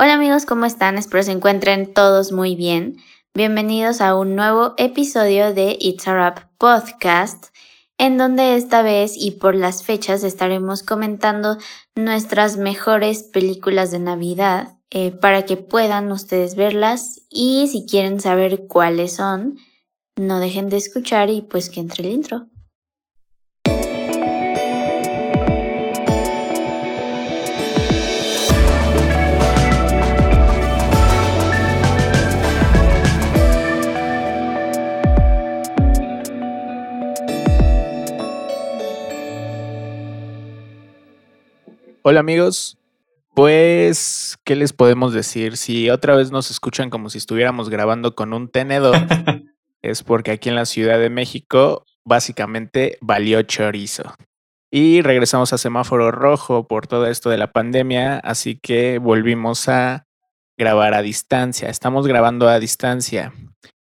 Hola 0.00 0.14
amigos, 0.14 0.46
¿cómo 0.46 0.64
están? 0.64 0.96
Espero 0.96 1.24
se 1.24 1.32
encuentren 1.32 1.92
todos 1.92 2.30
muy 2.30 2.54
bien. 2.54 2.98
Bienvenidos 3.34 4.00
a 4.00 4.14
un 4.14 4.36
nuevo 4.36 4.74
episodio 4.76 5.52
de 5.52 5.76
It's 5.80 6.06
a 6.06 6.14
Rap 6.14 6.38
Podcast, 6.56 7.46
en 7.98 8.16
donde 8.16 8.54
esta 8.54 8.82
vez 8.82 9.14
y 9.16 9.32
por 9.32 9.56
las 9.56 9.82
fechas 9.82 10.22
estaremos 10.22 10.84
comentando 10.84 11.58
nuestras 11.96 12.58
mejores 12.58 13.24
películas 13.24 13.90
de 13.90 13.98
Navidad 13.98 14.76
eh, 14.90 15.10
para 15.10 15.44
que 15.46 15.56
puedan 15.56 16.12
ustedes 16.12 16.54
verlas 16.54 17.22
y 17.28 17.66
si 17.66 17.84
quieren 17.84 18.20
saber 18.20 18.68
cuáles 18.68 19.16
son, 19.16 19.58
no 20.14 20.38
dejen 20.38 20.68
de 20.68 20.76
escuchar 20.76 21.28
y 21.28 21.42
pues 21.42 21.70
que 21.70 21.80
entre 21.80 22.06
el 22.06 22.12
intro. 22.12 22.46
Hola 42.10 42.20
amigos, 42.20 42.78
pues, 43.34 44.38
¿qué 44.44 44.56
les 44.56 44.72
podemos 44.72 45.12
decir? 45.12 45.58
Si 45.58 45.90
otra 45.90 46.16
vez 46.16 46.30
nos 46.30 46.50
escuchan 46.50 46.88
como 46.88 47.10
si 47.10 47.18
estuviéramos 47.18 47.68
grabando 47.68 48.14
con 48.14 48.32
un 48.32 48.48
tenedor, 48.48 48.96
es 49.82 50.02
porque 50.04 50.30
aquí 50.30 50.48
en 50.48 50.54
la 50.54 50.64
Ciudad 50.64 50.98
de 50.98 51.10
México 51.10 51.84
básicamente 52.06 52.96
valió 53.02 53.42
chorizo. 53.42 54.14
Y 54.70 55.02
regresamos 55.02 55.52
a 55.52 55.58
semáforo 55.58 56.10
rojo 56.10 56.66
por 56.66 56.86
todo 56.86 57.06
esto 57.08 57.28
de 57.28 57.36
la 57.36 57.52
pandemia, 57.52 58.16
así 58.20 58.58
que 58.58 58.96
volvimos 58.96 59.68
a 59.68 60.06
grabar 60.56 60.94
a 60.94 61.02
distancia. 61.02 61.68
Estamos 61.68 62.06
grabando 62.06 62.48
a 62.48 62.58
distancia. 62.58 63.34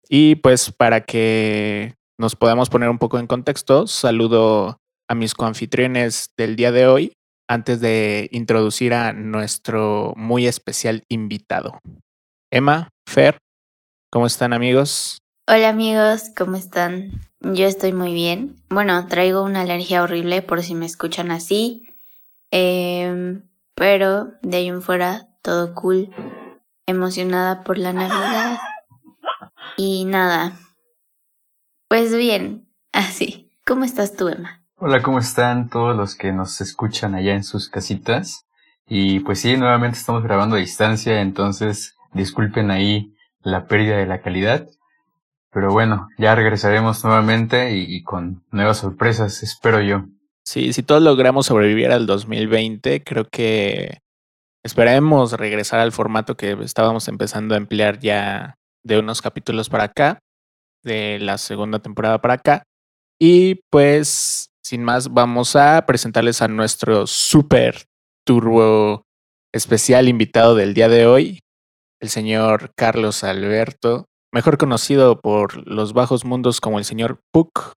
Y 0.07 0.35
pues 0.35 0.71
para 0.71 1.01
que 1.01 1.95
nos 2.17 2.37
podamos 2.37 2.69
poner 2.69 2.87
un 2.87 2.97
poco 2.97 3.19
en 3.19 3.27
contexto, 3.27 3.87
saludo 3.87 4.79
a 5.09 5.15
mis 5.15 5.33
coanfitriones 5.33 6.29
del 6.37 6.55
día 6.55 6.71
de 6.71 6.87
hoy 6.87 7.11
antes 7.47 7.79
de 7.79 8.29
introducir 8.31 8.93
a 8.93 9.13
nuestro 9.13 10.13
muy 10.15 10.47
especial 10.47 11.03
invitado. 11.09 11.79
Emma, 12.51 12.89
Fer, 13.07 13.37
¿cómo 14.11 14.25
están 14.25 14.53
amigos? 14.53 15.19
Hola 15.47 15.69
amigos, 15.69 16.31
¿cómo 16.35 16.55
están? 16.55 17.11
Yo 17.41 17.67
estoy 17.67 17.93
muy 17.93 18.13
bien. 18.13 18.55
Bueno, 18.69 19.05
traigo 19.07 19.43
una 19.43 19.61
alergia 19.61 20.01
horrible 20.01 20.41
por 20.41 20.63
si 20.63 20.73
me 20.73 20.87
escuchan 20.87 21.29
así. 21.29 21.87
Em, 22.49 23.47
pero 23.75 24.33
de 24.41 24.57
ahí 24.57 24.67
en 24.67 24.81
fuera, 24.81 25.27
todo 25.43 25.75
cool. 25.75 26.09
Emocionada 26.87 27.63
por 27.63 27.77
la 27.77 27.93
Navidad. 27.93 28.57
Y 29.77 30.05
nada. 30.05 30.57
Pues 31.87 32.15
bien, 32.15 32.67
así. 32.91 33.51
¿Cómo 33.65 33.83
estás 33.83 34.15
tú, 34.15 34.29
Emma? 34.29 34.64
Hola, 34.77 35.01
¿cómo 35.01 35.19
están 35.19 35.69
todos 35.69 35.95
los 35.95 36.15
que 36.15 36.33
nos 36.33 36.59
escuchan 36.59 37.15
allá 37.15 37.33
en 37.33 37.45
sus 37.45 37.69
casitas? 37.69 38.45
Y 38.85 39.21
pues 39.21 39.39
sí, 39.39 39.55
nuevamente 39.55 39.97
estamos 39.97 40.21
grabando 40.21 40.57
a 40.57 40.59
distancia, 40.59 41.21
entonces 41.21 41.95
disculpen 42.11 42.71
ahí 42.71 43.13
la 43.41 43.67
pérdida 43.67 43.95
de 43.95 44.05
la 44.05 44.21
calidad. 44.21 44.67
Pero 45.49 45.71
bueno, 45.71 46.09
ya 46.17 46.35
regresaremos 46.35 47.05
nuevamente 47.05 47.77
y, 47.77 48.03
con 48.03 48.43
nuevas 48.51 48.79
sorpresas, 48.79 49.43
espero 49.43 49.79
yo. 49.79 50.07
Sí, 50.43 50.73
si 50.73 50.83
todos 50.83 51.01
logramos 51.01 51.45
sobrevivir 51.45 51.91
al 51.91 52.05
2020, 52.05 53.01
creo 53.01 53.29
que 53.31 53.99
esperemos 54.61 55.31
regresar 55.31 55.79
al 55.79 55.93
formato 55.93 56.35
que 56.35 56.51
estábamos 56.61 57.07
empezando 57.07 57.55
a 57.55 57.59
emplear 57.59 57.99
ya 57.99 58.55
de 58.83 58.99
unos 58.99 59.21
capítulos 59.21 59.69
para 59.69 59.85
acá, 59.85 60.19
de 60.83 61.17
la 61.19 61.37
segunda 61.37 61.79
temporada 61.79 62.19
para 62.19 62.33
acá. 62.33 62.63
Y 63.17 63.61
pues 63.69 64.49
sin 64.65 64.83
más, 64.83 65.13
vamos 65.13 65.55
a 65.55 65.85
presentarles 65.85 66.41
a 66.41 66.47
nuestro 66.47 67.05
super 67.05 67.83
turbo 68.25 69.03
especial 69.53 70.09
invitado 70.09 70.55
del 70.55 70.73
día 70.73 70.89
de 70.89 71.05
hoy, 71.05 71.41
el 72.01 72.09
señor 72.09 72.71
Carlos 72.75 73.23
Alberto, 73.23 74.05
mejor 74.33 74.57
conocido 74.57 75.21
por 75.21 75.67
los 75.67 75.93
bajos 75.93 76.25
mundos 76.25 76.61
como 76.61 76.79
el 76.79 76.85
señor 76.85 77.19
Puck 77.31 77.73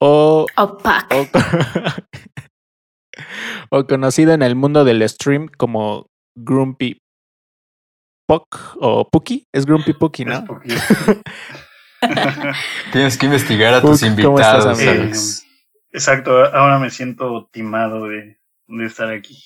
o, 0.00 0.46
o, 0.56 0.78
o 3.70 3.86
conocido 3.86 4.32
en 4.32 4.40
el 4.40 4.56
mundo 4.56 4.84
del 4.84 5.06
stream 5.06 5.48
como 5.58 6.06
Grumpy 6.34 7.02
Puck 8.26 8.78
o 8.80 9.06
Pucky, 9.10 9.44
es 9.54 9.66
Grumpy 9.66 9.92
Pucky, 9.92 10.24
¿no? 10.24 10.42
Tienes 12.92 13.18
que 13.18 13.26
investigar 13.26 13.74
a 13.74 13.82
tus 13.82 14.02
invitados. 14.02 15.44
Exacto, 15.98 16.44
ahora 16.54 16.78
me 16.78 16.90
siento 16.90 17.50
timado 17.52 18.06
de, 18.06 18.38
de 18.68 18.86
estar 18.86 19.10
aquí. 19.10 19.36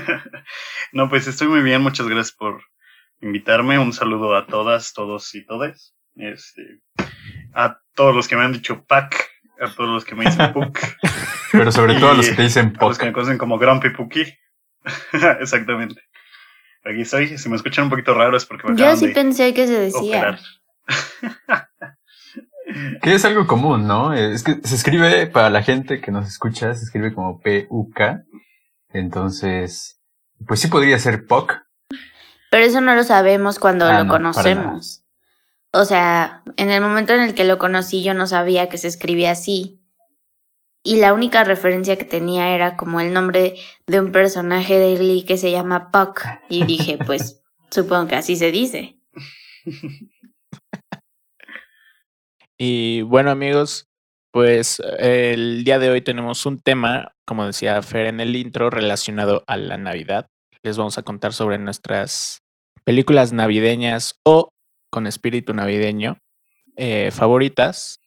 no, 0.92 1.08
pues 1.08 1.28
estoy 1.28 1.46
muy 1.46 1.62
bien, 1.62 1.80
muchas 1.80 2.08
gracias 2.08 2.32
por 2.36 2.60
invitarme. 3.20 3.78
Un 3.78 3.92
saludo 3.92 4.34
a 4.34 4.48
todas, 4.48 4.92
todos 4.94 5.32
y 5.32 5.46
todes. 5.46 5.94
Este, 6.16 6.80
a 7.54 7.78
todos 7.94 8.16
los 8.16 8.26
que 8.26 8.34
me 8.34 8.42
han 8.42 8.52
dicho 8.52 8.84
Pac, 8.84 9.30
a 9.60 9.72
todos 9.72 9.90
los 9.90 10.04
que 10.04 10.16
me 10.16 10.24
dicen 10.24 10.52
Puck. 10.52 10.76
Pero 11.52 11.70
sobre 11.70 12.00
todo 12.00 12.10
a 12.10 12.14
los 12.14 12.28
que 12.28 12.34
te 12.34 12.42
dicen 12.42 12.72
Puck. 12.72 12.82
A 12.82 12.86
los 12.88 12.98
que 12.98 13.06
me 13.06 13.12
conocen 13.12 13.38
como 13.38 13.56
Grumpy 13.56 13.90
Pucky. 13.90 14.24
Exactamente. 15.40 16.02
Aquí 16.84 17.02
estoy. 17.02 17.38
Si 17.38 17.48
me 17.48 17.54
escuchan 17.54 17.84
un 17.84 17.90
poquito 17.90 18.12
raro 18.12 18.36
es 18.36 18.44
porque 18.44 18.72
me 18.72 18.76
Yo 18.76 18.96
sí 18.96 19.06
pensé 19.06 19.54
que 19.54 19.68
se 19.68 19.78
decía. 19.78 20.36
Que 23.02 23.14
es 23.14 23.24
algo 23.24 23.46
común, 23.46 23.86
¿no? 23.86 24.12
Es 24.12 24.42
que 24.42 24.60
se 24.62 24.74
escribe, 24.74 25.26
para 25.26 25.50
la 25.50 25.62
gente 25.62 26.00
que 26.00 26.10
nos 26.10 26.28
escucha, 26.28 26.74
se 26.74 26.84
escribe 26.84 27.14
como 27.14 27.40
P-U-K. 27.40 28.24
Entonces, 28.92 30.00
pues 30.46 30.60
sí 30.60 30.68
podría 30.68 30.98
ser 30.98 31.26
POC. 31.26 31.58
Pero 32.50 32.64
eso 32.64 32.80
no 32.80 32.94
lo 32.94 33.04
sabemos 33.04 33.58
cuando 33.58 33.86
ah, 33.86 34.02
lo 34.02 34.08
conocemos. 34.08 35.04
O 35.72 35.84
sea, 35.84 36.42
en 36.56 36.70
el 36.70 36.80
momento 36.80 37.14
en 37.14 37.20
el 37.20 37.34
que 37.34 37.44
lo 37.44 37.58
conocí 37.58 38.02
yo 38.02 38.12
no 38.12 38.26
sabía 38.26 38.68
que 38.68 38.78
se 38.78 38.88
escribía 38.88 39.30
así. 39.30 39.80
Y 40.82 40.96
la 40.96 41.12
única 41.12 41.44
referencia 41.44 41.96
que 41.96 42.04
tenía 42.04 42.54
era 42.54 42.76
como 42.76 43.00
el 43.00 43.12
nombre 43.12 43.54
de 43.86 44.00
un 44.00 44.12
personaje 44.12 44.78
de 44.78 44.96
Glee 44.96 45.24
que 45.24 45.36
se 45.36 45.50
llama 45.50 45.90
Puck. 45.90 46.22
Y 46.48 46.64
dije, 46.64 46.98
pues 47.04 47.42
supongo 47.70 48.08
que 48.08 48.16
así 48.16 48.36
se 48.36 48.50
dice. 48.50 48.98
Y 52.62 53.00
bueno 53.00 53.30
amigos, 53.30 53.88
pues 54.34 54.82
el 54.98 55.64
día 55.64 55.78
de 55.78 55.88
hoy 55.88 56.02
tenemos 56.02 56.44
un 56.44 56.60
tema, 56.60 57.14
como 57.24 57.46
decía 57.46 57.80
Fer 57.80 58.04
en 58.04 58.20
el 58.20 58.36
intro, 58.36 58.68
relacionado 58.68 59.44
a 59.46 59.56
la 59.56 59.78
Navidad. 59.78 60.26
Les 60.62 60.76
vamos 60.76 60.98
a 60.98 61.02
contar 61.02 61.32
sobre 61.32 61.56
nuestras 61.56 62.42
películas 62.84 63.32
navideñas 63.32 64.20
o 64.26 64.50
con 64.90 65.06
espíritu 65.06 65.54
navideño 65.54 66.18
eh, 66.76 67.10
favoritas. 67.12 67.98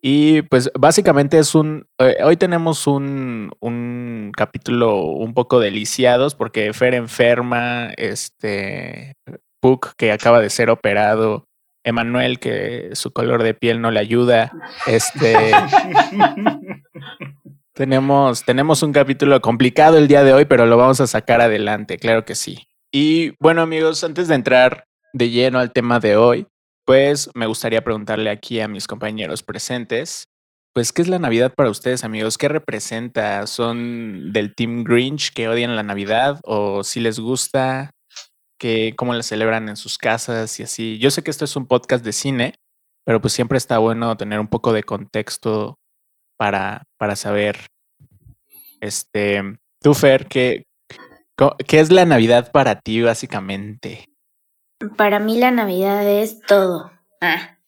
Y 0.00 0.40
pues 0.40 0.70
básicamente 0.78 1.38
es 1.38 1.54
un, 1.54 1.86
eh, 1.98 2.16
hoy 2.24 2.38
tenemos 2.38 2.86
un, 2.86 3.50
un 3.60 4.32
capítulo 4.34 4.96
un 5.02 5.34
poco 5.34 5.60
deliciados 5.60 6.34
porque 6.34 6.72
Fer 6.72 6.94
enferma, 6.94 7.90
este, 7.98 9.12
Puck 9.60 9.92
que 9.98 10.10
acaba 10.10 10.40
de 10.40 10.48
ser 10.48 10.70
operado 10.70 11.44
Emanuel, 11.84 12.40
que 12.40 12.90
su 12.94 13.12
color 13.12 13.42
de 13.42 13.54
piel 13.54 13.80
no 13.80 13.90
le 13.90 14.00
ayuda. 14.00 14.52
Este. 14.86 15.36
tenemos, 17.74 18.44
tenemos 18.44 18.82
un 18.82 18.92
capítulo 18.92 19.40
complicado 19.40 19.98
el 19.98 20.08
día 20.08 20.24
de 20.24 20.32
hoy, 20.32 20.44
pero 20.46 20.66
lo 20.66 20.76
vamos 20.76 21.00
a 21.00 21.06
sacar 21.06 21.40
adelante, 21.40 21.98
claro 21.98 22.24
que 22.24 22.34
sí. 22.34 22.66
Y 22.90 23.32
bueno, 23.40 23.62
amigos, 23.62 24.04
antes 24.04 24.28
de 24.28 24.34
entrar 24.34 24.86
de 25.12 25.30
lleno 25.30 25.58
al 25.58 25.72
tema 25.72 26.00
de 26.00 26.16
hoy, 26.16 26.46
pues 26.84 27.30
me 27.34 27.46
gustaría 27.46 27.82
preguntarle 27.82 28.30
aquí 28.30 28.60
a 28.60 28.68
mis 28.68 28.86
compañeros 28.86 29.42
presentes. 29.42 30.28
Pues, 30.74 30.92
¿qué 30.92 31.02
es 31.02 31.08
la 31.08 31.20
Navidad 31.20 31.54
para 31.54 31.70
ustedes, 31.70 32.02
amigos? 32.02 32.36
¿Qué 32.36 32.48
representa? 32.48 33.46
¿Son 33.46 34.32
del 34.32 34.54
Team 34.54 34.82
Grinch 34.82 35.32
que 35.32 35.48
odian 35.48 35.76
la 35.76 35.84
Navidad? 35.84 36.40
¿O 36.42 36.82
si 36.82 37.00
les 37.00 37.20
gusta? 37.20 37.90
Que 38.58 38.94
cómo 38.96 39.14
la 39.14 39.22
celebran 39.22 39.68
en 39.68 39.76
sus 39.76 39.98
casas 39.98 40.58
y 40.60 40.62
así. 40.62 40.98
Yo 40.98 41.10
sé 41.10 41.22
que 41.22 41.30
esto 41.30 41.44
es 41.44 41.56
un 41.56 41.66
podcast 41.66 42.04
de 42.04 42.12
cine, 42.12 42.54
pero 43.04 43.20
pues 43.20 43.32
siempre 43.32 43.58
está 43.58 43.78
bueno 43.78 44.16
tener 44.16 44.40
un 44.40 44.48
poco 44.48 44.72
de 44.72 44.82
contexto 44.82 45.78
para, 46.36 46.84
para 46.98 47.16
saber. 47.16 47.66
Este, 48.80 49.42
tú, 49.80 49.94
Fer, 49.94 50.26
¿qué, 50.26 50.66
¿qué 51.66 51.80
es 51.80 51.90
la 51.90 52.04
Navidad 52.04 52.52
para 52.52 52.80
ti, 52.80 53.02
básicamente? 53.02 54.06
Para 54.96 55.18
mí 55.18 55.38
la 55.38 55.50
Navidad 55.50 56.06
es 56.06 56.40
todo. 56.40 56.92
Ah. 57.20 57.58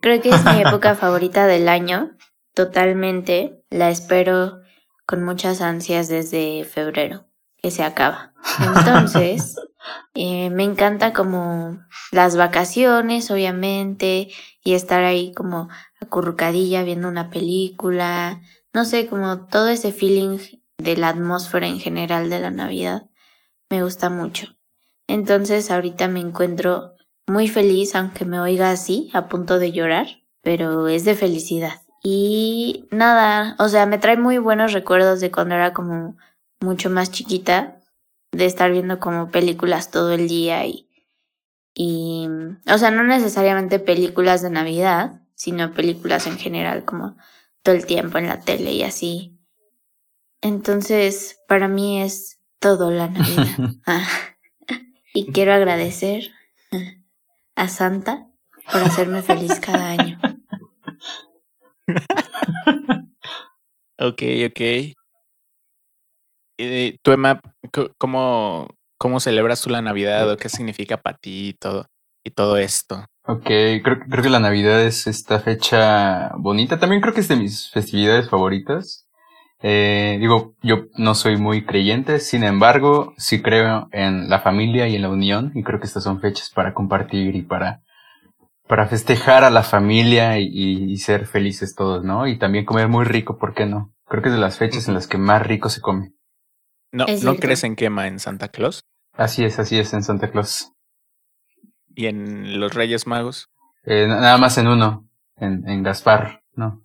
Creo 0.00 0.20
que 0.20 0.28
es 0.28 0.44
mi 0.44 0.60
época 0.60 0.94
favorita 0.96 1.46
del 1.46 1.68
año, 1.68 2.16
totalmente. 2.54 3.62
La 3.70 3.90
espero 3.90 4.60
con 5.06 5.24
muchas 5.24 5.60
ansias 5.60 6.08
desde 6.08 6.64
febrero 6.64 7.25
que 7.66 7.72
se 7.72 7.82
acaba. 7.82 8.32
Entonces, 8.60 9.56
eh, 10.14 10.50
me 10.50 10.62
encanta 10.62 11.12
como 11.12 11.80
las 12.12 12.36
vacaciones, 12.36 13.28
obviamente, 13.32 14.28
y 14.62 14.74
estar 14.74 15.02
ahí 15.02 15.32
como 15.34 15.68
acurrucadilla 16.00 16.84
viendo 16.84 17.08
una 17.08 17.28
película, 17.28 18.40
no 18.72 18.84
sé, 18.84 19.08
como 19.08 19.46
todo 19.46 19.66
ese 19.66 19.90
feeling 19.90 20.38
de 20.78 20.96
la 20.96 21.08
atmósfera 21.08 21.66
en 21.66 21.80
general 21.80 22.30
de 22.30 22.38
la 22.38 22.52
Navidad, 22.52 23.10
me 23.68 23.82
gusta 23.82 24.10
mucho. 24.10 24.54
Entonces 25.08 25.72
ahorita 25.72 26.06
me 26.06 26.20
encuentro 26.20 26.94
muy 27.26 27.48
feliz, 27.48 27.96
aunque 27.96 28.24
me 28.24 28.38
oiga 28.38 28.70
así, 28.70 29.10
a 29.12 29.26
punto 29.26 29.58
de 29.58 29.72
llorar, 29.72 30.06
pero 30.40 30.86
es 30.86 31.04
de 31.04 31.16
felicidad. 31.16 31.82
Y 32.04 32.86
nada, 32.92 33.56
o 33.58 33.68
sea, 33.68 33.86
me 33.86 33.98
trae 33.98 34.16
muy 34.16 34.38
buenos 34.38 34.72
recuerdos 34.72 35.18
de 35.18 35.32
cuando 35.32 35.56
era 35.56 35.72
como 35.72 36.16
mucho 36.60 36.90
más 36.90 37.10
chiquita, 37.10 37.80
de 38.32 38.46
estar 38.46 38.70
viendo 38.70 38.98
como 38.98 39.30
películas 39.30 39.90
todo 39.90 40.12
el 40.12 40.28
día 40.28 40.66
y, 40.66 40.88
y, 41.74 42.28
o 42.70 42.78
sea, 42.78 42.90
no 42.90 43.02
necesariamente 43.04 43.78
películas 43.78 44.42
de 44.42 44.50
Navidad, 44.50 45.22
sino 45.34 45.72
películas 45.72 46.26
en 46.26 46.38
general, 46.38 46.84
como 46.84 47.16
todo 47.62 47.74
el 47.74 47.86
tiempo 47.86 48.18
en 48.18 48.28
la 48.28 48.40
tele 48.40 48.72
y 48.72 48.82
así. 48.82 49.38
Entonces, 50.40 51.40
para 51.48 51.68
mí 51.68 52.02
es 52.02 52.40
todo 52.58 52.90
la 52.90 53.08
Navidad. 53.08 53.46
Ah. 53.86 54.06
y 55.14 55.32
quiero 55.32 55.52
agradecer 55.52 56.32
a 57.54 57.68
Santa 57.68 58.28
por 58.70 58.82
hacerme 58.82 59.22
feliz 59.22 59.60
cada 59.60 59.90
año. 59.90 60.20
ok, 63.98 64.22
ok. 64.48 64.60
¿Y 66.58 66.98
tú, 66.98 67.12
Emma, 67.12 67.40
cómo, 67.98 68.68
cómo 68.98 69.20
celebras 69.20 69.62
tú 69.62 69.70
la 69.70 69.82
Navidad 69.82 70.30
o 70.30 70.36
qué 70.36 70.48
significa 70.48 70.96
para 70.96 71.18
ti 71.18 71.48
y 71.48 71.52
todo, 71.52 71.86
y 72.24 72.30
todo 72.30 72.56
esto? 72.56 73.04
Ok, 73.28 73.44
creo, 73.44 73.98
creo 74.08 74.22
que 74.22 74.30
la 74.30 74.40
Navidad 74.40 74.80
es 74.82 75.06
esta 75.06 75.40
fecha 75.40 76.30
bonita. 76.36 76.78
También 76.78 77.02
creo 77.02 77.12
que 77.12 77.20
es 77.20 77.28
de 77.28 77.36
mis 77.36 77.70
festividades 77.70 78.30
favoritas. 78.30 79.06
Eh, 79.62 80.18
digo, 80.20 80.54
yo 80.62 80.86
no 80.96 81.14
soy 81.14 81.36
muy 81.38 81.64
creyente, 81.64 82.20
sin 82.20 82.44
embargo, 82.44 83.14
sí 83.16 83.40
creo 83.42 83.88
en 83.90 84.28
la 84.28 84.40
familia 84.40 84.86
y 84.86 84.96
en 84.96 85.02
la 85.02 85.08
unión, 85.08 85.50
y 85.54 85.62
creo 85.62 85.80
que 85.80 85.86
estas 85.86 86.04
son 86.04 86.20
fechas 86.20 86.50
para 86.54 86.74
compartir 86.74 87.34
y 87.34 87.42
para, 87.42 87.80
para 88.68 88.86
festejar 88.86 89.44
a 89.44 89.50
la 89.50 89.62
familia 89.62 90.38
y, 90.38 90.46
y 90.52 90.96
ser 90.98 91.26
felices 91.26 91.74
todos, 91.74 92.04
¿no? 92.04 92.26
Y 92.26 92.38
también 92.38 92.66
comer 92.66 92.88
muy 92.88 93.04
rico, 93.06 93.38
¿por 93.38 93.54
qué 93.54 93.66
no? 93.66 93.92
Creo 94.06 94.22
que 94.22 94.28
es 94.28 94.34
de 94.34 94.40
las 94.40 94.58
fechas 94.58 94.88
en 94.88 94.94
las 94.94 95.06
que 95.06 95.18
más 95.18 95.44
rico 95.44 95.68
se 95.70 95.80
come. 95.80 96.12
¿No, 96.92 97.06
¿no 97.22 97.36
crees 97.36 97.64
en 97.64 97.76
quema 97.76 98.06
en 98.06 98.18
Santa 98.18 98.48
Claus? 98.48 98.84
Así 99.12 99.44
es, 99.44 99.58
así 99.58 99.78
es, 99.78 99.92
en 99.92 100.02
Santa 100.02 100.30
Claus. 100.30 100.72
¿Y 101.94 102.06
en 102.06 102.60
los 102.60 102.74
Reyes 102.74 103.06
Magos? 103.06 103.48
Eh, 103.84 104.06
nada 104.06 104.36
más 104.36 104.58
en 104.58 104.68
uno, 104.68 105.08
en, 105.36 105.68
en 105.68 105.82
Gaspar, 105.82 106.42
¿no? 106.54 106.82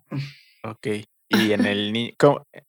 Ok. 0.64 0.86
¿Y 1.28 1.52
en 1.52 1.66
el 1.66 1.92
niño, 1.92 2.12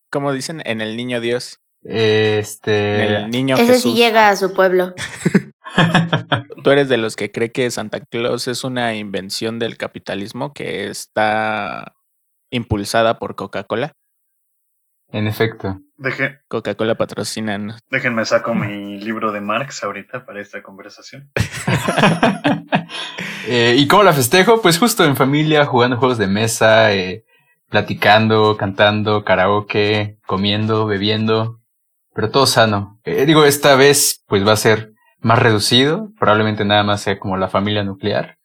cómo, 0.10 0.34
dicen? 0.34 0.62
En 0.66 0.82
el 0.82 0.98
niño 0.98 1.22
Dios. 1.22 1.60
Este. 1.84 3.06
En 3.06 3.14
el 3.14 3.30
niño 3.30 3.56
Ese 3.56 3.80
sí 3.80 3.94
llega 3.94 4.30
a 4.30 4.36
su 4.36 4.54
pueblo. 4.54 4.94
¿Tú 6.64 6.70
eres 6.72 6.90
de 6.90 6.98
los 6.98 7.16
que 7.16 7.32
cree 7.32 7.52
que 7.52 7.70
Santa 7.72 8.00
Claus 8.00 8.48
es 8.48 8.64
una 8.64 8.96
invención 8.96 9.60
del 9.60 9.78
capitalismo 9.78 10.54
que 10.54 10.90
está 10.90 11.96
impulsada 12.52 13.20
por 13.20 13.36
Coca-Cola? 13.36 13.94
En 15.10 15.28
efecto. 15.28 15.80
Coca-Cola 16.48 16.96
patrocina. 16.96 17.60
Déjenme 17.90 18.26
saco 18.26 18.54
mi 18.54 19.00
libro 19.02 19.32
de 19.32 19.42
Marx 19.42 19.84
ahorita 19.84 20.26
para 20.26 20.42
esta 20.42 20.62
conversación. 20.62 21.32
Eh, 23.46 23.76
¿Y 23.78 23.90
cómo 23.90 24.04
la 24.04 24.14
festejo? 24.14 24.62
Pues 24.62 24.80
justo 24.80 25.04
en 25.04 25.18
familia, 25.18 25.66
jugando 25.66 25.98
juegos 25.98 26.18
de 26.18 26.28
mesa, 26.28 26.94
eh, 26.94 27.26
platicando, 27.70 28.56
cantando, 28.56 29.26
karaoke, 29.26 30.18
comiendo, 30.26 30.86
bebiendo, 30.86 31.60
pero 32.14 32.30
todo 32.30 32.46
sano. 32.46 33.02
Eh, 33.04 33.26
digo, 33.26 33.44
esta 33.44 33.76
vez 33.76 34.24
pues 34.28 34.48
va 34.48 34.54
a 34.54 34.58
ser 34.58 34.94
más 35.20 35.40
reducido, 35.40 36.10
probablemente 36.18 36.64
nada 36.64 36.84
más 36.84 37.02
sea 37.02 37.20
como 37.20 37.36
la 37.36 37.50
familia 37.50 37.84
nuclear. 37.84 38.38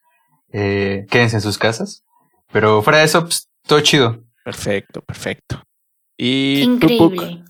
quédense 0.50 1.36
en 1.36 1.42
sus 1.42 1.58
casas, 1.58 2.04
pero 2.50 2.82
fuera 2.82 2.98
de 2.98 3.04
eso, 3.04 3.22
pues 3.22 3.48
todo 3.68 3.80
chido. 3.80 4.24
Perfecto, 4.44 5.00
perfecto. 5.02 5.62
Y 6.16 6.62
Increíble. 6.62 7.44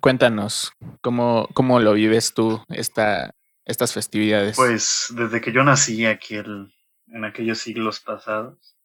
Cuéntanos, 0.00 0.72
¿cómo, 1.00 1.48
¿cómo 1.54 1.80
lo 1.80 1.94
vives 1.94 2.34
tú 2.34 2.64
esta, 2.68 3.34
estas 3.64 3.92
festividades? 3.92 4.56
Pues 4.56 5.06
desde 5.10 5.40
que 5.40 5.52
yo 5.52 5.62
nací 5.64 6.06
aquí 6.06 6.36
en 6.36 7.24
aquellos 7.24 7.58
siglos 7.58 8.00
pasados, 8.00 8.76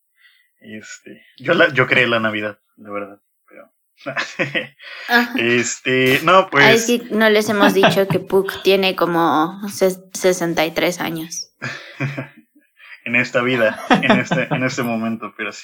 este, 0.59 1.23
yo, 1.37 1.53
la, 1.53 1.71
yo 1.73 1.87
creé 1.87 2.07
la 2.07 2.19
Navidad, 2.19 2.59
de 2.75 2.91
verdad. 2.91 3.21
Pero, 3.47 3.71
este, 5.37 6.19
no, 6.23 6.49
pues. 6.49 6.65
Ahí 6.65 6.79
sí 6.79 7.03
no 7.11 7.29
les 7.29 7.49
hemos 7.49 7.73
dicho 7.73 8.07
que 8.07 8.19
Puck 8.19 8.51
tiene 8.63 8.95
como 8.95 9.61
63 9.69 10.99
años. 10.99 11.53
en 13.05 13.15
esta 13.15 13.41
vida, 13.41 13.79
en 13.89 14.19
este, 14.19 14.47
en 14.49 14.63
este 14.63 14.83
momento, 14.83 15.33
pero 15.37 15.51
sí. 15.51 15.63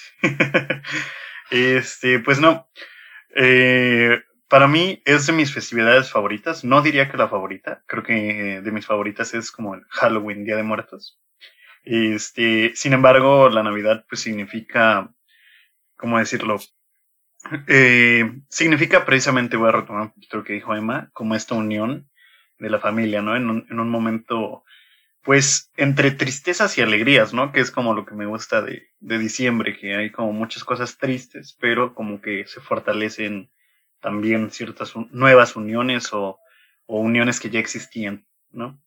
Este, 1.49 2.19
pues 2.19 2.39
no. 2.39 2.69
Eh, 3.35 4.21
para 4.51 4.67
mí 4.67 5.01
es 5.05 5.27
de 5.27 5.31
mis 5.31 5.53
festividades 5.53 6.11
favoritas. 6.11 6.65
No 6.65 6.81
diría 6.81 7.09
que 7.09 7.15
la 7.15 7.29
favorita. 7.29 7.85
Creo 7.87 8.03
que 8.03 8.59
de 8.61 8.71
mis 8.71 8.85
favoritas 8.85 9.33
es 9.33 9.49
como 9.49 9.75
el 9.75 9.85
Halloween, 9.87 10.43
Día 10.43 10.57
de 10.57 10.63
Muertos. 10.63 11.21
Este, 11.85 12.73
sin 12.75 12.91
embargo, 12.91 13.47
la 13.47 13.63
Navidad 13.63 14.05
pues 14.09 14.19
significa, 14.19 15.09
¿cómo 15.95 16.19
decirlo? 16.19 16.59
Eh, 17.69 18.29
significa 18.49 19.05
precisamente, 19.05 19.55
voy 19.55 19.69
a 19.69 19.71
retomar 19.71 20.01
un 20.01 20.11
poquito 20.11 20.37
lo 20.37 20.43
que 20.43 20.53
dijo 20.53 20.75
Emma, 20.75 21.09
como 21.13 21.33
esta 21.33 21.55
unión 21.55 22.09
de 22.59 22.69
la 22.69 22.79
familia, 22.79 23.21
¿no? 23.21 23.37
En 23.37 23.49
un, 23.49 23.65
en 23.69 23.79
un 23.79 23.89
momento 23.89 24.65
pues 25.23 25.71
entre 25.77 26.11
tristezas 26.11 26.77
y 26.77 26.81
alegrías, 26.81 27.33
¿no? 27.33 27.53
Que 27.53 27.61
es 27.61 27.71
como 27.71 27.93
lo 27.93 28.05
que 28.05 28.15
me 28.15 28.25
gusta 28.25 28.61
de, 28.61 28.89
de 28.99 29.17
diciembre, 29.17 29.77
que 29.77 29.95
hay 29.95 30.11
como 30.11 30.33
muchas 30.33 30.65
cosas 30.65 30.97
tristes, 30.97 31.55
pero 31.57 31.93
como 31.95 32.19
que 32.19 32.45
se 32.47 32.59
fortalecen 32.59 33.49
también 34.01 34.51
ciertas 34.51 34.93
nuevas 35.11 35.55
uniones 35.55 36.09
o, 36.13 36.39
uniones 36.87 37.39
que 37.39 37.49
ya 37.49 37.59
existían, 37.59 38.25
¿no? 38.51 38.81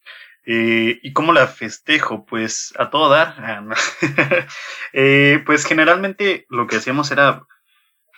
Eh, 0.45 1.01
¿Y 1.03 1.13
cómo 1.15 1.33
la 1.33 1.47
festejo? 1.47 2.27
Pues 2.27 2.75
a 2.79 2.91
todo 2.91 3.09
dar. 3.09 3.35
Ah, 3.39 4.47
eh, 4.93 5.43
pues 5.47 5.65
generalmente 5.65 6.45
lo 6.51 6.67
que 6.67 6.77
hacíamos 6.77 7.11
era 7.11 7.47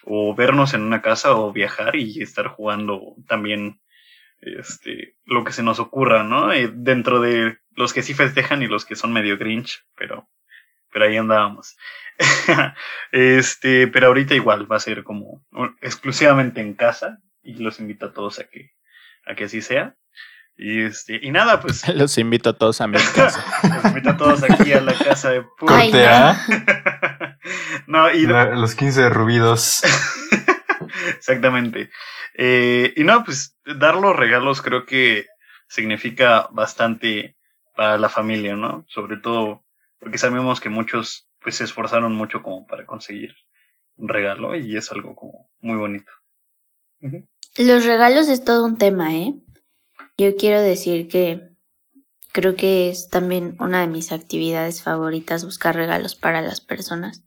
o 0.04 0.34
vernos 0.34 0.74
en 0.74 0.82
una 0.82 1.02
casa 1.02 1.34
o 1.36 1.52
viajar 1.52 1.96
y 1.96 2.22
estar 2.22 2.48
jugando 2.48 3.14
también 3.28 3.80
este, 4.40 5.16
lo 5.24 5.44
que 5.44 5.52
se 5.52 5.62
nos 5.62 5.80
ocurra, 5.80 6.22
¿no? 6.22 6.52
Eh, 6.52 6.70
dentro 6.72 7.20
de 7.20 7.58
los 7.74 7.92
que 7.92 8.02
sí 8.02 8.14
festejan 8.14 8.62
y 8.62 8.68
los 8.68 8.84
que 8.84 8.96
son 8.96 9.12
medio 9.12 9.36
grinch, 9.36 9.84
pero, 9.96 10.28
pero 10.92 11.06
ahí 11.06 11.16
andábamos. 11.16 11.76
este, 13.12 13.88
pero 13.88 14.08
ahorita 14.08 14.34
igual 14.34 14.70
va 14.70 14.76
a 14.76 14.80
ser 14.80 15.04
como 15.04 15.44
exclusivamente 15.80 16.60
en 16.60 16.74
casa 16.74 17.18
y 17.42 17.54
los 17.54 17.78
invito 17.80 18.06
a 18.06 18.12
todos 18.12 18.38
a 18.38 18.44
que, 18.44 18.72
a 19.26 19.34
que 19.34 19.44
así 19.44 19.62
sea. 19.62 19.96
Y 20.58 20.82
este, 20.82 21.20
y 21.22 21.30
nada, 21.30 21.60
pues. 21.60 21.86
Los 21.94 22.16
invito 22.16 22.50
a 22.50 22.52
todos 22.54 22.80
a 22.80 22.86
mi 22.86 22.96
casa. 23.14 23.44
los 23.62 23.84
invito 23.84 24.10
a 24.10 24.16
todos 24.16 24.42
aquí 24.42 24.72
a 24.72 24.80
la 24.80 24.94
casa 24.94 25.30
de 25.30 25.44
Corte 25.58 26.08
no, 27.86 28.10
y 28.10 28.26
los 28.26 28.74
15 28.74 29.10
rubidos. 29.10 29.82
Exactamente. 31.16 31.90
Eh, 32.34 32.92
y 32.96 33.04
no, 33.04 33.24
pues 33.24 33.56
dar 33.64 33.96
los 33.96 34.16
regalos 34.16 34.62
creo 34.62 34.84
que 34.86 35.26
significa 35.68 36.48
bastante 36.52 37.36
para 37.74 37.98
la 37.98 38.08
familia, 38.08 38.56
¿no? 38.56 38.84
Sobre 38.88 39.18
todo 39.18 39.65
porque 39.98 40.18
sabemos 40.18 40.60
que 40.60 40.68
muchos 40.68 41.28
pues 41.40 41.56
se 41.56 41.64
esforzaron 41.64 42.14
mucho 42.14 42.42
como 42.42 42.66
para 42.66 42.86
conseguir 42.86 43.34
un 43.96 44.08
regalo 44.08 44.56
y 44.56 44.76
es 44.76 44.90
algo 44.92 45.14
como 45.14 45.50
muy 45.60 45.76
bonito. 45.76 46.10
Los 47.56 47.84
regalos 47.84 48.28
es 48.28 48.44
todo 48.44 48.64
un 48.64 48.78
tema, 48.78 49.14
¿eh? 49.14 49.34
Yo 50.18 50.36
quiero 50.36 50.60
decir 50.60 51.08
que 51.08 51.50
creo 52.32 52.56
que 52.56 52.90
es 52.90 53.08
también 53.08 53.56
una 53.60 53.80
de 53.80 53.86
mis 53.86 54.12
actividades 54.12 54.82
favoritas 54.82 55.44
buscar 55.44 55.74
regalos 55.74 56.14
para 56.14 56.42
las 56.42 56.60
personas 56.60 57.24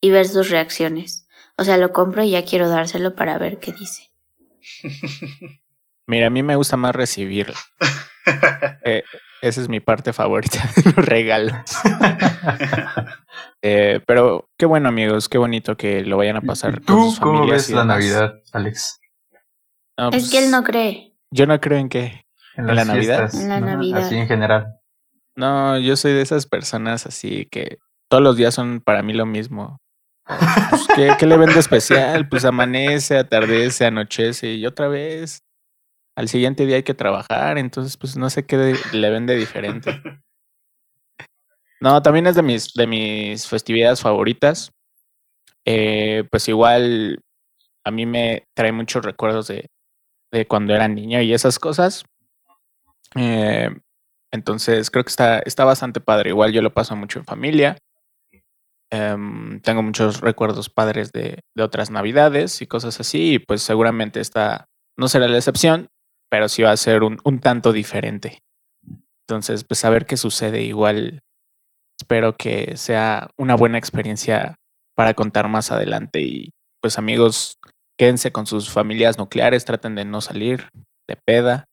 y 0.00 0.10
ver 0.10 0.26
sus 0.26 0.50
reacciones. 0.50 1.26
O 1.56 1.64
sea, 1.64 1.76
lo 1.76 1.92
compro 1.92 2.22
y 2.22 2.30
ya 2.30 2.44
quiero 2.44 2.68
dárselo 2.68 3.14
para 3.14 3.38
ver 3.38 3.58
qué 3.58 3.72
dice. 3.72 4.10
Mira, 6.06 6.26
a 6.26 6.30
mí 6.30 6.42
me 6.42 6.56
gusta 6.56 6.76
más 6.76 6.94
recibirlo. 6.94 7.56
Eh, 8.84 9.02
esa 9.42 9.60
es 9.60 9.68
mi 9.68 9.80
parte 9.80 10.12
favorita 10.12 10.58
de 10.76 10.92
los 10.92 11.04
regalos. 11.04 11.54
Eh, 13.64 14.00
pero 14.08 14.50
qué 14.58 14.66
bueno, 14.66 14.88
amigos, 14.88 15.28
qué 15.28 15.38
bonito 15.38 15.76
que 15.76 16.02
lo 16.02 16.16
vayan 16.16 16.36
a 16.36 16.40
pasar. 16.40 16.80
¿Tú 16.80 17.14
cómo 17.20 17.46
ves 17.46 17.70
la 17.70 17.84
Navidad, 17.84 18.34
Alex? 18.52 18.98
es 19.96 20.10
pues 20.10 20.30
que 20.32 20.44
él 20.44 20.50
no 20.50 20.64
cree. 20.64 21.14
Yo 21.30 21.46
no 21.46 21.60
creo 21.60 21.78
en 21.78 21.88
qué. 21.88 22.24
En, 22.56 22.66
la 22.66 22.74
las 22.74 22.88
Navidad. 22.88 23.18
fiestas, 23.18 23.40
En 23.40 23.48
la 23.48 23.60
¿no? 23.60 23.66
Navidad. 23.66 24.00
Así 24.02 24.16
en 24.16 24.26
general. 24.26 24.66
No, 25.36 25.78
yo 25.78 25.94
soy 25.96 26.12
de 26.12 26.22
esas 26.22 26.46
personas 26.46 27.06
así 27.06 27.46
que 27.52 27.78
todos 28.10 28.22
los 28.22 28.36
días 28.36 28.52
son 28.52 28.80
para 28.80 29.02
mí 29.04 29.12
lo 29.12 29.26
mismo. 29.26 29.78
Pues, 30.26 30.88
¿qué, 30.96 31.14
qué 31.16 31.26
le 31.26 31.36
ven 31.36 31.52
de 31.54 31.60
especial? 31.60 32.28
Pues 32.28 32.44
amanece, 32.44 33.16
atardece, 33.16 33.86
anochece 33.86 34.54
y 34.54 34.66
otra 34.66 34.88
vez. 34.88 35.44
Al 36.16 36.28
siguiente 36.28 36.66
día 36.66 36.76
hay 36.76 36.82
que 36.82 36.94
trabajar, 36.94 37.58
entonces 37.58 37.96
pues 37.96 38.16
no 38.16 38.28
sé 38.30 38.44
qué 38.44 38.76
le 38.92 39.10
ven 39.10 39.26
de 39.26 39.36
diferente. 39.36 39.90
No, 41.82 42.00
también 42.00 42.28
es 42.28 42.36
de 42.36 42.42
mis, 42.42 42.74
de 42.74 42.86
mis 42.86 43.48
festividades 43.48 44.00
favoritas. 44.00 44.70
Eh, 45.64 46.22
pues 46.30 46.46
igual 46.46 47.20
a 47.84 47.90
mí 47.90 48.06
me 48.06 48.46
trae 48.54 48.70
muchos 48.70 49.04
recuerdos 49.04 49.48
de, 49.48 49.68
de 50.30 50.46
cuando 50.46 50.74
era 50.74 50.86
niño 50.86 51.20
y 51.20 51.32
esas 51.32 51.58
cosas. 51.58 52.04
Eh, 53.16 53.68
entonces 54.30 54.92
creo 54.92 55.04
que 55.04 55.10
está, 55.10 55.40
está 55.40 55.64
bastante 55.64 56.00
padre. 56.00 56.30
Igual 56.30 56.52
yo 56.52 56.62
lo 56.62 56.72
paso 56.72 56.94
mucho 56.94 57.18
en 57.18 57.24
familia. 57.24 57.76
Em, 58.90 59.60
tengo 59.60 59.82
muchos 59.82 60.20
recuerdos 60.20 60.70
padres 60.70 61.10
de, 61.10 61.40
de 61.56 61.62
otras 61.64 61.90
navidades 61.90 62.62
y 62.62 62.68
cosas 62.68 63.00
así. 63.00 63.34
Y 63.34 63.38
pues 63.40 63.60
seguramente 63.60 64.20
esta 64.20 64.68
no 64.96 65.08
será 65.08 65.26
la 65.26 65.38
excepción, 65.38 65.88
pero 66.32 66.48
sí 66.48 66.62
va 66.62 66.70
a 66.70 66.76
ser 66.78 67.02
un, 67.02 67.18
un 67.24 67.40
tanto 67.40 67.74
diferente. 67.74 68.38
Entonces, 69.28 69.64
pues 69.64 69.84
a 69.84 69.90
ver 69.90 70.06
qué 70.06 70.16
sucede. 70.16 70.62
Igual 70.62 71.20
espero 72.00 72.38
que 72.38 72.78
sea 72.78 73.28
una 73.36 73.54
buena 73.54 73.76
experiencia 73.76 74.54
para 74.96 75.12
contar 75.12 75.48
más 75.48 75.70
adelante. 75.72 76.22
Y 76.22 76.54
pues 76.80 76.96
amigos, 76.96 77.58
quédense 77.98 78.32
con 78.32 78.46
sus 78.46 78.70
familias 78.70 79.18
nucleares, 79.18 79.66
traten 79.66 79.94
de 79.94 80.06
no 80.06 80.22
salir 80.22 80.70
de 81.06 81.18
peda 81.22 81.66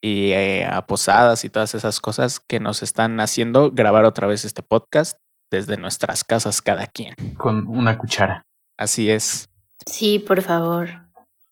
y 0.00 0.30
eh, 0.30 0.64
a 0.64 0.86
posadas 0.86 1.44
y 1.44 1.50
todas 1.50 1.74
esas 1.74 1.98
cosas 1.98 2.38
que 2.38 2.60
nos 2.60 2.84
están 2.84 3.18
haciendo 3.18 3.72
grabar 3.72 4.04
otra 4.04 4.28
vez 4.28 4.44
este 4.44 4.62
podcast 4.62 5.18
desde 5.50 5.78
nuestras 5.78 6.22
casas 6.22 6.62
cada 6.62 6.86
quien. 6.86 7.16
Con 7.36 7.66
una 7.66 7.98
cuchara. 7.98 8.42
Así 8.78 9.10
es. 9.10 9.48
Sí, 9.84 10.20
por 10.20 10.42
favor. 10.42 11.05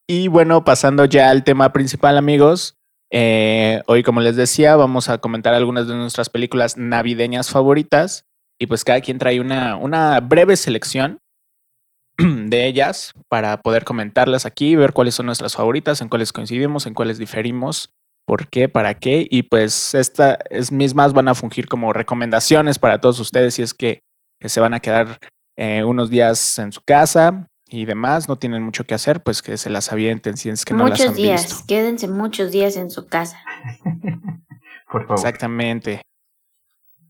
Y 0.06 0.28
bueno, 0.28 0.64
pasando 0.64 1.06
ya 1.06 1.30
al 1.30 1.44
tema 1.44 1.72
principal, 1.72 2.18
amigos. 2.18 2.76
eh, 3.10 3.82
hoy, 3.86 4.02
como 4.02 4.20
les 4.20 4.36
decía, 4.36 4.76
vamos 4.76 5.08
a 5.08 5.18
comentar 5.18 5.54
algunas 5.54 5.86
de 5.86 5.94
nuestras 5.94 6.28
películas 6.28 6.76
navideñas 6.76 7.50
favoritas. 7.50 8.26
Y 8.58 8.66
pues 8.66 8.84
cada 8.84 9.00
quien 9.00 9.18
trae 9.18 9.40
una, 9.40 9.76
una 9.76 10.20
breve 10.20 10.56
selección 10.56 11.20
de 12.18 12.66
ellas 12.66 13.12
para 13.28 13.62
poder 13.62 13.84
comentarlas 13.84 14.46
aquí, 14.46 14.76
ver 14.76 14.92
cuáles 14.92 15.14
son 15.14 15.26
nuestras 15.26 15.54
favoritas, 15.54 16.00
en 16.00 16.08
cuáles 16.08 16.32
coincidimos, 16.32 16.86
en 16.86 16.94
cuáles 16.94 17.18
diferimos, 17.18 17.90
por 18.26 18.48
qué, 18.48 18.68
para 18.68 18.94
qué. 18.94 19.26
Y 19.30 19.44
pues 19.44 19.94
estas 19.94 20.38
mismas 20.70 21.14
van 21.14 21.28
a 21.28 21.34
fungir 21.34 21.66
como 21.66 21.92
recomendaciones 21.94 22.78
para 22.78 23.00
todos 23.00 23.20
ustedes 23.20 23.54
si 23.54 23.62
es 23.62 23.72
que, 23.72 24.02
se 24.40 24.60
van 24.60 24.74
a 24.74 24.80
quedar 24.80 25.18
eh, 25.56 25.82
unos 25.84 26.10
días 26.10 26.58
en 26.58 26.70
su 26.72 26.82
casa 26.82 27.48
y 27.74 27.84
demás, 27.84 28.28
no 28.28 28.36
tienen 28.36 28.62
mucho 28.62 28.84
que 28.84 28.94
hacer, 28.94 29.22
pues 29.22 29.42
que 29.42 29.56
se 29.56 29.70
las 29.70 29.92
avienten 29.92 30.36
si 30.36 30.48
es 30.48 30.64
que 30.64 30.74
no 30.74 30.88
las 30.88 30.98
muchos 30.98 31.08
han 31.08 31.14
días. 31.16 31.42
visto. 31.46 31.64
Quédense 31.66 32.08
muchos 32.08 32.50
días 32.50 32.76
en 32.76 32.90
su 32.90 33.06
casa. 33.06 33.38
Por 34.90 35.02
favor. 35.02 35.18
Exactamente. 35.18 36.02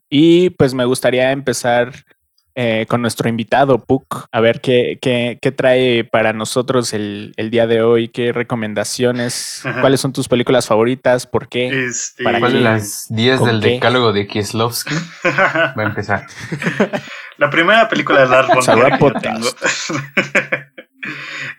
Y 0.08 0.50
pues 0.50 0.74
me 0.74 0.84
gustaría 0.84 1.32
empezar 1.32 1.92
eh, 2.56 2.86
con 2.88 3.02
nuestro 3.02 3.28
invitado, 3.28 3.78
Puck, 3.78 4.26
a 4.30 4.40
ver 4.40 4.60
qué, 4.60 4.96
qué, 5.02 5.40
qué 5.42 5.50
trae 5.50 6.04
para 6.04 6.32
nosotros 6.32 6.92
el, 6.92 7.34
el, 7.36 7.50
día 7.50 7.66
de 7.66 7.82
hoy, 7.82 8.06
qué 8.06 8.32
recomendaciones, 8.32 9.66
Ajá. 9.66 9.80
cuáles 9.80 10.00
son 10.00 10.12
tus 10.12 10.28
películas 10.28 10.68
favoritas, 10.68 11.26
por 11.26 11.48
qué. 11.48 11.86
Este... 11.88 12.22
¿Para 12.22 12.38
¿Cuál 12.38 12.52
qué? 12.52 12.58
de 12.58 12.64
las 12.64 13.06
10 13.08 13.38
¿Con 13.40 13.48
del 13.48 13.60
qué? 13.60 13.70
decálogo 13.70 14.12
de 14.12 14.28
Kieslowski? 14.28 14.94
Va 15.24 15.74
a 15.74 15.82
empezar. 15.82 16.26
La 17.38 17.50
primera 17.50 17.88
película 17.88 18.20
de 18.22 18.28
Lars 18.28 18.48
von 18.48 18.64
Trier 18.64 18.98
que 18.98 19.04
yo 19.04 19.12
tengo. 19.20 19.48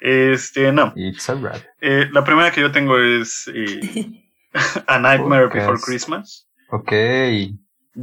este, 0.01 0.72
no. 0.72 0.94
It's 0.96 1.29
a 1.29 1.36
wrap. 1.36 1.62
Eh, 1.82 2.08
la 2.12 2.24
primera 2.24 2.51
que 2.51 2.62
yo 2.62 2.72
tengo 2.72 2.98
es 2.98 3.50
eh, 3.53 4.24
A 4.88 5.00
Nightmare 5.00 5.48
Before. 5.48 5.79
Christmas. 5.84 6.48
Ok. 6.70 6.91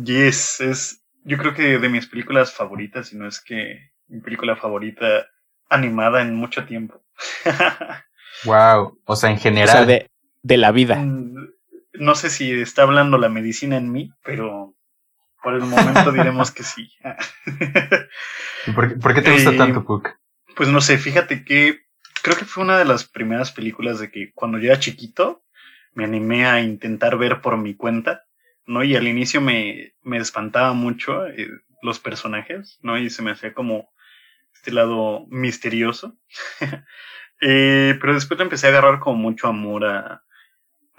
Yes, 0.05 0.61
es 0.61 1.02
yo 1.25 1.38
creo 1.38 1.55
que 1.55 1.79
de 1.79 1.88
mis 1.88 2.07
películas 2.07 2.52
favoritas, 2.52 3.09
si 3.09 3.17
no 3.17 3.29
es 3.29 3.41
que 3.41 3.91
mi 4.09 4.21
película 4.21 4.57
favorita 4.57 5.26
animada 5.69 6.23
en 6.23 6.35
mucho 6.35 6.64
tiempo. 6.64 7.02
Wow. 8.45 8.99
O 9.05 9.14
sea, 9.14 9.31
en 9.31 9.37
O 9.37 9.41
general. 9.41 9.69
sea, 9.69 9.85
de, 9.85 10.11
de 10.43 10.57
la 10.57 10.73
vida. 10.73 10.97
Mm, 10.97 11.49
no 11.93 12.14
sé 12.17 12.29
si 12.29 12.50
está 12.50 12.83
hablando 12.83 13.17
la 13.19 13.29
medicina 13.29 13.76
en 13.76 13.93
mí, 13.93 14.11
pero 14.25 14.75
por 15.43 15.55
el 15.55 15.61
momento 15.63 16.13
diremos 16.13 16.51
que 16.51 16.63
sí. 16.63 16.93
¿Y 18.67 18.71
¿Por, 18.73 18.89
qué- 18.89 18.97
por 18.97 19.15
qué 19.15 19.23
te 19.23 19.33
gusta 19.33 19.51
Eh, 19.53 19.57
tanto, 19.59 19.85
Puck? 19.85 20.11
Pues 20.57 20.69
no 20.69 20.81
sé, 20.81 20.99
fíjate 20.99 21.45
que 21.45 21.81
creo 22.23 22.37
que 22.37 22.45
fue 22.45 22.63
una 22.65 22.79
de 22.79 22.85
las 22.85 23.05
primeras 23.05 23.53
películas 23.53 23.99
de 23.99 24.11
que 24.11 24.33
cuando 24.35 24.59
yo 24.59 24.67
era 24.71 24.79
chiquito 24.81 25.43
me 25.95 26.05
animé 26.05 26.47
a 26.47 26.61
intentar 26.61 27.17
ver 27.19 27.41
por 27.41 27.57
mi 27.57 27.75
cuenta, 27.75 28.25
¿no? 28.67 28.85
Y 28.85 28.95
al 28.97 29.07
inicio 29.09 29.41
me, 29.41 29.95
me 30.03 30.19
espantaba 30.19 30.73
mucho 30.73 31.27
eh, 31.27 31.49
los 31.83 31.99
personajes, 31.99 32.79
¿no? 32.83 32.97
Y 32.99 33.11
se 33.11 33.23
me 33.23 33.33
hacía 33.33 33.53
como 33.55 33.91
este 34.55 34.73
lado 34.73 35.27
misterioso. 35.29 36.17
Eh, 37.45 37.99
pero 38.01 38.15
después 38.15 38.39
le 38.39 38.45
empecé 38.45 38.69
a 38.69 38.71
agarrar 38.71 39.01
como 39.01 39.17
mucho 39.17 39.49
amor 39.49 39.85
a, 39.85 40.23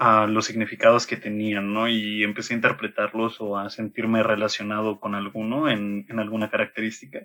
a 0.06 0.28
los 0.28 0.46
significados 0.46 1.08
que 1.08 1.16
tenían, 1.16 1.74
¿no? 1.74 1.88
Y 1.88 2.24
empecé 2.24 2.54
a 2.54 2.58
interpretarlos 2.58 3.40
o 3.40 3.58
a 3.58 3.70
sentirme 3.70 4.22
relacionado 4.22 5.00
con 5.00 5.16
alguno 5.16 5.70
en, 5.70 6.06
en 6.10 6.20
alguna 6.20 6.50
característica. 6.50 7.20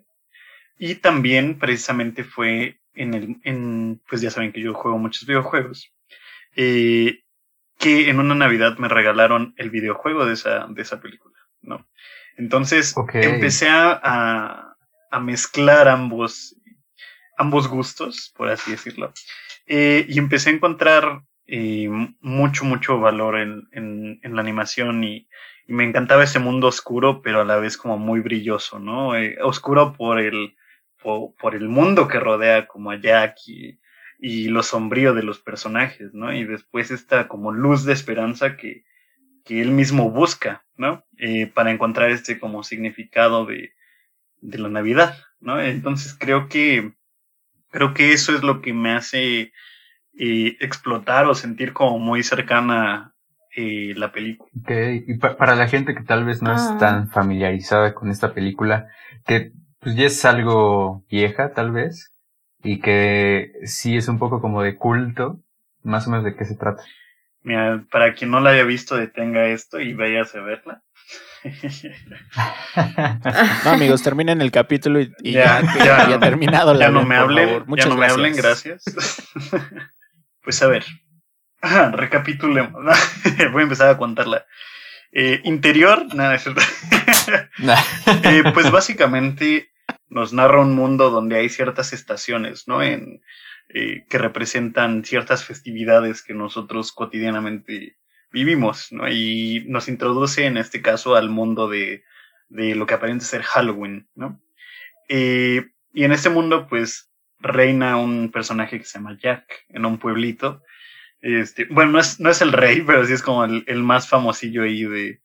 Y 0.78 0.96
también 0.96 1.58
precisamente 1.58 2.22
fue 2.22 2.78
en 2.94 3.14
el, 3.14 3.36
en, 3.42 4.00
pues 4.08 4.20
ya 4.20 4.30
saben 4.30 4.52
que 4.52 4.60
yo 4.60 4.74
juego 4.74 4.96
muchos 4.98 5.26
videojuegos, 5.26 5.92
eh, 6.54 7.24
que 7.78 8.10
en 8.10 8.20
una 8.20 8.36
Navidad 8.36 8.78
me 8.78 8.88
regalaron 8.88 9.54
el 9.56 9.70
videojuego 9.70 10.24
de 10.24 10.34
esa, 10.34 10.66
de 10.68 10.82
esa 10.82 11.00
película, 11.00 11.36
¿no? 11.62 11.84
Entonces 12.36 12.96
Ok. 12.96 13.16
empecé 13.16 13.68
a, 13.68 14.00
a, 14.02 14.76
a 15.10 15.20
mezclar 15.20 15.88
ambos, 15.88 16.54
ambos 17.36 17.66
gustos, 17.66 18.32
por 18.36 18.48
así 18.48 18.70
decirlo, 18.70 19.12
eh, 19.66 20.06
y 20.08 20.18
empecé 20.18 20.50
a 20.50 20.54
encontrar 20.54 21.22
eh, 21.48 21.88
mucho, 22.20 22.64
mucho 22.66 23.00
valor 23.00 23.38
en, 23.38 23.66
en, 23.72 24.20
en 24.22 24.34
la 24.34 24.42
animación 24.42 25.02
y, 25.02 25.28
y 25.66 25.72
me 25.72 25.84
encantaba 25.84 26.24
ese 26.24 26.38
mundo 26.38 26.68
oscuro, 26.68 27.22
pero 27.22 27.40
a 27.40 27.44
la 27.44 27.56
vez 27.56 27.78
como 27.78 27.98
muy 27.98 28.20
brilloso, 28.20 28.78
¿no? 28.78 29.16
Eh, 29.16 29.38
oscuro 29.42 29.94
por 29.94 30.20
el, 30.20 30.56
por, 31.02 31.34
por 31.36 31.54
el 31.54 31.68
mundo 31.68 32.06
que 32.06 32.20
rodea 32.20 32.66
como 32.66 32.90
a 32.90 33.00
Jack 33.00 33.36
y, 33.46 33.80
y 34.18 34.48
lo 34.48 34.62
sombrío 34.62 35.14
de 35.14 35.22
los 35.22 35.38
personajes, 35.38 36.12
¿no? 36.12 36.34
Y 36.34 36.44
después 36.44 36.90
esta 36.90 37.28
como 37.28 37.50
luz 37.50 37.84
de 37.84 37.94
esperanza 37.94 38.58
que, 38.58 38.84
que 39.44 39.62
él 39.62 39.70
mismo 39.70 40.10
busca, 40.10 40.66
¿no? 40.76 41.06
Eh, 41.16 41.46
para 41.46 41.70
encontrar 41.70 42.10
este 42.10 42.38
como 42.38 42.62
significado 42.62 43.46
de, 43.46 43.72
de 44.42 44.58
la 44.58 44.68
Navidad, 44.68 45.16
¿no? 45.40 45.58
Entonces 45.58 46.14
creo 46.18 46.48
que, 46.48 46.92
creo 47.70 47.94
que 47.94 48.12
eso 48.12 48.34
es 48.34 48.42
lo 48.42 48.60
que 48.60 48.74
me 48.74 48.92
hace 48.92 49.52
eh, 50.18 50.56
explotar 50.60 51.26
o 51.26 51.34
sentir 51.34 51.72
como 51.72 51.98
muy 51.98 52.22
cercana 52.22 53.14
eh, 53.56 53.94
la 53.96 54.12
película. 54.12 54.50
Ok, 54.60 54.70
y 55.06 55.14
pa- 55.18 55.36
para 55.36 55.54
la 55.56 55.68
gente 55.68 55.94
que 55.94 56.02
tal 56.02 56.24
vez 56.24 56.42
no 56.42 56.50
Ah. 56.50 56.54
es 56.56 56.78
tan 56.78 57.08
familiarizada 57.08 57.94
con 57.94 58.10
esta 58.10 58.34
película, 58.34 58.88
que 59.26 59.52
pues 59.80 59.94
ya 59.96 60.06
es 60.06 60.24
algo 60.24 61.04
vieja 61.10 61.52
tal 61.54 61.70
vez, 61.72 62.12
y 62.62 62.80
que 62.80 63.52
sí 63.64 63.96
es 63.96 64.08
un 64.08 64.18
poco 64.18 64.40
como 64.40 64.62
de 64.62 64.76
culto, 64.76 65.38
más 65.82 66.06
o 66.06 66.10
menos 66.10 66.24
de 66.24 66.34
qué 66.36 66.44
se 66.44 66.56
trata. 66.56 66.82
Mira, 67.42 67.84
para 67.90 68.14
quien 68.14 68.30
no 68.32 68.40
la 68.40 68.50
haya 68.50 68.64
visto, 68.64 68.96
detenga 68.96 69.46
esto 69.46 69.80
y 69.80 69.94
vayas 69.94 70.34
a 70.34 70.40
verla. 70.40 70.82
No, 73.64 73.70
amigos, 73.70 74.02
terminen 74.02 74.40
el 74.40 74.50
capítulo 74.50 75.00
y, 75.00 75.12
y 75.22 75.32
Ya, 75.32 75.60
ya, 75.62 75.72
que 75.72 75.78
ya. 75.84 75.96
haya 76.06 76.20
terminado 76.20 76.74
la 76.74 76.86
ya 76.86 76.90
no 76.90 77.02
me 77.04 77.14
por 77.16 77.24
hablen, 77.24 77.48
favor. 77.48 77.76
ya 77.78 77.86
no 77.86 77.96
me 77.96 78.06
hablen, 78.06 78.36
gracias. 78.36 78.84
pues 80.48 80.62
a 80.62 80.66
ver, 80.66 80.86
Ajá, 81.60 81.90
recapitulemos. 81.90 82.72
Voy 83.52 83.60
a 83.60 83.64
empezar 83.64 83.90
a 83.90 83.98
contarla. 83.98 84.46
Eh, 85.12 85.42
interior, 85.44 86.06
nada, 86.14 86.36
es 86.36 86.44
cierto. 86.44 86.62
Eh, 88.22 88.42
pues 88.54 88.70
básicamente 88.70 89.70
nos 90.08 90.32
narra 90.32 90.62
un 90.62 90.74
mundo 90.74 91.10
donde 91.10 91.36
hay 91.36 91.50
ciertas 91.50 91.92
estaciones, 91.92 92.66
¿no? 92.66 92.82
En, 92.82 93.20
eh, 93.68 94.06
que 94.08 94.16
representan 94.16 95.04
ciertas 95.04 95.44
festividades 95.44 96.22
que 96.22 96.32
nosotros 96.32 96.92
cotidianamente 96.92 97.98
vivimos, 98.32 98.90
¿no? 98.90 99.06
Y 99.06 99.66
nos 99.68 99.88
introduce 99.88 100.46
en 100.46 100.56
este 100.56 100.80
caso 100.80 101.14
al 101.14 101.28
mundo 101.28 101.68
de, 101.68 102.04
de 102.48 102.74
lo 102.74 102.86
que 102.86 102.94
aparenta 102.94 103.26
ser 103.26 103.42
Halloween, 103.42 104.08
¿no? 104.14 104.40
Y 105.10 106.04
en 106.04 106.12
este 106.12 106.30
mundo, 106.30 106.66
pues, 106.68 107.10
reina 107.40 107.96
un 107.96 108.30
personaje 108.30 108.78
que 108.78 108.84
se 108.84 108.98
llama 108.98 109.18
Jack 109.20 109.64
en 109.68 109.84
un 109.84 109.98
pueblito 109.98 110.62
Este, 111.20 111.66
bueno, 111.66 111.92
no 111.92 112.00
es, 112.00 112.20
no 112.20 112.30
es 112.30 112.42
el 112.42 112.52
rey, 112.52 112.82
pero 112.86 113.04
sí 113.04 113.12
es 113.12 113.22
como 113.22 113.44
el, 113.44 113.64
el 113.66 113.82
más 113.82 114.08
famosillo 114.08 114.62
ahí 114.62 114.84
de, 114.84 115.20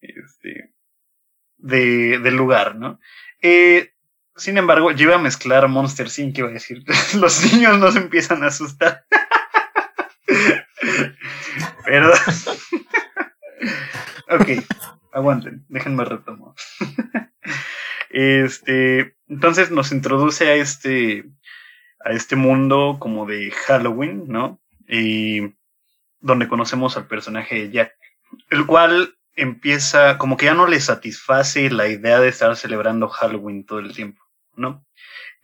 este, 0.00 0.72
de, 1.58 2.18
del 2.18 2.36
lugar, 2.36 2.76
¿no? 2.76 3.00
Eh, 3.42 3.92
sin 4.36 4.58
embargo, 4.58 4.90
yo 4.90 5.04
iba 5.04 5.14
a 5.16 5.18
mezclar 5.18 5.68
Monster 5.68 6.08
Inc. 6.18 6.38
iba 6.38 6.48
a 6.48 6.52
decir, 6.52 6.84
los 7.14 7.52
niños 7.52 7.78
no 7.78 7.92
se 7.92 7.98
empiezan 7.98 8.42
a 8.42 8.48
asustar. 8.48 9.04
Pero... 11.86 12.12
ok, 14.30 14.48
aguanten, 15.12 15.64
déjenme 15.68 16.04
retomar. 16.04 16.54
este, 18.10 19.16
entonces 19.28 19.70
nos 19.70 19.92
introduce 19.92 20.48
a 20.48 20.54
este, 20.54 21.24
a 22.04 22.10
este 22.10 22.36
mundo 22.36 22.98
como 23.00 23.26
de 23.26 23.50
Halloween, 23.50 24.24
¿no? 24.28 24.60
Y 24.86 25.54
donde 26.20 26.48
conocemos 26.48 26.96
al 26.96 27.06
personaje 27.06 27.54
de 27.56 27.70
Jack, 27.70 27.92
el 28.50 28.66
cual 28.66 29.16
empieza, 29.36 30.18
como 30.18 30.36
que 30.36 30.46
ya 30.46 30.54
no 30.54 30.66
le 30.66 30.80
satisface 30.80 31.70
la 31.70 31.88
idea 31.88 32.20
de 32.20 32.28
estar 32.28 32.54
celebrando 32.56 33.08
Halloween 33.08 33.64
todo 33.64 33.80
el 33.80 33.94
tiempo, 33.94 34.22
¿no? 34.54 34.84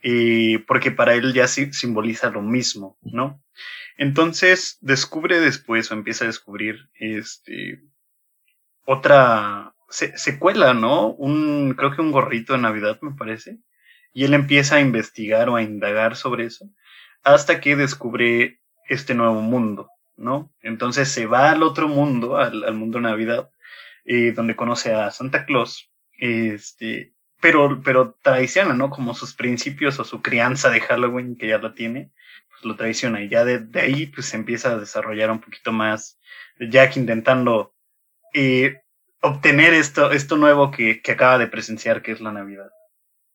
Y 0.01 0.59
porque 0.59 0.91
para 0.91 1.13
él 1.15 1.33
ya 1.33 1.47
simboliza 1.47 2.29
lo 2.29 2.41
mismo, 2.41 2.97
¿no? 3.01 3.41
Entonces 3.97 4.77
descubre 4.81 5.39
después 5.39 5.91
o 5.91 5.93
empieza 5.93 6.25
a 6.25 6.27
descubrir 6.27 6.89
este 6.95 7.81
otra 8.85 9.75
secuela, 9.89 10.73
¿no? 10.73 11.07
Un 11.09 11.73
creo 11.75 11.95
que 11.95 12.01
un 12.01 12.11
gorrito 12.11 12.53
de 12.53 12.59
Navidad 12.59 12.99
me 13.01 13.11
parece. 13.11 13.59
Y 14.13 14.25
él 14.25 14.33
empieza 14.33 14.75
a 14.75 14.81
investigar 14.81 15.49
o 15.49 15.55
a 15.55 15.61
indagar 15.61 16.15
sobre 16.15 16.45
eso 16.45 16.69
hasta 17.23 17.59
que 17.61 17.75
descubre 17.75 18.59
este 18.87 19.13
nuevo 19.13 19.41
mundo, 19.41 19.89
¿no? 20.17 20.51
Entonces 20.61 21.09
se 21.09 21.25
va 21.25 21.51
al 21.51 21.63
otro 21.63 21.87
mundo, 21.87 22.37
al, 22.37 22.73
mundo 22.73 22.99
Navidad, 22.99 23.49
eh, 24.05 24.31
donde 24.31 24.55
conoce 24.55 24.93
a 24.93 25.11
Santa 25.11 25.45
Claus, 25.45 25.91
este, 26.17 27.13
pero, 27.39 27.81
pero 27.83 28.17
traiciona, 28.21 28.73
¿no? 28.73 28.89
Como 28.89 29.13
sus 29.13 29.33
principios 29.33 29.99
o 29.99 30.03
su 30.03 30.21
crianza 30.21 30.69
de 30.69 30.81
Halloween, 30.81 31.37
que 31.37 31.47
ya 31.47 31.59
la 31.59 31.73
tiene, 31.73 32.11
pues 32.49 32.63
lo 32.63 32.75
traiciona 32.75 33.21
y 33.21 33.29
ya 33.29 33.45
de, 33.45 33.67
ahí 33.79 34.07
pues 34.07 34.27
se 34.27 34.37
empieza 34.37 34.71
a 34.71 34.77
desarrollar 34.77 35.31
un 35.31 35.39
poquito 35.39 35.71
más 35.71 36.19
Jack 36.59 36.97
intentando 36.97 37.73
eh, 38.33 38.81
obtener 39.21 39.73
esto, 39.73 40.11
esto 40.11 40.37
nuevo 40.37 40.71
que, 40.71 41.01
que 41.01 41.11
acaba 41.11 41.37
de 41.37 41.47
presenciar, 41.47 42.01
que 42.01 42.11
es 42.11 42.21
la 42.21 42.31
Navidad. 42.31 42.69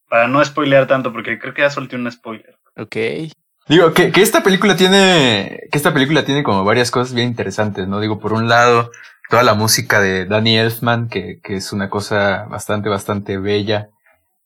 Para 0.09 0.29
no 0.29 0.45
spoilear 0.45 0.87
tanto, 0.87 1.13
porque 1.13 1.39
creo 1.39 1.55
que 1.55 1.63
ya 1.63 1.71
solté 1.71 1.97
un 1.97 2.11
spoiler. 2.11 2.57
Ok. 2.77 2.97
Digo, 3.69 3.93
que, 3.93 4.13
que 4.13 4.23
esta 4.23 4.43
película 4.43 4.77
tiene, 4.77 5.61
que 5.73 5.79
esta 5.79 5.93
película 5.93 6.25
tiene 6.25 6.45
como 6.45 6.65
varias 6.65 6.91
cosas 6.91 7.15
bien 7.15 7.29
interesantes, 7.29 7.89
¿no? 7.89 8.01
Digo, 8.01 8.21
por 8.21 8.33
un 8.33 8.49
lado, 8.49 8.93
toda 9.29 9.43
la 9.43 9.55
música 9.55 10.01
de 10.01 10.25
Danny 10.25 10.57
Elfman, 10.57 11.09
que, 11.09 11.41
que 11.43 11.57
es 11.57 11.73
una 11.73 11.91
cosa 11.91 12.45
bastante, 12.49 12.89
bastante 12.89 13.39
bella, 13.39 13.91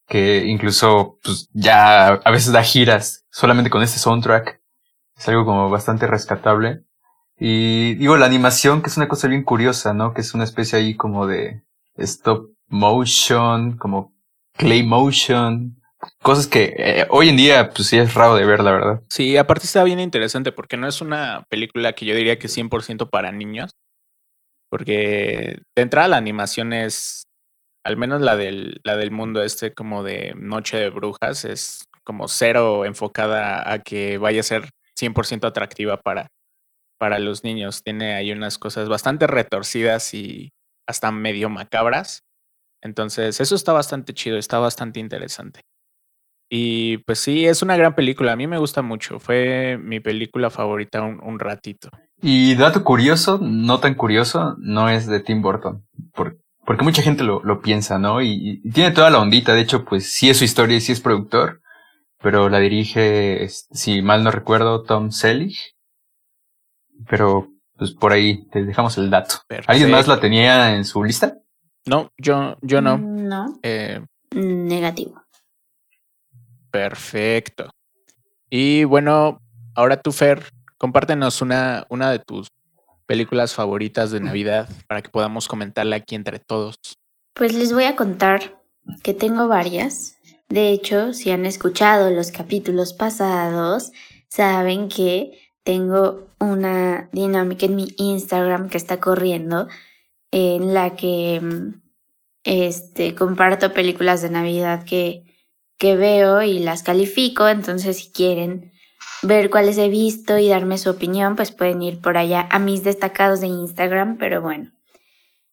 que 0.08 0.46
incluso, 0.46 1.18
pues, 1.22 1.48
ya 1.52 2.08
a 2.08 2.30
veces 2.30 2.52
da 2.52 2.62
giras 2.62 3.26
solamente 3.30 3.70
con 3.70 3.82
este 3.82 3.98
soundtrack. 3.98 4.60
Es 5.16 5.28
algo 5.28 5.44
como 5.44 5.68
bastante 5.68 6.06
rescatable. 6.06 6.80
Y 7.38 7.94
digo, 7.96 8.16
la 8.16 8.26
animación, 8.26 8.80
que 8.82 8.88
es 8.88 8.96
una 8.96 9.08
cosa 9.08 9.28
bien 9.28 9.44
curiosa, 9.44 9.92
¿no? 9.92 10.14
Que 10.14 10.22
es 10.22 10.32
una 10.34 10.44
especie 10.44 10.78
ahí 10.78 10.96
como 10.96 11.26
de 11.26 11.62
stop 11.96 12.50
motion, 12.68 13.76
como 13.76 14.14
clay 14.60 14.82
motion, 14.82 15.80
cosas 16.22 16.46
que 16.46 16.74
eh, 16.76 17.06
hoy 17.08 17.30
en 17.30 17.36
día 17.36 17.70
pues 17.70 17.88
sí 17.88 17.98
es 17.98 18.12
raro 18.12 18.34
de 18.34 18.44
ver, 18.44 18.60
la 18.62 18.72
verdad. 18.72 19.02
Sí, 19.08 19.36
aparte 19.36 19.64
está 19.64 19.82
bien 19.84 20.00
interesante 20.00 20.52
porque 20.52 20.76
no 20.76 20.86
es 20.86 21.00
una 21.00 21.44
película 21.48 21.94
que 21.94 22.04
yo 22.04 22.14
diría 22.14 22.38
que 22.38 22.46
es 22.46 22.56
100% 22.56 23.08
para 23.08 23.32
niños, 23.32 23.70
porque 24.70 25.62
de 25.74 25.82
entrada 25.82 26.08
la 26.08 26.18
animación 26.18 26.74
es, 26.74 27.24
al 27.84 27.96
menos 27.96 28.20
la 28.20 28.36
del, 28.36 28.80
la 28.84 28.96
del 28.96 29.10
mundo 29.10 29.42
este 29.42 29.72
como 29.72 30.02
de 30.02 30.34
Noche 30.36 30.76
de 30.76 30.90
Brujas, 30.90 31.46
es 31.46 31.84
como 32.04 32.28
cero 32.28 32.84
enfocada 32.84 33.72
a 33.72 33.78
que 33.78 34.18
vaya 34.18 34.40
a 34.40 34.44
ser 34.44 34.68
100% 35.00 35.46
atractiva 35.46 35.96
para, 35.96 36.28
para 36.98 37.18
los 37.18 37.44
niños. 37.44 37.82
Tiene 37.82 38.14
ahí 38.14 38.30
unas 38.32 38.58
cosas 38.58 38.90
bastante 38.90 39.26
retorcidas 39.26 40.12
y 40.12 40.52
hasta 40.86 41.10
medio 41.12 41.48
macabras. 41.48 42.24
Entonces, 42.82 43.40
eso 43.40 43.54
está 43.54 43.72
bastante 43.72 44.14
chido, 44.14 44.38
está 44.38 44.58
bastante 44.58 45.00
interesante. 45.00 45.60
Y 46.52 46.98
pues 46.98 47.20
sí, 47.20 47.46
es 47.46 47.62
una 47.62 47.76
gran 47.76 47.94
película. 47.94 48.32
A 48.32 48.36
mí 48.36 48.48
me 48.48 48.58
gusta 48.58 48.82
mucho. 48.82 49.20
Fue 49.20 49.78
mi 49.78 50.00
película 50.00 50.50
favorita 50.50 51.00
un, 51.02 51.38
ratito. 51.38 51.88
Y 52.20 52.56
dato 52.56 52.82
curioso, 52.82 53.38
no 53.40 53.78
tan 53.78 53.94
curioso, 53.94 54.56
no 54.58 54.88
es 54.88 55.06
de 55.06 55.20
Tim 55.20 55.42
Burton. 55.42 55.86
porque 56.12 56.84
mucha 56.84 57.02
gente 57.02 57.22
lo, 57.22 57.40
lo 57.44 57.60
piensa, 57.60 57.98
¿no? 57.98 58.20
Y, 58.20 58.60
tiene 58.72 58.90
toda 58.90 59.10
la 59.10 59.20
ondita. 59.20 59.54
De 59.54 59.60
hecho, 59.60 59.84
pues 59.84 60.12
sí 60.12 60.28
es 60.28 60.38
su 60.38 60.44
historia 60.44 60.76
y 60.76 60.80
sí 60.80 60.90
es 60.90 61.00
productor. 61.00 61.60
Pero 62.20 62.48
la 62.48 62.58
dirige, 62.58 63.48
si 63.48 64.02
mal 64.02 64.24
no 64.24 64.32
recuerdo, 64.32 64.82
Tom 64.82 65.12
Selleck. 65.12 65.54
Pero 67.08 67.48
pues 67.76 67.92
por 67.92 68.12
ahí 68.12 68.46
te 68.48 68.64
dejamos 68.64 68.98
el 68.98 69.08
dato. 69.08 69.36
¿Alguien 69.66 69.90
más 69.90 70.06
la 70.06 70.20
tenía 70.20 70.74
en 70.74 70.84
su 70.84 71.02
lista? 71.02 71.38
No, 71.86 72.10
yo, 72.18 72.56
yo 72.62 72.80
no. 72.80 72.98
No. 72.98 73.58
Eh, 73.62 74.00
Negativo. 74.32 75.22
Perfecto. 76.70 77.70
Y 78.48 78.84
bueno, 78.84 79.40
ahora 79.74 80.00
tú, 80.00 80.12
Fer, 80.12 80.44
compártenos 80.78 81.42
una, 81.42 81.86
una 81.88 82.10
de 82.10 82.18
tus 82.20 82.48
películas 83.06 83.54
favoritas 83.54 84.12
de 84.12 84.20
Navidad 84.20 84.68
para 84.86 85.02
que 85.02 85.10
podamos 85.10 85.48
comentarla 85.48 85.96
aquí 85.96 86.14
entre 86.14 86.38
todos. 86.38 86.76
Pues 87.34 87.54
les 87.54 87.72
voy 87.72 87.84
a 87.84 87.96
contar 87.96 88.60
que 89.02 89.14
tengo 89.14 89.48
varias. 89.48 90.16
De 90.48 90.70
hecho, 90.70 91.12
si 91.12 91.30
han 91.30 91.46
escuchado 91.46 92.10
los 92.10 92.30
capítulos 92.30 92.92
pasados, 92.92 93.92
saben 94.28 94.88
que 94.88 95.38
tengo 95.64 96.28
una 96.38 97.08
dinámica 97.12 97.66
en 97.66 97.76
mi 97.76 97.88
Instagram 97.96 98.68
que 98.68 98.78
está 98.78 99.00
corriendo 99.00 99.68
en 100.30 100.74
la 100.74 100.96
que 100.96 101.40
mm, 101.40 101.80
este, 102.44 103.14
comparto 103.14 103.72
películas 103.72 104.22
de 104.22 104.30
Navidad 104.30 104.84
que, 104.84 105.24
que 105.78 105.96
veo 105.96 106.42
y 106.42 106.58
las 106.58 106.82
califico, 106.82 107.48
entonces 107.48 107.98
si 107.98 108.10
quieren 108.10 108.72
ver 109.22 109.50
cuáles 109.50 109.76
he 109.78 109.88
visto 109.88 110.38
y 110.38 110.48
darme 110.48 110.78
su 110.78 110.90
opinión, 110.90 111.36
pues 111.36 111.52
pueden 111.52 111.82
ir 111.82 112.00
por 112.00 112.16
allá 112.16 112.46
a 112.50 112.58
mis 112.58 112.84
destacados 112.84 113.40
de 113.40 113.48
Instagram, 113.48 114.16
pero 114.18 114.40
bueno. 114.40 114.70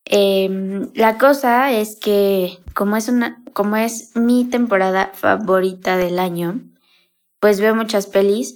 Em, 0.06 0.90
la 0.94 1.18
cosa 1.18 1.72
es 1.74 1.98
que 1.98 2.60
como 2.74 2.96
es 2.96 3.10
una, 3.10 3.44
como 3.54 3.76
es 3.76 4.16
mi 4.16 4.46
temporada 4.46 5.12
favorita 5.14 5.98
del 5.98 6.20
año, 6.20 6.62
pues 7.42 7.60
veo 7.60 7.76
muchas 7.76 8.08
pelis 8.08 8.56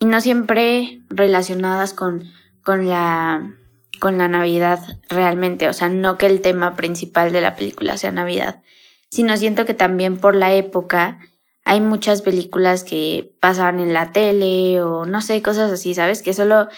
y 0.00 0.06
no 0.06 0.20
siempre 0.20 1.02
relacionadas 1.08 1.94
con, 1.94 2.24
con 2.64 2.88
la 2.88 3.57
con 3.98 4.18
la 4.18 4.28
Navidad 4.28 4.80
realmente, 5.08 5.68
o 5.68 5.72
sea, 5.72 5.88
no 5.88 6.18
que 6.18 6.26
el 6.26 6.40
tema 6.40 6.76
principal 6.76 7.32
de 7.32 7.40
la 7.40 7.56
película 7.56 7.96
sea 7.96 8.12
Navidad, 8.12 8.62
sino 9.10 9.36
siento 9.36 9.64
que 9.64 9.74
también 9.74 10.18
por 10.18 10.34
la 10.34 10.54
época 10.54 11.18
hay 11.64 11.80
muchas 11.80 12.22
películas 12.22 12.82
que 12.84 13.34
pasan 13.40 13.80
en 13.80 13.92
la 13.92 14.12
tele 14.12 14.80
o 14.82 15.04
no 15.04 15.20
sé, 15.20 15.42
cosas 15.42 15.70
así, 15.70 15.94
¿sabes? 15.94 16.22
Que 16.22 16.32
solo 16.32 16.68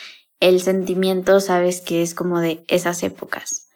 el 0.40 0.61
sentimiento, 0.61 1.40
sabes 1.40 1.80
que 1.80 2.02
es 2.02 2.14
como 2.14 2.40
de 2.40 2.64
esas 2.66 3.02
épocas. 3.02 3.68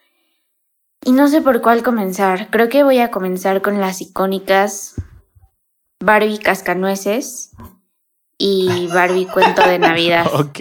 Y 1.03 1.11
no 1.11 1.27
sé 1.27 1.41
por 1.41 1.61
cuál 1.61 1.83
comenzar. 1.83 2.49
Creo 2.49 2.67
que 2.67 2.83
voy 2.83 2.99
a 2.99 3.11
comenzar 3.11 3.61
con 3.61 3.79
las 3.79 4.01
icónicas 4.01 4.95
Barbie 6.03 6.39
Cascanueces 6.39 7.51
y 8.37 8.87
Barbie 8.87 9.27
Cuento 9.27 9.61
de 9.67 9.79
Navidad. 9.79 10.27
ok. 10.33 10.59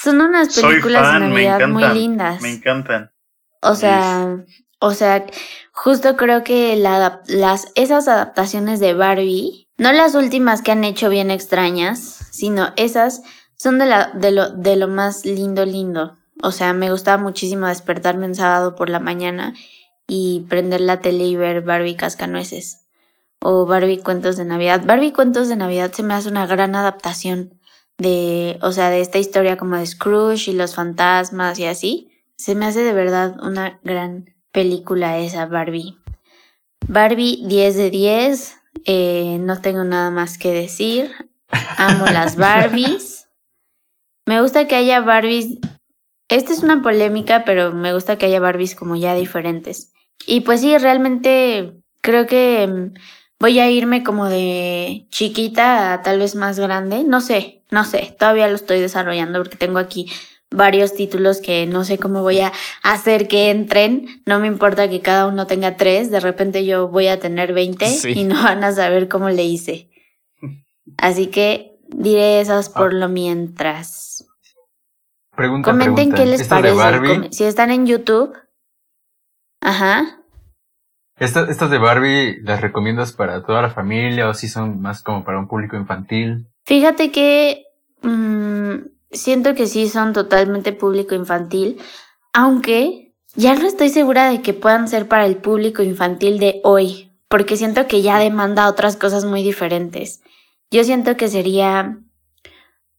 Son 0.00 0.20
unas 0.20 0.54
películas 0.54 1.12
de 1.12 1.20
Navidad 1.28 1.68
muy 1.68 1.84
lindas. 1.88 2.40
Me 2.40 2.52
encantan. 2.52 3.10
O 3.62 3.74
sea, 3.74 4.44
o 4.78 4.92
sea, 4.92 5.26
justo 5.72 6.16
creo 6.16 6.44
que 6.44 6.76
la, 6.76 7.22
las, 7.26 7.72
esas 7.74 8.06
adaptaciones 8.06 8.78
de 8.78 8.94
Barbie, 8.94 9.68
no 9.76 9.92
las 9.92 10.14
últimas 10.14 10.62
que 10.62 10.70
han 10.70 10.84
hecho 10.84 11.08
bien 11.08 11.32
extrañas, 11.32 11.98
sino 12.30 12.72
esas 12.76 13.22
son 13.56 13.78
de, 13.78 13.86
la, 13.86 14.12
de, 14.12 14.30
lo, 14.30 14.50
de 14.50 14.76
lo 14.76 14.86
más 14.86 15.24
lindo, 15.24 15.64
lindo. 15.64 16.16
O 16.42 16.52
sea, 16.52 16.72
me 16.72 16.92
gustaba 16.92 17.20
muchísimo 17.20 17.66
despertarme 17.66 18.26
un 18.26 18.36
sábado 18.36 18.76
por 18.76 18.90
la 18.90 19.00
mañana 19.00 19.54
y 20.06 20.46
prender 20.48 20.80
la 20.80 21.00
tele 21.00 21.24
y 21.24 21.34
ver 21.34 21.62
Barbie 21.62 21.96
Cascanueces 21.96 22.86
o 23.40 23.66
Barbie 23.66 23.98
Cuentos 23.98 24.36
de 24.36 24.44
Navidad. 24.44 24.82
Barbie 24.84 25.12
Cuentos 25.12 25.48
de 25.48 25.56
Navidad 25.56 25.90
se 25.90 26.04
me 26.04 26.14
hace 26.14 26.28
una 26.28 26.46
gran 26.46 26.76
adaptación 26.76 27.57
de, 27.98 28.58
o 28.62 28.72
sea, 28.72 28.90
de 28.90 29.00
esta 29.00 29.18
historia 29.18 29.56
como 29.56 29.76
de 29.76 29.86
Scrooge 29.86 30.50
y 30.50 30.54
los 30.54 30.74
fantasmas 30.74 31.58
y 31.58 31.66
así. 31.66 32.10
Se 32.36 32.54
me 32.54 32.66
hace 32.66 32.82
de 32.82 32.92
verdad 32.92 33.36
una 33.42 33.80
gran 33.82 34.34
película 34.52 35.18
esa 35.18 35.46
Barbie. 35.46 35.98
Barbie 36.86 37.42
10 37.46 37.76
de 37.76 37.90
10, 37.90 38.56
eh, 38.84 39.38
no 39.40 39.60
tengo 39.60 39.84
nada 39.84 40.10
más 40.10 40.38
que 40.38 40.52
decir. 40.52 41.12
Amo 41.76 42.06
las 42.12 42.36
Barbies. 42.36 43.28
Me 44.26 44.40
gusta 44.40 44.66
que 44.66 44.76
haya 44.76 45.00
Barbies. 45.00 45.58
Esta 46.28 46.52
es 46.52 46.62
una 46.62 46.82
polémica, 46.82 47.44
pero 47.44 47.72
me 47.72 47.92
gusta 47.94 48.16
que 48.16 48.26
haya 48.26 48.40
Barbies 48.40 48.74
como 48.74 48.96
ya 48.96 49.14
diferentes. 49.14 49.92
Y 50.26 50.42
pues 50.42 50.60
sí, 50.60 50.76
realmente 50.76 51.74
creo 52.02 52.26
que 52.26 52.66
mm, 52.66 52.94
voy 53.40 53.58
a 53.58 53.70
irme 53.70 54.02
como 54.02 54.28
de 54.28 55.06
chiquita 55.10 55.92
a 55.94 56.02
tal 56.02 56.18
vez 56.18 56.34
más 56.34 56.58
grande. 56.58 57.04
No 57.04 57.20
sé, 57.20 57.57
no 57.70 57.84
sé. 57.84 58.16
Todavía 58.18 58.48
lo 58.48 58.54
estoy 58.54 58.80
desarrollando 58.80 59.38
porque 59.40 59.56
tengo 59.56 59.78
aquí 59.78 60.10
varios 60.50 60.94
títulos 60.94 61.40
que 61.40 61.66
no 61.66 61.84
sé 61.84 61.98
cómo 61.98 62.22
voy 62.22 62.40
a 62.40 62.52
hacer 62.82 63.28
que 63.28 63.50
entren. 63.50 64.22
No 64.26 64.38
me 64.40 64.46
importa 64.46 64.88
que 64.88 65.00
cada 65.00 65.26
uno 65.26 65.46
tenga 65.46 65.76
tres. 65.76 66.10
De 66.10 66.20
repente 66.20 66.64
yo 66.64 66.88
voy 66.88 67.08
a 67.08 67.20
tener 67.20 67.52
20 67.52 68.10
y 68.14 68.24
no 68.24 68.42
van 68.42 68.64
a 68.64 68.72
saber 68.72 69.08
cómo 69.08 69.28
le 69.30 69.44
hice. 69.44 69.90
Así 70.96 71.26
que 71.26 71.78
diré 71.88 72.40
esas 72.40 72.68
por 72.68 72.94
lo 72.94 73.08
mientras. 73.08 74.26
Pregunta, 75.36 75.70
Comenten 75.70 76.12
qué 76.12 76.26
les 76.26 76.48
parece. 76.48 77.28
Si 77.30 77.44
están 77.44 77.70
en 77.70 77.86
YouTube. 77.86 78.36
Ajá. 79.60 80.17
¿Estas, 81.20 81.70
de 81.70 81.78
Barbie 81.78 82.40
las 82.42 82.60
recomiendas 82.60 83.12
para 83.12 83.42
toda 83.42 83.62
la 83.62 83.70
familia 83.70 84.28
o 84.28 84.34
si 84.34 84.48
son 84.48 84.80
más 84.80 85.02
como 85.02 85.24
para 85.24 85.38
un 85.38 85.48
público 85.48 85.76
infantil? 85.76 86.46
Fíjate 86.64 87.10
que 87.10 87.64
mmm, 88.02 88.76
siento 89.10 89.54
que 89.54 89.66
sí 89.66 89.88
son 89.88 90.12
totalmente 90.12 90.72
público 90.72 91.14
infantil, 91.14 91.80
aunque 92.32 93.14
ya 93.34 93.54
no 93.54 93.66
estoy 93.66 93.88
segura 93.88 94.30
de 94.30 94.42
que 94.42 94.54
puedan 94.54 94.88
ser 94.88 95.08
para 95.08 95.26
el 95.26 95.36
público 95.36 95.82
infantil 95.82 96.38
de 96.38 96.60
hoy, 96.62 97.12
porque 97.28 97.56
siento 97.56 97.86
que 97.86 98.02
ya 98.02 98.18
demanda 98.18 98.68
otras 98.68 98.96
cosas 98.96 99.24
muy 99.24 99.42
diferentes. 99.42 100.22
Yo 100.70 100.84
siento 100.84 101.16
que 101.16 101.28
sería 101.28 101.98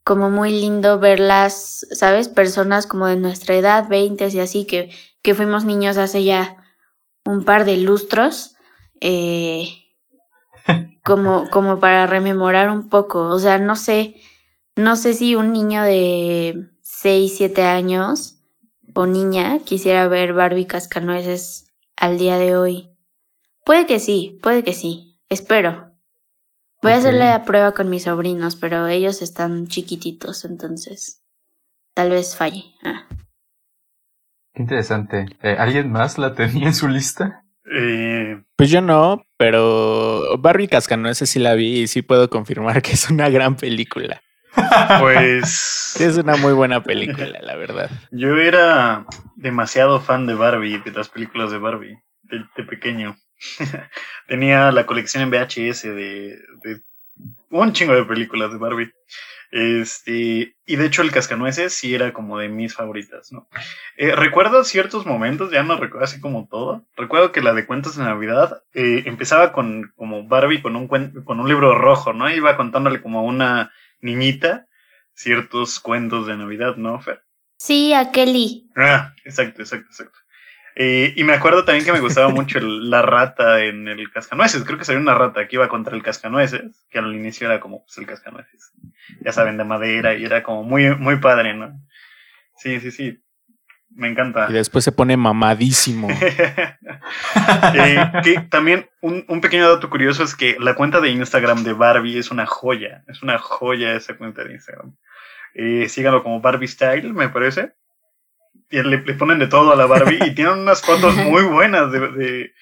como 0.03 0.29
muy 0.29 0.51
lindo 0.51 0.99
verlas, 0.99 1.85
¿sabes? 1.91 2.29
Personas 2.29 2.87
como 2.87 3.07
de 3.07 3.15
nuestra 3.15 3.55
edad, 3.55 3.87
20 3.87 4.27
y 4.29 4.39
así, 4.39 4.65
que, 4.65 4.89
que 5.21 5.35
fuimos 5.35 5.65
niños 5.65 5.97
hace 5.97 6.23
ya 6.23 6.58
un 7.29 7.43
par 7.43 7.65
de 7.65 7.77
lustros, 7.77 8.55
eh, 9.01 9.69
como, 11.03 11.49
como 11.49 11.79
para 11.79 12.07
rememorar 12.07 12.69
un 12.69 12.89
poco. 12.89 13.27
O 13.27 13.39
sea, 13.39 13.57
no 13.59 13.75
sé, 13.75 14.15
no 14.75 14.95
sé 14.95 15.13
si 15.13 15.35
un 15.35 15.53
niño 15.53 15.83
de 15.83 16.69
6, 16.81 17.33
7 17.37 17.63
años 17.63 18.39
o 18.95 19.05
niña 19.05 19.59
quisiera 19.59 20.07
ver 20.07 20.33
Barbie 20.33 20.67
Cascanueces 20.67 21.71
al 21.95 22.17
día 22.17 22.37
de 22.37 22.57
hoy. 22.57 22.89
Puede 23.63 23.85
que 23.85 23.99
sí, 23.99 24.39
puede 24.41 24.63
que 24.63 24.73
sí. 24.73 25.19
Espero. 25.29 25.93
Voy 26.81 26.93
a 26.93 26.97
hacerle 26.97 27.19
la 27.19 27.45
prueba 27.45 27.73
con 27.73 27.89
mis 27.89 28.03
sobrinos, 28.03 28.55
pero 28.55 28.87
ellos 28.87 29.21
están 29.21 29.67
chiquititos, 29.67 30.45
entonces 30.45 31.23
tal 31.93 32.09
vez 32.09 32.35
falle. 32.35 32.73
Ah. 32.83 33.07
Qué 34.59 34.63
interesante. 34.63 35.25
Eh, 35.41 35.55
¿Alguien 35.57 35.89
más 35.89 36.17
la 36.17 36.35
tenía 36.35 36.67
en 36.67 36.73
su 36.73 36.89
lista? 36.89 37.45
Eh... 37.73 38.43
Pues 38.57 38.69
yo 38.69 38.81
no, 38.81 39.23
pero 39.37 40.37
Barbie 40.37 40.67
Cascanueces 40.67 41.29
sí 41.29 41.39
la 41.39 41.53
vi 41.53 41.83
y 41.83 41.87
sí 41.87 42.01
puedo 42.01 42.29
confirmar 42.29 42.81
que 42.81 42.91
es 42.91 43.09
una 43.09 43.29
gran 43.29 43.55
película. 43.55 44.21
Pues. 44.99 45.95
Es 46.01 46.17
una 46.17 46.35
muy 46.35 46.51
buena 46.51 46.83
película, 46.83 47.39
la 47.41 47.55
verdad. 47.55 47.89
Yo 48.11 48.35
era 48.35 49.05
demasiado 49.37 50.01
fan 50.01 50.27
de 50.27 50.33
Barbie, 50.33 50.79
de 50.79 50.91
las 50.91 51.07
películas 51.07 51.51
de 51.51 51.57
Barbie, 51.57 51.97
de, 52.23 52.63
pequeño. 52.65 53.15
Tenía 54.27 54.73
la 54.73 54.85
colección 54.85 55.23
en 55.23 55.29
VHS 55.29 55.83
de, 55.83 56.37
de, 56.63 56.81
un 57.49 57.71
chingo 57.71 57.95
de 57.95 58.03
películas 58.03 58.51
de 58.51 58.57
Barbie. 58.57 58.91
Este, 59.51 60.55
y 60.65 60.75
de 60.75 60.85
hecho 60.85 61.01
el 61.01 61.11
cascanueces 61.11 61.73
sí 61.73 61.95
era 61.95 62.13
como 62.13 62.37
de 62.37 62.49
mis 62.49 62.75
favoritas, 62.75 63.31
¿no? 63.31 63.47
Eh, 63.97 64.15
recuerdo 64.15 64.63
ciertos 64.63 65.05
momentos, 65.05 65.51
ya 65.51 65.63
no 65.63 65.77
recuerdo 65.77 66.05
así 66.05 66.19
como 66.19 66.47
todo. 66.47 66.85
Recuerdo 66.95 67.31
que 67.31 67.41
la 67.41 67.53
de 67.53 67.65
cuentos 67.65 67.97
de 67.97 68.03
Navidad 68.03 68.63
eh, 68.73 69.03
empezaba 69.05 69.51
con 69.51 69.91
como 69.95 70.27
Barbie 70.27 70.61
con 70.61 70.75
un, 70.75 70.87
con 70.87 71.39
un 71.39 71.47
libro 71.47 71.75
rojo, 71.75 72.13
¿no? 72.13 72.29
Iba 72.29 72.57
contándole 72.57 73.01
como 73.01 73.23
una 73.23 73.71
niñita 74.01 74.67
ciertos 75.13 75.79
cuentos 75.79 76.27
de 76.27 76.37
Navidad, 76.37 76.75
¿no, 76.77 76.99
Fer? 77.01 77.23
Sí, 77.57 77.93
a 77.93 78.11
Kelly. 78.11 78.69
Ah, 78.77 79.13
exacto, 79.25 79.61
exacto, 79.61 79.87
exacto. 79.89 80.19
Eh, 80.81 81.11
y 81.17 81.25
me 81.25 81.33
acuerdo 81.33 81.65
también 81.65 81.83
que 81.83 81.91
me 81.91 81.99
gustaba 81.99 82.29
mucho 82.29 82.57
la 82.61 83.01
rata 83.01 83.65
en 83.65 83.89
el 83.89 84.09
cascanueces. 84.11 84.63
Creo 84.63 84.77
que 84.77 84.85
salió 84.85 85.01
una 85.01 85.13
rata 85.13 85.45
que 85.45 85.57
iba 85.57 85.67
contra 85.67 85.93
el 85.93 86.01
cascanueces, 86.01 86.87
que 86.89 86.99
al 86.99 87.13
inicio 87.13 87.47
era 87.47 87.59
como 87.59 87.83
pues, 87.83 87.97
el 87.97 88.05
cascanueces. 88.05 88.71
Ya 89.19 89.33
saben, 89.33 89.57
de 89.57 89.65
madera 89.65 90.15
y 90.15 90.23
era 90.23 90.41
como 90.41 90.63
muy, 90.63 90.95
muy 90.95 91.17
padre, 91.17 91.53
¿no? 91.53 91.77
Sí, 92.55 92.79
sí, 92.79 92.91
sí. 92.91 93.21
Me 93.89 94.07
encanta. 94.07 94.47
Y 94.49 94.53
después 94.53 94.85
se 94.85 94.93
pone 94.93 95.17
mamadísimo. 95.17 96.07
Eh, 97.73 98.11
que 98.23 98.41
también 98.49 98.87
un, 99.01 99.25
un, 99.27 99.41
pequeño 99.41 99.67
dato 99.67 99.89
curioso 99.89 100.23
es 100.23 100.35
que 100.35 100.57
la 100.59 100.75
cuenta 100.75 101.01
de 101.01 101.09
Instagram 101.09 101.63
de 101.63 101.73
Barbie 101.73 102.19
es 102.19 102.29
una 102.29 102.45
joya. 102.45 103.03
Es 103.07 103.23
una 103.23 103.39
joya 103.39 103.93
esa 103.93 104.15
cuenta 104.15 104.43
de 104.43 104.53
Instagram. 104.53 104.95
Eh, 105.55 105.89
síganlo 105.89 106.23
como 106.23 106.41
Barbie 106.41 106.67
Style, 106.67 107.11
me 107.13 107.29
parece. 107.29 107.73
Y 108.69 108.81
le, 108.83 108.99
ponen 109.15 109.39
de 109.39 109.47
todo 109.47 109.73
a 109.73 109.75
la 109.75 109.85
Barbie 109.85 110.19
y 110.25 110.35
tienen 110.35 110.59
unas 110.59 110.81
fotos 110.81 111.15
muy 111.15 111.43
buenas 111.43 111.91
de, 111.91 111.99
de, 111.99 112.53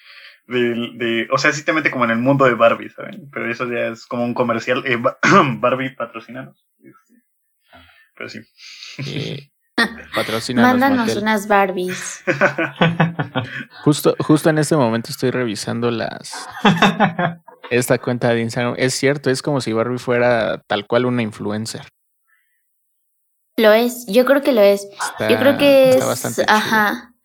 de, 0.48 1.28
o 1.32 1.38
sea, 1.38 1.52
sí 1.52 1.64
te 1.64 1.74
mete 1.74 1.92
como 1.92 2.06
en 2.06 2.12
el 2.12 2.20
mundo 2.20 2.46
de 2.46 2.54
Barbie, 2.54 2.90
¿saben? 2.90 3.30
Pero 3.32 3.52
eso 3.52 3.70
ya 3.70 3.88
es 3.88 4.06
como 4.06 4.24
un 4.24 4.34
comercial. 4.34 4.84
Eh, 4.86 4.98
Barbie 5.60 5.96
patrocinanos. 5.96 6.66
Pero 8.16 8.30
sí. 8.30 8.40
Mándanos 10.56 11.16
unas 11.18 11.48
Barbies. 11.48 12.24
justo, 13.84 14.16
justo 14.20 14.50
en 14.50 14.58
este 14.58 14.76
momento 14.76 15.12
estoy 15.12 15.30
revisando 15.30 15.92
las 15.92 16.50
esta 17.70 18.00
cuenta 18.00 18.34
de 18.34 18.42
Instagram. 18.42 18.74
Es 18.78 18.96
cierto, 18.96 19.30
es 19.30 19.44
como 19.44 19.62
si 19.62 19.74
Barbie 19.74 20.00
fuera 20.00 20.64
tal 20.68 20.88
cual 20.88 21.06
una 21.06 21.22
influencer. 21.22 21.84
Lo 23.58 23.74
es, 23.74 24.06
yo 24.06 24.26
creo 24.26 24.44
que 24.44 24.54
lo 24.54 24.62
es. 24.62 24.88
yo 25.20 25.40
creo 25.40 25.58
que 25.58 25.90
es 25.90 26.40
ajá, 26.48 27.16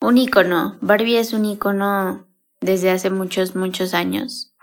un 0.00 0.18
icono. 0.18 0.76
Barbie 0.82 1.16
es 1.16 1.32
un 1.32 1.46
icono 1.46 2.28
desde 2.60 2.90
hace 2.90 3.08
muchos, 3.08 3.56
muchos 3.56 3.94
años. 3.94 4.54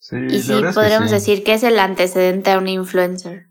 Sí, 0.00 0.16
y 0.28 0.42
sí, 0.42 0.52
podríamos 0.74 1.12
decir 1.12 1.44
que 1.44 1.54
es 1.54 1.62
el 1.62 1.78
antecedente 1.78 2.50
a 2.50 2.58
un 2.58 2.66
influencer. 2.66 3.46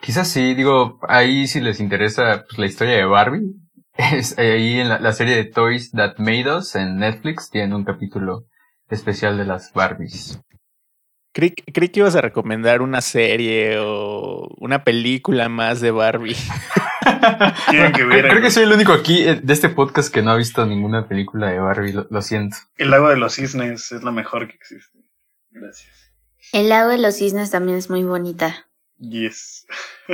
Quizás 0.00 0.28
sí, 0.28 0.54
digo, 0.54 0.98
ahí 1.08 1.46
si 1.46 1.60
les 1.60 1.78
interesa 1.78 2.44
pues, 2.48 2.58
la 2.58 2.66
historia 2.66 2.96
de 2.96 3.04
Barbie, 3.04 3.54
es 3.94 4.36
ahí 4.36 4.80
en 4.80 4.88
la, 4.88 5.12
serie 5.12 5.36
de 5.36 5.44
Toys 5.44 5.92
That 5.92 6.18
Made 6.18 6.56
Us 6.56 6.74
en 6.74 6.96
Netflix 6.96 7.50
tiene 7.50 7.74
un 7.76 7.84
capítulo 7.84 8.46
especial 8.90 9.38
de 9.38 9.44
las 9.44 9.72
Barbies. 9.72 10.40
Creí, 11.34 11.50
que 11.50 11.98
ibas 11.98 12.14
a 12.14 12.20
recomendar 12.20 12.80
una 12.80 13.00
serie 13.00 13.80
o 13.80 14.46
una 14.58 14.84
película 14.84 15.48
más 15.48 15.80
de 15.80 15.90
Barbie. 15.90 16.36
que 17.92 17.92
Creo 17.92 18.40
que 18.40 18.52
soy 18.52 18.62
el 18.62 18.72
único 18.72 18.92
aquí 18.92 19.24
eh, 19.24 19.40
de 19.42 19.52
este 19.52 19.68
podcast 19.68 20.14
que 20.14 20.22
no 20.22 20.30
ha 20.30 20.36
visto 20.36 20.64
ninguna 20.64 21.08
película 21.08 21.50
de 21.50 21.58
Barbie, 21.58 21.92
lo, 21.92 22.06
lo 22.08 22.22
siento. 22.22 22.56
El 22.76 22.92
lago 22.92 23.08
de 23.08 23.16
los 23.16 23.34
cisnes 23.34 23.90
es 23.90 24.04
la 24.04 24.12
mejor 24.12 24.46
que 24.46 24.54
existe. 24.54 24.96
Gracias. 25.50 26.12
El 26.52 26.68
lago 26.68 26.90
de 26.90 26.98
los 26.98 27.16
cisnes 27.16 27.50
también 27.50 27.78
es 27.78 27.90
muy 27.90 28.04
bonita. 28.04 28.68
Yes. 28.98 29.66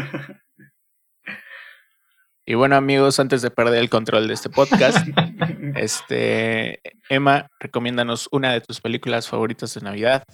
y 2.47 2.55
bueno, 2.55 2.77
amigos, 2.77 3.21
antes 3.21 3.43
de 3.43 3.51
perder 3.51 3.81
el 3.81 3.91
control 3.91 4.27
de 4.27 4.33
este 4.33 4.49
podcast, 4.49 5.07
este 5.77 6.81
Emma, 7.11 7.47
recomiéndanos 7.59 8.27
una 8.33 8.55
de 8.55 8.63
tus 8.63 8.81
películas 8.81 9.29
favoritas 9.29 9.75
de 9.75 9.83
Navidad. 9.83 10.25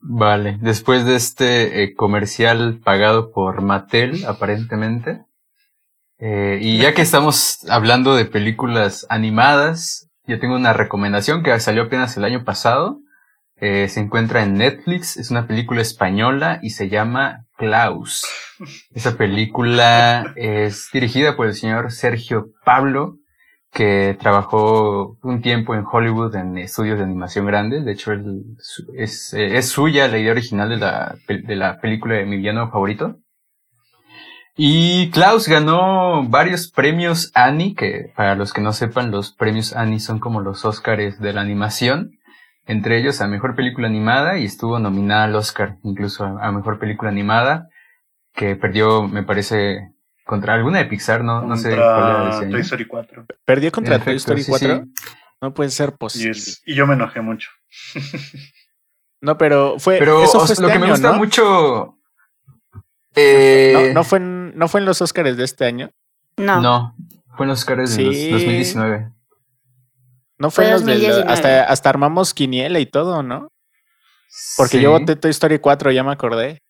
Vale, 0.00 0.58
después 0.60 1.04
de 1.04 1.16
este 1.16 1.82
eh, 1.82 1.94
comercial 1.94 2.80
pagado 2.84 3.32
por 3.32 3.62
Mattel, 3.62 4.24
aparentemente. 4.26 5.24
Eh, 6.18 6.58
y 6.60 6.78
ya 6.78 6.94
que 6.94 7.02
estamos 7.02 7.68
hablando 7.68 8.14
de 8.14 8.24
películas 8.24 9.06
animadas, 9.08 10.08
yo 10.26 10.38
tengo 10.38 10.56
una 10.56 10.72
recomendación 10.72 11.42
que 11.42 11.58
salió 11.60 11.84
apenas 11.84 12.16
el 12.16 12.24
año 12.24 12.44
pasado. 12.44 13.00
Eh, 13.60 13.88
se 13.88 14.00
encuentra 14.00 14.42
en 14.42 14.54
Netflix, 14.54 15.16
es 15.16 15.30
una 15.30 15.48
película 15.48 15.80
española 15.80 16.60
y 16.62 16.70
se 16.70 16.88
llama 16.88 17.46
Klaus. 17.56 18.24
Esa 18.94 19.16
película 19.16 20.32
es 20.36 20.88
dirigida 20.92 21.36
por 21.36 21.46
el 21.46 21.54
señor 21.54 21.90
Sergio 21.90 22.52
Pablo, 22.64 23.17
que 23.72 24.16
trabajó 24.18 25.18
un 25.22 25.40
tiempo 25.42 25.74
en 25.74 25.84
Hollywood 25.90 26.34
en 26.36 26.58
estudios 26.58 26.98
de 26.98 27.04
animación 27.04 27.46
grandes. 27.46 27.84
De 27.84 27.92
hecho, 27.92 28.12
es, 28.96 29.34
es, 29.34 29.68
suya 29.68 30.08
la 30.08 30.18
idea 30.18 30.32
original 30.32 30.68
de 30.68 30.76
la, 30.76 31.16
de 31.28 31.56
la 31.56 31.80
película 31.80 32.14
de 32.14 32.26
mi 32.26 32.36
villano 32.36 32.70
favorito. 32.70 33.18
Y 34.56 35.10
Klaus 35.10 35.46
ganó 35.46 36.24
varios 36.28 36.70
premios 36.70 37.30
Annie, 37.34 37.74
que 37.74 38.12
para 38.16 38.34
los 38.34 38.52
que 38.52 38.60
no 38.60 38.72
sepan, 38.72 39.10
los 39.10 39.32
premios 39.32 39.74
Annie 39.74 40.00
son 40.00 40.18
como 40.18 40.40
los 40.40 40.64
Oscars 40.64 41.20
de 41.20 41.32
la 41.32 41.42
animación 41.42 42.18
entre 42.68 42.98
ellos 42.98 43.22
a 43.22 43.26
Mejor 43.26 43.56
Película 43.56 43.88
Animada 43.88 44.38
y 44.38 44.44
estuvo 44.44 44.78
nominada 44.78 45.24
al 45.24 45.34
Oscar 45.34 45.78
incluso 45.82 46.24
a, 46.24 46.52
Mejor 46.52 46.78
Película 46.78 47.10
Animada, 47.10 47.68
que 48.34 48.56
perdió, 48.56 49.08
me 49.08 49.22
parece, 49.22 49.94
contra 50.28 50.52
alguna 50.52 50.76
de 50.76 50.84
Pixar, 50.84 51.24
no, 51.24 51.40
no 51.40 51.56
sé 51.56 51.70
cuál 51.70 52.42
era 52.42 52.50
Toy 52.50 52.60
Story 52.60 52.86
4. 52.86 53.24
¿Perdió 53.46 53.72
contra 53.72 53.98
Toy 53.98 54.16
Story 54.16 54.44
4? 54.44 54.84
No 55.40 55.54
puede 55.54 55.70
ser 55.70 55.94
posible. 55.94 56.38
Y, 56.66 56.74
yo 56.74 56.86
me 56.86 56.92
enojé 56.92 57.22
mucho. 57.22 57.48
no, 59.22 59.38
pero 59.38 59.78
fue. 59.78 59.98
Pero 59.98 60.22
eso 60.22 60.38
fue 60.40 60.52
este 60.52 60.62
lo 60.62 60.68
que 60.68 60.78
me 60.78 60.90
gusta 60.90 61.12
mucho. 61.12 61.96
Eh... 63.14 63.90
No, 63.94 64.04
fue 64.04 64.18
en, 64.18 64.54
¿No 64.54 64.68
fue 64.68 64.80
en 64.80 64.86
los 64.86 65.00
Oscars 65.00 65.34
de 65.34 65.44
este 65.44 65.64
año? 65.64 65.92
No. 66.36 66.60
No, 66.60 66.94
fue 67.34 67.46
en 67.46 67.48
los 67.48 67.60
Oscars 67.60 67.96
de 67.96 68.04
2019. 68.04 69.10
No 70.36 70.50
fue, 70.50 70.66
en 70.66 70.72
los 70.72 70.84
de. 70.84 71.24
Hasta, 71.26 71.64
hasta 71.64 71.88
armamos 71.88 72.34
Quiniela 72.34 72.80
y 72.80 72.86
todo, 72.86 73.22
¿no? 73.22 73.48
Porque 74.58 74.78
yo 74.78 74.90
voté 74.90 75.16
Toy 75.16 75.30
Story 75.30 75.58
4, 75.58 75.90
ya 75.90 76.04
me 76.04 76.12
acordé. 76.12 76.60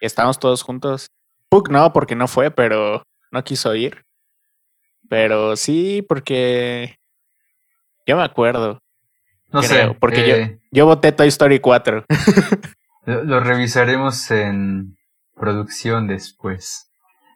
Y 0.00 0.06
estábamos 0.06 0.38
todos 0.38 0.62
juntos. 0.62 1.10
Puck 1.52 1.68
no, 1.68 1.92
porque 1.92 2.14
no 2.14 2.28
fue, 2.28 2.50
pero 2.50 3.02
no 3.30 3.44
quiso 3.44 3.74
ir. 3.74 4.06
Pero 5.10 5.54
sí, 5.54 6.00
porque 6.00 6.96
yo 8.06 8.16
me 8.16 8.22
acuerdo. 8.22 8.78
No 9.52 9.60
sé. 9.62 9.94
Porque 10.00 10.26
yo, 10.26 10.34
eh, 10.34 10.60
yo 10.70 10.86
voté 10.86 11.12
Toy 11.12 11.28
Story 11.28 11.60
4. 11.60 12.06
lo, 13.04 13.40
revisaremos 13.40 14.30
en 14.30 14.96
producción 15.34 16.06
después. 16.06 16.90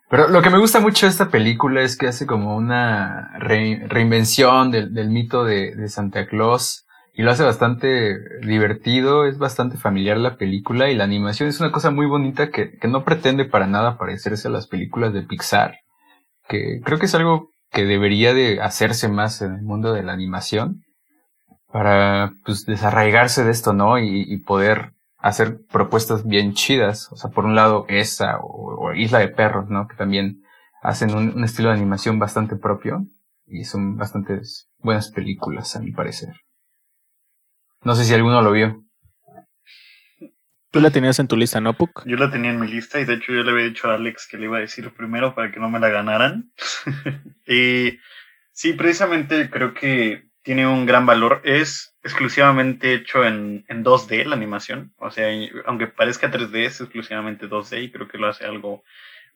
Pero 0.08 0.28
lo 0.28 0.40
que 0.40 0.48
me 0.48 0.60
gusta 0.60 0.80
mucho 0.80 1.04
de 1.04 1.10
esta 1.10 1.28
película 1.28 1.82
es 1.82 1.98
que 1.98 2.06
hace 2.06 2.26
como 2.26 2.56
una 2.56 3.36
reinvención 3.38 4.70
del, 4.70 4.94
del 4.94 5.10
mito 5.10 5.44
de, 5.44 5.76
de, 5.76 5.90
Santa 5.90 6.26
Claus 6.26 6.85
y 7.16 7.22
lo 7.22 7.30
hace 7.30 7.44
bastante 7.44 8.18
divertido, 8.40 9.26
es 9.26 9.38
bastante 9.38 9.78
familiar 9.78 10.18
la 10.18 10.36
película 10.36 10.90
y 10.90 10.94
la 10.94 11.04
animación 11.04 11.48
es 11.48 11.60
una 11.60 11.72
cosa 11.72 11.90
muy 11.90 12.06
bonita 12.06 12.50
que, 12.50 12.76
que 12.78 12.88
no 12.88 13.04
pretende 13.04 13.46
para 13.46 13.66
nada 13.66 13.96
parecerse 13.96 14.48
a 14.48 14.50
las 14.50 14.66
películas 14.66 15.14
de 15.14 15.22
Pixar, 15.22 15.80
que 16.46 16.80
creo 16.84 16.98
que 16.98 17.06
es 17.06 17.14
algo 17.14 17.50
que 17.70 17.84
debería 17.84 18.34
de 18.34 18.60
hacerse 18.60 19.08
más 19.08 19.42
en 19.42 19.54
el 19.54 19.62
mundo 19.62 19.92
de 19.92 20.02
la 20.02 20.12
animación 20.12 20.84
para 21.72 22.32
pues 22.44 22.64
desarraigarse 22.64 23.44
de 23.44 23.50
esto, 23.50 23.72
¿no? 23.72 23.98
Y, 23.98 24.36
poder 24.38 24.92
hacer 25.18 25.58
propuestas 25.70 26.26
bien 26.26 26.54
chidas. 26.54 27.10
O 27.12 27.16
sea, 27.16 27.30
por 27.30 27.44
un 27.44 27.54
lado 27.54 27.84
esa 27.88 28.38
o, 28.40 28.94
Isla 28.94 29.18
de 29.18 29.28
Perros, 29.28 29.68
¿no? 29.68 29.88
Que 29.88 29.96
también 29.96 30.42
hacen 30.82 31.14
un, 31.14 31.44
estilo 31.44 31.68
de 31.68 31.74
animación 31.74 32.18
bastante 32.18 32.56
propio 32.56 33.06
y 33.46 33.64
son 33.64 33.96
bastantes 33.96 34.70
buenas 34.78 35.10
películas, 35.10 35.76
a 35.76 35.80
mi 35.80 35.92
parecer. 35.92 36.45
No 37.86 37.94
sé 37.94 38.04
si 38.04 38.12
alguno 38.12 38.42
lo 38.42 38.50
vio. 38.50 38.82
Tú 40.72 40.80
la 40.80 40.90
tenías 40.90 41.20
en 41.20 41.28
tu 41.28 41.36
lista, 41.36 41.60
¿no, 41.60 41.72
Puck? 41.74 42.02
Yo 42.04 42.16
la 42.16 42.32
tenía 42.32 42.50
en 42.50 42.58
mi 42.58 42.66
lista 42.66 42.98
y 42.98 43.04
de 43.04 43.14
hecho 43.14 43.32
yo 43.32 43.44
le 43.44 43.52
había 43.52 43.66
dicho 43.66 43.88
a 43.88 43.94
Alex 43.94 44.26
que 44.26 44.38
le 44.38 44.46
iba 44.46 44.56
a 44.56 44.60
decir 44.60 44.90
primero 44.90 45.36
para 45.36 45.52
que 45.52 45.60
no 45.60 45.70
me 45.70 45.78
la 45.78 45.88
ganaran. 45.88 46.50
y 47.46 48.00
sí, 48.50 48.72
precisamente 48.72 49.50
creo 49.50 49.72
que 49.72 50.26
tiene 50.42 50.66
un 50.66 50.84
gran 50.84 51.06
valor. 51.06 51.40
Es 51.44 51.96
exclusivamente 52.02 52.92
hecho 52.92 53.24
en, 53.24 53.64
en 53.68 53.84
2D 53.84 54.24
la 54.24 54.34
animación. 54.34 54.92
O 54.96 55.12
sea, 55.12 55.28
aunque 55.66 55.86
parezca 55.86 56.28
3D, 56.28 56.64
es 56.64 56.80
exclusivamente 56.80 57.48
2D 57.48 57.84
y 57.84 57.92
creo 57.92 58.08
que 58.08 58.18
lo 58.18 58.26
hace 58.26 58.46
algo 58.46 58.82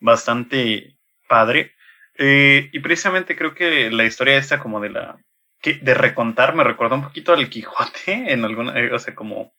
bastante 0.01 0.97
padre. 1.29 1.77
Eh, 2.19 2.69
y 2.73 2.81
precisamente 2.81 3.37
creo 3.37 3.55
que 3.55 3.93
la 3.93 4.07
historia 4.07 4.39
esta 4.39 4.59
como 4.59 4.81
de 4.81 4.91
la... 4.91 5.21
Que, 5.61 5.75
de 5.75 5.95
recontar 5.95 6.55
me 6.55 6.65
recuerda 6.65 6.97
un 6.97 7.03
poquito 7.03 7.33
al 7.33 7.49
Quijote 7.49 8.33
en 8.33 8.45
alguna... 8.45 8.79
Eh, 8.79 8.93
o 8.93 8.99
sea, 8.99 9.15
como 9.15 9.53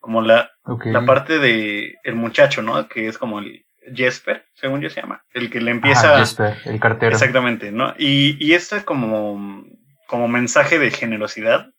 como 0.00 0.22
la, 0.22 0.50
la 0.84 1.04
parte 1.04 1.38
de 1.38 1.96
el 2.04 2.14
muchacho, 2.14 2.62
¿no? 2.62 2.88
Que 2.88 3.08
es 3.08 3.18
como 3.18 3.40
el 3.40 3.66
Jesper, 3.94 4.46
según 4.54 4.80
yo 4.80 4.90
se 4.90 5.00
llama, 5.00 5.24
el 5.32 5.50
que 5.50 5.60
le 5.60 5.70
empieza... 5.70 6.16
Ah, 6.16 6.18
Jesper, 6.20 6.56
el 6.64 6.78
cartero. 6.78 7.12
Exactamente, 7.12 7.72
¿no? 7.72 7.94
Y, 7.98 8.36
y 8.44 8.54
este 8.54 8.84
como, 8.84 9.64
como 10.06 10.28
mensaje 10.28 10.78
de 10.78 10.90
generosidad, 10.90 11.70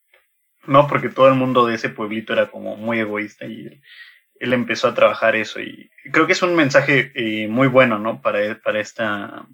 ¿no? 0.65 0.87
Porque 0.87 1.09
todo 1.09 1.27
el 1.27 1.35
mundo 1.35 1.65
de 1.65 1.75
ese 1.75 1.89
pueblito 1.89 2.33
era 2.33 2.51
como 2.51 2.75
muy 2.75 2.99
egoísta 2.99 3.45
y 3.45 3.81
él, 4.39 4.53
empezó 4.53 4.87
a 4.87 4.93
trabajar 4.93 5.35
eso 5.35 5.59
y 5.59 5.89
creo 6.11 6.25
que 6.25 6.33
es 6.33 6.41
un 6.41 6.55
mensaje 6.55 7.11
eh, 7.15 7.47
muy 7.47 7.67
bueno, 7.67 7.99
¿no? 7.99 8.21
Para, 8.21 8.59
para 8.59 8.79
esta, 8.79 9.45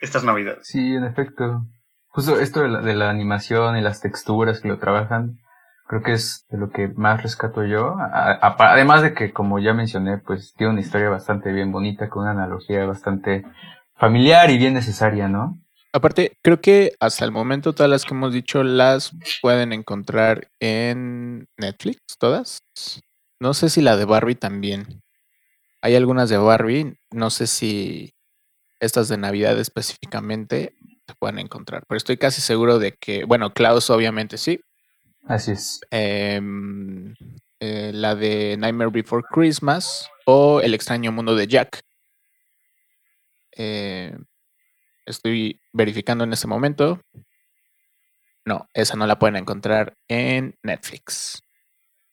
estas 0.00 0.24
navidades. 0.24 0.66
Sí, 0.66 0.94
en 0.94 1.04
efecto. 1.04 1.66
Justo 2.10 2.38
esto 2.40 2.60
de 2.60 2.68
la, 2.68 2.80
de 2.80 2.94
la 2.94 3.10
animación 3.10 3.76
y 3.76 3.80
las 3.80 4.00
texturas 4.00 4.60
que 4.60 4.68
lo 4.68 4.78
trabajan, 4.78 5.38
creo 5.90 6.02
que 6.02 6.12
es 6.12 6.46
de 6.48 6.56
lo 6.56 6.70
que 6.70 6.86
más 6.86 7.20
rescato 7.20 7.64
yo. 7.64 7.96
además 7.98 9.02
de 9.02 9.12
que, 9.12 9.32
como 9.32 9.58
ya 9.58 9.74
mencioné, 9.74 10.18
pues 10.18 10.54
tiene 10.54 10.72
una 10.72 10.82
historia 10.82 11.08
bastante 11.08 11.50
bien 11.52 11.72
bonita, 11.72 12.08
con 12.08 12.22
una 12.22 12.30
analogía 12.30 12.86
bastante 12.86 13.44
familiar 13.96 14.50
y 14.50 14.58
bien 14.58 14.74
necesaria, 14.74 15.28
¿no? 15.28 15.58
Aparte, 15.92 16.38
creo 16.42 16.60
que 16.60 16.92
hasta 17.00 17.24
el 17.24 17.32
momento 17.32 17.72
todas 17.72 17.90
las 17.90 18.04
que 18.04 18.14
hemos 18.14 18.32
dicho 18.32 18.62
las 18.62 19.10
pueden 19.42 19.72
encontrar 19.72 20.46
en 20.60 21.48
Netflix, 21.56 21.98
todas. 22.20 22.62
No 23.40 23.52
sé 23.52 23.68
si 23.68 23.80
la 23.80 23.96
de 23.96 24.04
Barbie 24.04 24.36
también. 24.36 25.02
Hay 25.82 25.96
algunas 25.96 26.28
de 26.28 26.38
Barbie, 26.38 26.94
no 27.10 27.30
sé 27.30 27.48
si 27.48 28.14
estas 28.78 29.08
de 29.08 29.16
Navidad 29.16 29.58
específicamente 29.58 30.76
se 31.10 31.16
pueden 31.18 31.38
encontrar, 31.38 31.84
pero 31.86 31.96
estoy 31.96 32.16
casi 32.16 32.40
seguro 32.40 32.78
de 32.78 32.92
que, 32.92 33.24
bueno, 33.24 33.52
Klaus 33.52 33.90
obviamente 33.90 34.38
sí, 34.38 34.60
Así 35.26 35.52
es. 35.52 35.80
Em, 35.90 37.14
eh, 37.60 37.92
la 37.94 38.14
de 38.14 38.56
Nightmare 38.58 38.90
Before 38.90 39.24
Christmas 39.30 40.08
o 40.26 40.60
El 40.60 40.74
extraño 40.74 41.12
mundo 41.12 41.34
de 41.34 41.46
Jack. 41.46 41.82
Eh, 43.52 44.16
estoy 45.06 45.60
verificando 45.72 46.24
en 46.24 46.32
este 46.32 46.46
momento. 46.46 47.00
No, 48.44 48.66
esa 48.72 48.96
no 48.96 49.06
la 49.06 49.18
pueden 49.18 49.36
encontrar 49.36 49.94
en 50.08 50.56
Netflix. 50.62 51.42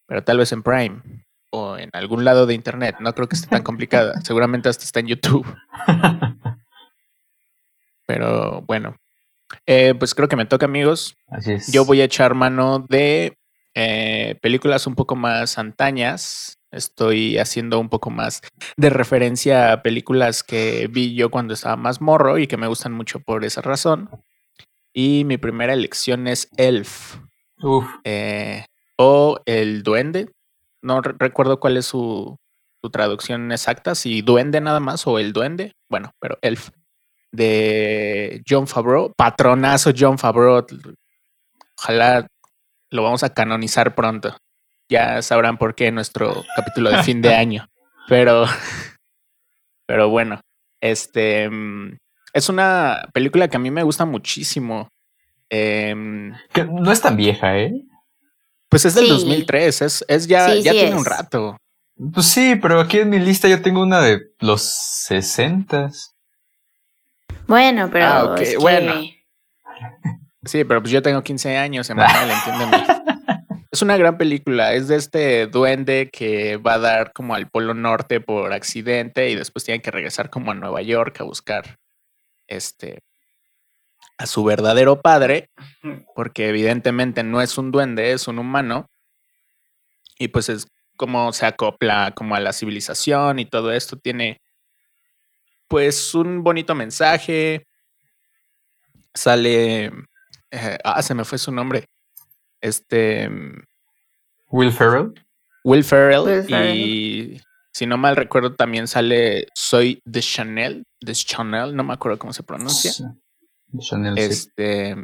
Pero 0.06 0.24
tal 0.24 0.38
vez 0.38 0.52
en 0.52 0.64
Prime 0.64 1.02
o 1.50 1.78
en 1.78 1.90
algún 1.94 2.26
lado 2.26 2.46
de 2.46 2.54
internet. 2.54 2.98
No 3.00 3.14
creo 3.14 3.28
que 3.28 3.36
esté 3.36 3.48
tan 3.48 3.64
complicada. 3.64 4.20
Seguramente 4.24 4.70
hasta 4.70 4.84
está 4.84 5.00
en 5.00 5.08
YouTube. 5.08 5.46
Pero 8.08 8.64
bueno, 8.66 8.96
eh, 9.66 9.94
pues 9.94 10.16
creo 10.16 10.28
que 10.28 10.36
me 10.36 10.46
toca, 10.46 10.66
amigos. 10.66 11.16
Así 11.28 11.54
es. 11.54 11.72
Yo 11.72 11.86
voy 11.86 12.02
a 12.02 12.06
echar 12.06 12.34
mano 12.34 12.86
de 12.90 13.38
eh, 13.76 14.36
películas 14.42 14.88
un 14.88 14.96
poco 14.96 15.16
más 15.16 15.58
antañas. 15.58 16.58
Estoy 16.72 17.38
haciendo 17.38 17.80
un 17.80 17.90
poco 17.90 18.10
más 18.10 18.42
de 18.76 18.90
referencia 18.90 19.72
a 19.72 19.84
películas 19.84 20.44
que 20.44 20.88
vi 20.90 21.16
yo 21.16 21.30
cuando 21.30 21.54
estaba 21.54 21.76
más 21.78 22.02
morro 22.02 22.38
y 22.38 22.48
que 22.48 22.58
me 22.58 22.68
gustan 22.68 22.94
mucho 22.94 23.20
por 23.20 23.46
esa 23.46 23.62
razón. 23.62 24.10
Y 24.94 25.24
mi 25.26 25.38
primera 25.38 25.74
elección 25.74 26.28
es 26.28 26.50
Elf. 26.58 27.18
Uf. 27.62 27.86
Eh, 28.04 28.66
o 28.98 29.40
El 29.46 29.84
Duende. 29.84 30.32
No 30.82 31.02
recuerdo 31.02 31.60
cuál 31.60 31.78
es 31.78 31.86
su, 31.86 32.38
su 32.82 32.90
traducción 32.90 33.52
exacta, 33.52 33.96
si 33.96 34.22
Duende 34.22 34.62
nada 34.62 34.80
más 34.80 35.08
o 35.08 35.20
El 35.20 35.34
Duende. 35.34 35.74
Bueno, 35.90 36.12
pero 36.20 36.38
Elf 36.42 36.70
de 37.38 38.44
John 38.48 38.68
Favreau, 38.68 39.14
patronazo 39.16 39.92
John 39.98 40.18
Favreau. 40.18 40.66
Ojalá 41.78 42.28
lo 42.90 43.04
vamos 43.04 43.24
a 43.24 43.34
canonizar 43.34 43.96
pronto. 43.96 44.36
Ya 44.90 45.22
sabrán 45.22 45.58
por 45.58 45.76
qué 45.76 45.92
nuestro 45.92 46.44
capítulo 46.56 46.90
de 46.90 47.04
fin 47.04 47.22
de 47.22 47.36
año. 47.36 47.70
Pero, 48.10 48.46
pero 49.86 50.10
bueno, 50.10 50.42
este 50.82 51.50
mm, 51.50 51.98
es 52.34 52.50
una 52.50 53.08
película 53.14 53.48
que 53.48 53.58
a 53.58 53.60
mí 53.60 53.70
me 53.72 53.84
gusta 53.84 54.06
muchísimo. 54.06 54.90
Em, 55.50 56.34
que 56.52 56.66
no 56.66 56.92
es 56.92 57.02
tan 57.02 57.16
vieja, 57.16 57.58
¿eh? 57.58 57.72
Pues 58.70 58.84
es 58.84 58.96
del 58.96 59.08
2003, 59.08 59.82
es, 59.82 60.06
es 60.08 60.28
ya, 60.28 60.54
ya 60.56 60.72
tiene 60.72 60.96
un 60.96 61.06
rato. 61.06 61.58
Pues 62.14 62.26
sí, 62.26 62.56
pero 62.62 62.82
aquí 62.82 63.00
en 63.00 63.10
mi 63.10 63.20
lista 63.20 63.48
yo 63.48 63.62
tengo 63.62 63.82
una 63.82 64.02
de 64.02 64.20
los 64.40 64.62
60 64.62 65.90
bueno, 67.48 67.90
pero. 67.92 68.06
Ah, 68.06 68.36
bueno. 68.60 68.94
Sí, 70.46 70.64
pero 70.64 70.82
pues 70.82 70.92
yo 70.92 71.02
tengo 71.02 71.22
15 71.24 71.58
años, 71.58 71.90
Emanuel, 71.90 72.32
entiéndeme. 72.32 72.86
es 73.72 73.82
una 73.82 73.98
gran 73.98 74.18
película. 74.18 74.74
Es 74.74 74.88
de 74.88 74.96
este 74.96 75.48
duende 75.48 76.10
que 76.12 76.58
va 76.58 76.76
a 76.76 76.80
dar 76.80 77.14
como 77.14 77.36
al 77.36 77.50
Polo 77.50 77.74
Norte 77.74 78.22
por 78.22 78.54
accidente 78.54 79.30
y 79.30 79.36
después 79.36 79.66
tiene 79.66 79.82
que 79.82 79.92
regresar 79.92 80.30
como 80.30 80.52
a 80.52 80.56
Nueva 80.56 80.82
York 80.82 81.20
a 81.20 81.24
buscar 81.24 81.78
este 82.48 83.00
a 84.18 84.26
su 84.26 84.44
verdadero 84.44 85.00
padre, 85.02 85.52
porque 86.16 86.50
evidentemente 86.50 87.22
no 87.22 87.40
es 87.40 87.58
un 87.60 87.72
duende, 87.72 88.14
es 88.14 88.28
un 88.28 88.40
humano. 88.40 88.90
Y 90.18 90.30
pues 90.30 90.50
es 90.50 90.68
como 90.98 91.32
se 91.34 91.46
acopla 91.46 92.12
como 92.16 92.34
a 92.34 92.40
la 92.40 92.54
civilización 92.54 93.38
y 93.38 93.46
todo 93.46 93.72
esto. 93.72 93.98
Tiene 93.98 94.42
pues 95.68 96.14
un 96.16 96.44
bonito 96.44 96.76
mensaje. 96.76 97.68
Sale. 99.14 99.86
Eh, 100.52 100.78
ah, 100.84 101.02
se 101.02 101.14
me 101.14 101.26
fue 101.26 101.38
su 101.38 101.52
nombre. 101.52 101.86
Este. 102.62 103.30
Will 104.50 104.72
Ferrell. 104.72 105.14
Will 105.64 105.84
Ferrell. 105.84 106.46
Y 106.76 107.42
si 107.78 107.86
no 107.86 107.98
mal 107.98 108.16
recuerdo, 108.16 108.56
también 108.56 108.88
sale 108.88 109.48
Soy 109.54 110.02
de 110.04 110.22
Chanel, 110.22 110.86
de 111.00 111.14
Chanel, 111.14 111.76
no 111.76 111.84
me 111.84 111.94
acuerdo 111.94 112.18
cómo 112.18 112.34
se 112.34 112.42
pronuncia. 112.42 112.92
Chanel, 113.78 114.18
este, 114.18 114.96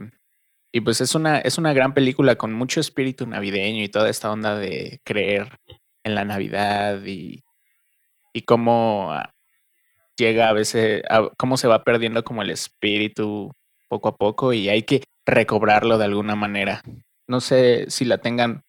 y 0.72 0.82
pues 0.82 1.00
es 1.02 1.14
una, 1.14 1.38
es 1.38 1.60
una 1.60 1.74
gran 1.74 1.94
película 1.94 2.36
con 2.36 2.52
mucho 2.52 2.80
espíritu 2.80 3.28
navideño 3.28 3.84
y 3.84 3.90
toda 3.90 4.10
esta 4.10 4.32
onda 4.32 4.58
de 4.58 5.02
creer 5.04 5.60
en 6.04 6.16
la 6.16 6.26
Navidad 6.26 7.04
y, 7.06 7.44
y 8.34 8.42
cómo 8.42 9.12
ah, 9.12 9.33
llega 10.18 10.50
a 10.50 10.54
veces, 10.54 11.04
cómo 11.38 11.58
se 11.58 11.68
va 11.68 11.84
perdiendo 11.84 12.24
como 12.24 12.42
el 12.42 12.50
espíritu 12.50 13.52
poco 13.88 14.10
a 14.10 14.16
poco 14.16 14.54
y 14.54 14.70
hay 14.70 14.84
que 14.84 15.04
recobrarlo 15.26 15.98
de 15.98 16.06
alguna 16.06 16.36
manera. 16.36 16.82
No 17.28 17.42
sé 17.42 17.86
si 17.90 18.06
la 18.06 18.18
tengan, 18.18 18.64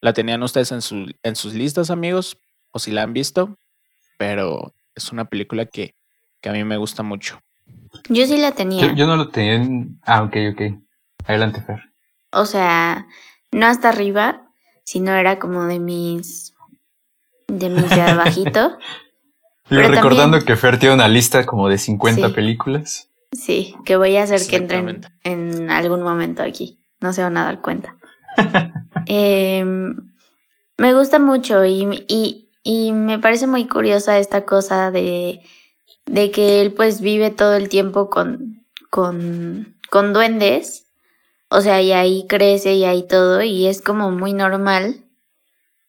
la 0.00 0.12
tenían 0.12 0.42
ustedes 0.42 0.72
en, 0.72 0.82
su, 0.82 1.12
en 1.22 1.36
sus 1.36 1.54
listas, 1.54 1.90
amigos, 1.90 2.38
o 2.72 2.78
si 2.78 2.90
la 2.90 3.02
han 3.02 3.12
visto, 3.12 3.56
pero 4.18 4.74
es 4.94 5.12
una 5.12 5.24
película 5.24 5.66
que, 5.66 5.94
que 6.40 6.48
a 6.48 6.52
mí 6.52 6.64
me 6.64 6.76
gusta 6.76 7.02
mucho. 7.02 7.40
Yo 8.08 8.26
sí 8.26 8.36
la 8.36 8.52
tenía. 8.52 8.92
Yo, 8.94 9.06
no 9.06 9.16
lo 9.16 9.28
tenía 9.28 9.54
en... 9.54 10.00
Ah, 10.04 10.22
ok, 10.22 10.36
ok. 10.52 10.62
Adelante, 11.26 11.60
Fer. 11.60 11.80
O 12.32 12.46
sea, 12.46 13.06
no 13.52 13.66
hasta 13.66 13.88
arriba, 13.88 14.48
sino 14.84 15.12
era 15.12 15.38
como 15.38 15.64
de 15.64 15.78
mis. 15.78 16.54
de 17.48 17.68
mis 17.68 17.90
de 17.90 18.02
abajito. 18.02 18.78
Yo 19.70 19.80
recordando 19.82 20.44
que 20.44 20.56
Fer 20.56 20.78
tiene 20.78 20.94
una 20.94 21.08
lista 21.08 21.46
como 21.46 21.68
de 21.68 21.78
50 21.78 22.30
películas. 22.30 23.08
Sí, 23.32 23.74
que 23.84 23.96
voy 23.96 24.16
a 24.16 24.24
hacer 24.24 24.40
que 24.48 24.56
entren 24.56 25.06
en 25.22 25.70
algún 25.70 26.02
momento 26.02 26.42
aquí. 26.42 26.80
No 27.00 27.12
se 27.12 27.22
van 27.22 27.36
a 27.36 27.44
dar 27.44 27.60
cuenta. 27.60 27.96
Em, 29.06 29.96
me 30.76 30.94
gusta 30.94 31.18
mucho 31.18 31.64
y, 31.64 32.04
y, 32.08 32.48
y, 32.62 32.92
me 32.92 33.18
parece 33.18 33.46
muy 33.46 33.66
curiosa 33.66 34.18
esta 34.18 34.44
cosa 34.44 34.90
de, 34.90 35.40
de 36.06 36.30
que 36.30 36.60
él 36.60 36.72
pues 36.72 37.00
vive 37.00 37.30
todo 37.30 37.54
el 37.54 37.68
tiempo 37.68 38.10
con, 38.10 38.64
con, 38.90 39.74
con 39.90 40.12
duendes 40.12 40.90
o 41.52 41.60
sea, 41.60 41.82
y 41.82 41.90
ahí 41.90 42.26
crece 42.28 42.74
y 42.74 42.84
ahí 42.84 43.06
todo, 43.06 43.42
y 43.42 43.66
es 43.66 43.82
como 43.82 44.12
muy 44.12 44.32
normal 44.32 45.04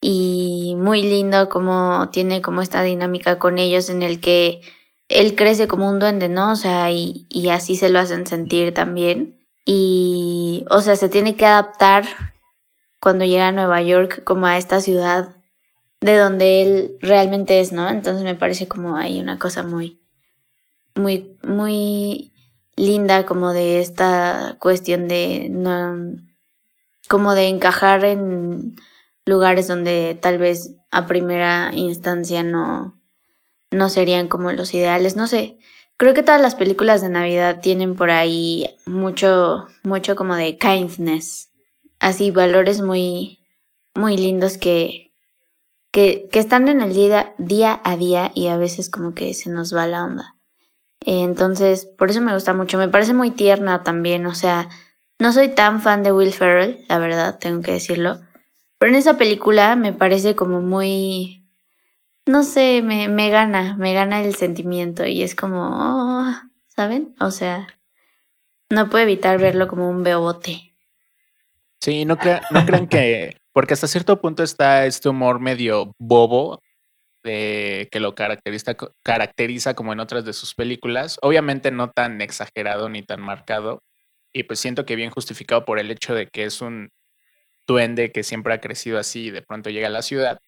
y 0.02 0.76
muy 0.78 1.04
lindo 1.04 1.48
como 1.48 2.10
tiene 2.12 2.42
como 2.42 2.62
esta 2.64 2.82
dinámica 2.82 3.38
con 3.38 3.60
ellos 3.60 3.90
en 3.90 4.02
el 4.02 4.20
que 4.20 4.62
él 5.08 5.36
crece 5.36 5.68
como 5.68 5.90
un 5.90 6.00
duende, 6.00 6.30
¿no? 6.30 6.52
O 6.54 6.56
sea, 6.56 6.92
y, 6.92 7.28
así 7.52 7.76
se 7.76 7.90
lo 7.90 8.00
hacen 8.00 8.26
sentir 8.26 8.74
también. 8.74 9.40
Y, 9.66 10.66
o 10.70 10.82
sea, 10.82 10.96
se 10.96 11.10
tiene 11.10 11.36
que 11.36 11.46
adaptar 11.46 12.06
cuando 13.00 13.26
llega 13.26 13.50
a 13.50 13.52
Nueva 13.52 13.82
York 13.82 14.24
como 14.24 14.48
a 14.48 14.58
esta 14.58 14.82
ciudad 14.82 15.36
de 16.02 16.18
donde 16.18 16.62
él 16.64 16.98
realmente 17.02 17.60
es, 17.60 17.72
¿no? 17.72 17.90
Entonces 17.90 18.24
me 18.24 18.36
parece 18.36 18.68
como 18.68 18.96
hay 18.98 19.20
una 19.20 19.38
cosa 19.38 19.64
muy, 19.64 20.02
muy, 20.96 21.38
muy 21.44 22.32
linda 22.76 23.26
como 23.26 23.54
de 23.54 23.80
esta 23.82 24.58
cuestión 24.60 25.08
de 25.08 25.48
no, 25.52 26.16
como 27.08 27.36
de 27.36 27.48
encajar 27.50 28.06
en 28.06 28.76
lugares 29.26 29.68
donde 29.68 30.18
tal 30.22 30.38
vez 30.38 30.76
a 30.92 31.08
primera 31.08 31.72
instancia 31.74 32.44
no, 32.44 33.00
no 33.72 33.90
serían 33.90 34.28
como 34.28 34.52
los 34.52 34.74
ideales, 34.74 35.16
no 35.16 35.28
sé. 35.28 35.58
Creo 35.98 36.14
que 36.14 36.24
todas 36.24 36.42
las 36.42 36.56
películas 36.56 37.02
de 37.02 37.10
Navidad 37.10 37.60
tienen 37.62 37.96
por 37.96 38.10
ahí 38.10 38.76
mucho, 38.86 39.68
mucho 39.84 40.16
como 40.16 40.36
de 40.36 40.58
kindness, 40.58 41.52
así 42.00 42.32
valores 42.32 42.82
muy, 42.82 43.40
muy 43.94 44.18
lindos 44.18 44.58
que, 44.58 45.14
que, 45.92 46.28
que 46.32 46.40
están 46.40 46.68
en 46.68 46.82
el 46.82 46.94
día, 46.94 47.36
día 47.38 47.80
a 47.84 47.98
día 47.98 48.32
y 48.34 48.48
a 48.48 48.58
veces 48.58 48.90
como 48.90 49.14
que 49.14 49.34
se 49.34 49.50
nos 49.50 49.76
va 49.76 49.86
la 49.86 50.04
onda. 50.04 50.36
Entonces, 51.06 51.86
por 51.86 52.12
eso 52.12 52.22
me 52.22 52.34
gusta 52.34 52.54
mucho. 52.54 52.78
Me 52.78 52.88
parece 52.88 53.14
muy 53.14 53.32
tierna 53.32 53.84
también. 53.84 54.26
O 54.26 54.36
sea, 54.36 54.70
no 55.20 55.34
soy 55.34 55.50
tan 55.50 55.82
fan 55.82 56.04
de 56.04 56.12
Will 56.12 56.34
Ferrell, 56.34 56.86
la 56.88 57.00
verdad, 57.00 57.40
tengo 57.40 57.62
que 57.62 57.74
decirlo. 57.74 58.20
Pero 58.82 58.94
en 58.94 58.98
esa 58.98 59.16
película 59.16 59.76
me 59.76 59.94
parece 59.94 60.36
como 60.36 60.60
muy... 60.60 61.46
No 62.26 62.42
sé, 62.42 62.82
me, 62.82 63.10
me 63.10 63.30
gana, 63.30 63.76
me 63.78 63.94
gana 63.94 64.24
el 64.24 64.34
sentimiento 64.34 65.06
y 65.06 65.22
es 65.22 65.36
como... 65.36 65.70
Oh, 65.72 66.34
¿Saben? 66.68 67.14
O 67.20 67.30
sea, 67.30 67.68
no 68.72 68.90
puedo 68.90 69.04
evitar 69.04 69.38
verlo 69.38 69.68
como 69.68 69.88
un 69.88 70.02
bebote. 70.02 70.74
Sí, 71.80 72.06
no, 72.06 72.18
no 72.50 72.66
crean 72.66 72.88
que... 72.88 73.38
Porque 73.54 73.76
hasta 73.76 73.86
cierto 73.86 74.20
punto 74.20 74.42
está 74.42 74.88
este 74.88 75.10
humor 75.10 75.40
medio 75.40 75.94
bobo 76.00 76.64
que 77.22 77.88
lo 78.00 78.16
caracteriza, 78.16 78.76
caracteriza 79.04 79.76
como 79.76 79.94
en 79.94 80.00
otras 80.00 80.26
de 80.26 80.34
sus 80.34 80.56
películas. 80.56 81.20
Obviamente 81.22 81.70
no 81.70 81.92
tan 81.92 82.20
exagerado 82.20 82.90
ni 82.90 83.04
tan 83.04 83.22
marcado. 83.22 83.84
Y 84.34 84.42
pues 84.42 84.60
siento 84.60 84.88
que 84.88 84.96
bien 84.96 85.12
justificado 85.12 85.66
por 85.66 85.78
el 85.78 85.92
hecho 85.92 86.16
de 86.16 86.30
que 86.30 86.46
es 86.46 86.62
un 86.62 86.90
duende 87.72 88.12
que 88.12 88.24
siempre 88.24 88.54
ha 88.54 88.62
crecido 88.62 89.00
así 89.00 89.28
y 89.28 89.32
de 89.32 89.42
pronto 89.42 89.70
llega 89.70 89.88
a 89.88 89.92
la 89.92 90.02
ciudad. 90.02 90.40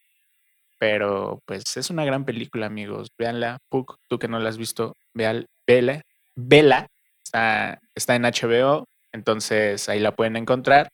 Pero 0.79 1.41
pues 1.45 1.77
es 1.77 1.89
una 1.89 2.05
gran 2.05 2.25
película, 2.25 2.65
amigos. 2.65 3.09
Véanla. 3.17 3.59
Puck, 3.69 3.97
tú 4.09 4.19
que 4.19 4.27
no 4.27 4.39
la 4.39 4.49
has 4.49 4.57
visto, 4.57 4.95
vean, 5.13 5.45
vela. 5.65 6.01
Vela. 6.36 6.88
Está, 7.23 7.79
está 7.95 8.15
en 8.15 8.23
HBO. 8.23 8.88
Entonces 9.12 9.88
ahí 9.89 9.99
la 9.99 10.15
pueden 10.15 10.36
encontrar. 10.36 10.89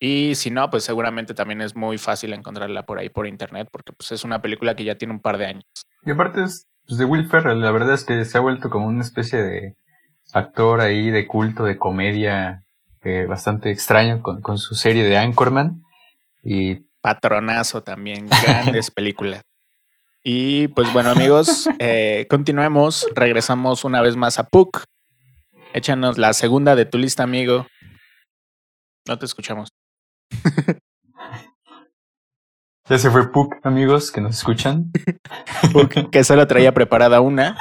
Y 0.00 0.34
si 0.36 0.50
no, 0.50 0.70
pues 0.70 0.84
seguramente 0.84 1.34
también 1.34 1.60
es 1.60 1.74
muy 1.74 1.98
fácil 1.98 2.32
encontrarla 2.32 2.84
por 2.84 2.98
ahí 2.98 3.08
por 3.08 3.26
internet, 3.26 3.68
porque 3.72 3.92
pues 3.92 4.12
es 4.12 4.24
una 4.24 4.40
película 4.40 4.76
que 4.76 4.84
ya 4.84 4.96
tiene 4.96 5.14
un 5.14 5.20
par 5.20 5.38
de 5.38 5.46
años. 5.46 5.64
Y 6.04 6.10
aparte 6.12 6.44
es 6.44 6.66
pues, 6.86 6.98
de 6.98 7.04
Will 7.04 7.28
Ferrell, 7.28 7.60
la 7.60 7.72
verdad 7.72 7.94
es 7.94 8.04
que 8.04 8.24
se 8.24 8.38
ha 8.38 8.40
vuelto 8.40 8.70
como 8.70 8.86
una 8.86 9.02
especie 9.02 9.42
de 9.42 9.76
actor 10.32 10.80
ahí 10.80 11.10
de 11.10 11.26
culto, 11.26 11.64
de 11.64 11.78
comedia 11.78 12.64
eh, 13.02 13.26
bastante 13.26 13.70
extraño 13.70 14.22
con, 14.22 14.40
con, 14.40 14.58
su 14.58 14.74
serie 14.74 15.04
de 15.04 15.16
Anchorman. 15.16 15.82
Y 16.42 16.86
patronazo 17.00 17.82
también, 17.82 18.28
grandes 18.42 18.90
películas. 18.90 19.42
Y 20.22 20.68
pues 20.68 20.92
bueno 20.92 21.10
amigos, 21.10 21.68
eh, 21.78 22.26
continuemos, 22.28 23.06
regresamos 23.14 23.84
una 23.84 24.02
vez 24.02 24.16
más 24.16 24.38
a 24.38 24.44
Puck. 24.44 24.84
Échanos 25.72 26.18
la 26.18 26.32
segunda 26.32 26.74
de 26.74 26.84
tu 26.86 26.98
lista, 26.98 27.22
amigo. 27.22 27.66
No 29.06 29.18
te 29.18 29.26
escuchamos. 29.26 29.70
ya 32.88 32.98
se 32.98 33.10
fue 33.10 33.30
Puck, 33.30 33.54
amigos, 33.62 34.10
que 34.10 34.20
nos 34.20 34.36
escuchan. 34.36 34.90
Puck, 35.72 36.10
que 36.10 36.24
solo 36.24 36.46
traía 36.46 36.74
preparada 36.74 37.20
una. 37.20 37.56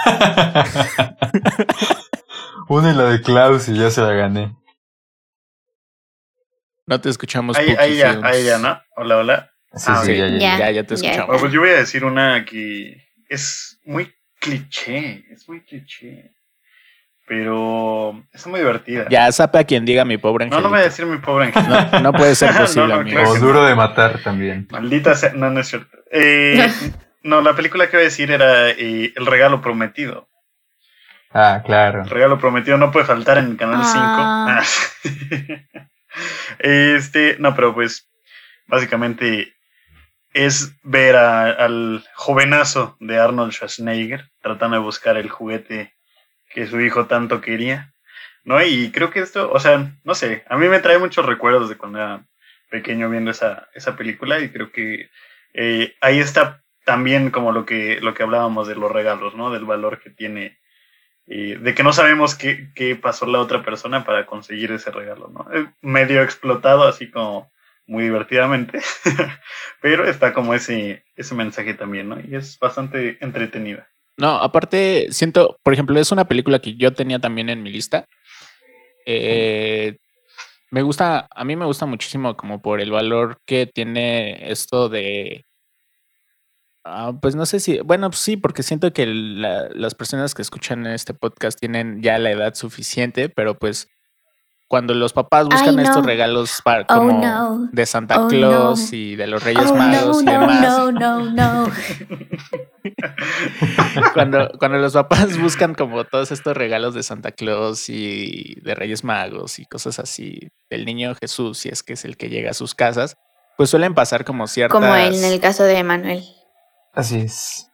una 2.67 2.91
y 2.91 2.95
la 2.95 3.04
de 3.06 3.21
Klaus 3.21 3.69
y 3.69 3.78
ya 3.78 3.91
se 3.91 4.02
la 4.02 4.13
gané. 4.13 4.56
No 6.88 7.00
te 7.00 7.10
escuchamos. 7.10 7.58
Ahí, 7.58 7.76
ahí 7.78 7.97
ya, 7.97 8.19
ahí 8.23 8.43
ya, 8.43 8.58
¿no? 8.58 8.82
Hola, 8.95 9.17
hola. 9.17 9.52
Sí, 9.73 9.86
ah, 9.88 10.02
sí, 10.04 10.17
ya, 10.17 10.30
ya, 10.58 10.71
ya, 10.71 10.84
te 10.84 10.95
escuchamos. 10.95 11.39
pues 11.39 11.52
yo 11.52 11.60
voy 11.60 11.69
a 11.69 11.78
decir 11.78 12.04
una 12.04 12.43
que 12.45 13.06
es 13.30 13.80
muy 13.84 14.12
cliché, 14.39 15.26
es 15.30 15.47
muy 15.47 15.62
cliché 15.62 16.32
pero 17.28 18.23
es 18.32 18.47
muy 18.47 18.62
divertida. 18.62 19.06
Ya 19.10 19.30
sabe 19.34 19.60
a 19.60 19.63
quien 19.65 19.84
diga 19.84 20.06
mi 20.06 20.17
pobre 20.17 20.45
angelito. 20.45 20.62
No, 20.62 20.69
no 20.69 20.73
me 20.73 20.78
voy 20.78 20.86
a 20.86 20.89
decir 20.89 21.06
mi 21.06 21.17
pobre 21.17 21.47
angelito. 21.47 22.00
No, 22.00 22.13
puede 22.13 22.34
ser 22.36 22.54
posible, 22.58 22.93
amigo. 22.93 23.21
o 23.21 23.38
duro 23.38 23.65
de 23.65 23.76
matar 23.76 24.23
también. 24.23 24.65
Maldita 24.71 25.13
sea, 25.13 25.34
no, 25.34 25.50
no 25.50 25.60
es 25.60 25.67
cierto. 25.67 25.97
Eh, 26.10 26.71
no, 27.23 27.41
la 27.41 27.54
película 27.54 27.89
que 27.89 27.97
voy 27.97 28.04
a 28.04 28.06
decir 28.06 28.32
era 28.32 28.69
eh, 28.69 29.13
El 29.13 29.26
regalo 29.26 29.62
prometido. 29.62 30.30
Ah, 31.34 31.62
claro. 31.65 32.04
El 32.04 32.10
regalo 32.10 32.39
prometido 32.39 32.78
no 32.78 32.91
puede 32.91 33.06
faltar 33.06 33.39
en 33.39 33.47
el 33.47 33.58
canal 33.58 33.84
5. 33.84 33.97
Ah. 34.00 34.63
este, 36.60 37.38
no, 37.39 37.56
pero 37.56 37.73
pues 37.73 38.10
básicamente 38.67 39.53
es 40.34 40.75
ver 40.84 41.15
al 41.15 42.06
jovenazo 42.13 42.96
de 43.00 43.17
Arnold 43.17 43.54
Schwarzenegger 43.54 44.29
tratando 44.42 44.77
de 44.77 44.83
buscar 44.83 45.17
el 45.17 45.29
juguete 45.29 45.94
que 46.50 46.67
su 46.67 46.79
hijo 46.79 47.08
tanto 47.08 47.42
quería, 47.42 47.94
¿no? 48.44 48.63
Y 48.63 48.92
creo 48.92 49.10
que 49.10 49.19
esto, 49.19 49.52
o 49.52 49.60
sea, 49.60 49.92
no 50.04 50.15
sé, 50.15 50.44
a 50.48 50.58
mí 50.58 50.67
me 50.67 50.79
trae 50.79 51.00
muchos 51.00 51.25
recuerdos 51.25 51.69
de 51.69 51.77
cuando 51.77 52.00
era 52.00 52.25
pequeño 52.69 53.10
viendo 53.10 53.31
esa, 53.31 53.67
esa 53.73 53.96
película 53.96 54.39
y 54.39 54.50
creo 54.50 54.71
que 54.71 55.10
eh, 55.54 55.96
ahí 56.02 56.19
está 56.19 56.63
también 56.85 57.31
como 57.31 57.52
lo 57.52 57.65
que, 57.65 58.00
lo 58.02 58.13
que 58.13 58.23
hablábamos 58.23 58.67
de 58.67 58.75
los 58.75 58.92
regalos, 58.92 59.35
¿no? 59.35 59.52
Del 59.52 59.65
valor 59.65 60.00
que 60.00 60.10
tiene, 60.10 60.58
de 61.28 61.75
que 61.75 61.84
no 61.84 61.92
sabemos 61.92 62.36
qué, 62.36 62.69
qué 62.73 62.96
pasó 62.96 63.25
la 63.25 63.40
otra 63.40 63.63
persona 63.63 64.06
para 64.06 64.25
conseguir 64.25 64.71
ese 64.71 64.92
regalo, 64.92 65.28
¿no? 65.28 65.46
Medio 65.82 66.23
explotado 66.23 66.84
así 66.88 67.12
como 67.12 67.52
muy 67.86 68.04
divertidamente, 68.04 68.80
pero 69.82 70.08
está 70.08 70.34
como 70.34 70.54
ese, 70.54 71.04
ese 71.15 71.36
mensaje 71.36 71.73
también, 71.73 72.10
¿no? 72.10 72.19
Y 72.19 72.36
es 72.36 72.58
bastante 72.60 73.17
entretenida. 73.21 73.88
No, 74.17 74.36
aparte, 74.38 75.08
siento, 75.12 75.60
por 75.63 75.73
ejemplo, 75.73 76.00
es 76.00 76.12
una 76.12 76.28
película 76.28 76.60
que 76.60 76.75
yo 76.75 76.94
tenía 76.94 77.19
también 77.19 77.50
en 77.50 77.62
mi 77.62 77.71
lista. 77.71 78.06
Eh, 79.06 79.98
me 80.71 80.82
gusta, 80.82 81.28
a 81.30 81.44
mí 81.46 81.56
me 81.56 81.65
gusta 81.65 81.86
muchísimo 81.86 82.36
como 82.36 82.62
por 82.62 82.82
el 82.82 82.92
valor 82.92 83.40
que 83.46 83.67
tiene 83.67 84.52
esto 84.52 84.90
de 84.90 85.46
Ah, 86.90 87.12
pues 87.21 87.35
no 87.35 87.46
sé 87.46 87.60
si, 87.60 87.81
bueno, 87.81 88.10
pues 88.10 88.21
sí, 88.21 88.38
porque 88.38 88.63
siento 88.63 88.94
que 88.94 89.06
las 89.06 89.94
personas 89.94 90.33
que 90.33 90.42
escuchan 90.42 90.88
este 90.88 91.13
podcast 91.13 91.60
tienen 91.60 92.02
ya 92.02 92.17
la 92.17 92.31
edad 92.31 92.56
suficiente, 92.56 93.27
pero 93.27 93.60
pues 93.60 93.90
cuando 94.69 94.94
los 94.94 95.12
papás 95.12 95.50
buscan 95.50 95.77
estos 95.79 96.06
regalos 96.06 96.62
para, 96.63 96.83
oh, 96.83 96.85
como 96.88 97.67
de 97.73 97.85
Santa 97.85 98.23
oh, 98.23 98.27
Claus 98.29 98.94
y 98.94 99.17
de 99.17 99.27
los 99.27 99.44
Reyes 99.44 99.69
oh, 99.69 99.75
Magos 99.75 100.21
y 100.21 100.25
demás. 100.27 100.62
No, 100.62 100.92
no, 100.94 101.25
no. 101.25 101.67
cuando, 104.13 104.50
cuando 104.58 104.77
los 104.77 104.94
papás 104.94 105.38
buscan 105.38 105.75
como 105.75 106.06
todos 106.06 106.31
estos 106.31 106.56
regalos 106.56 106.94
de 106.94 107.04
Santa 107.04 107.33
Claus 107.33 107.90
y 107.90 108.62
de 108.62 108.75
Reyes 108.75 109.04
Magos 109.04 109.60
y 109.60 109.65
cosas 109.65 110.00
así 110.00 110.40
del 110.69 110.85
niño 110.85 111.15
Jesús, 111.15 111.58
si 111.58 111.67
es 111.67 111.83
que 111.83 111.94
es 111.94 112.06
el 112.06 112.15
que 112.15 112.29
llega 112.29 112.52
a 112.52 112.54
sus 112.54 112.75
casas, 112.75 113.17
pues 113.58 113.69
suelen 113.69 113.94
pasar 113.94 114.23
como 114.23 114.48
ciertas. 114.48 114.79
Como 114.79 114.96
en 114.96 115.21
el 115.21 115.42
caso 115.42 115.65
de 115.65 115.83
Manuel. 115.83 116.37
Así 116.98 117.19
es. 117.19 117.69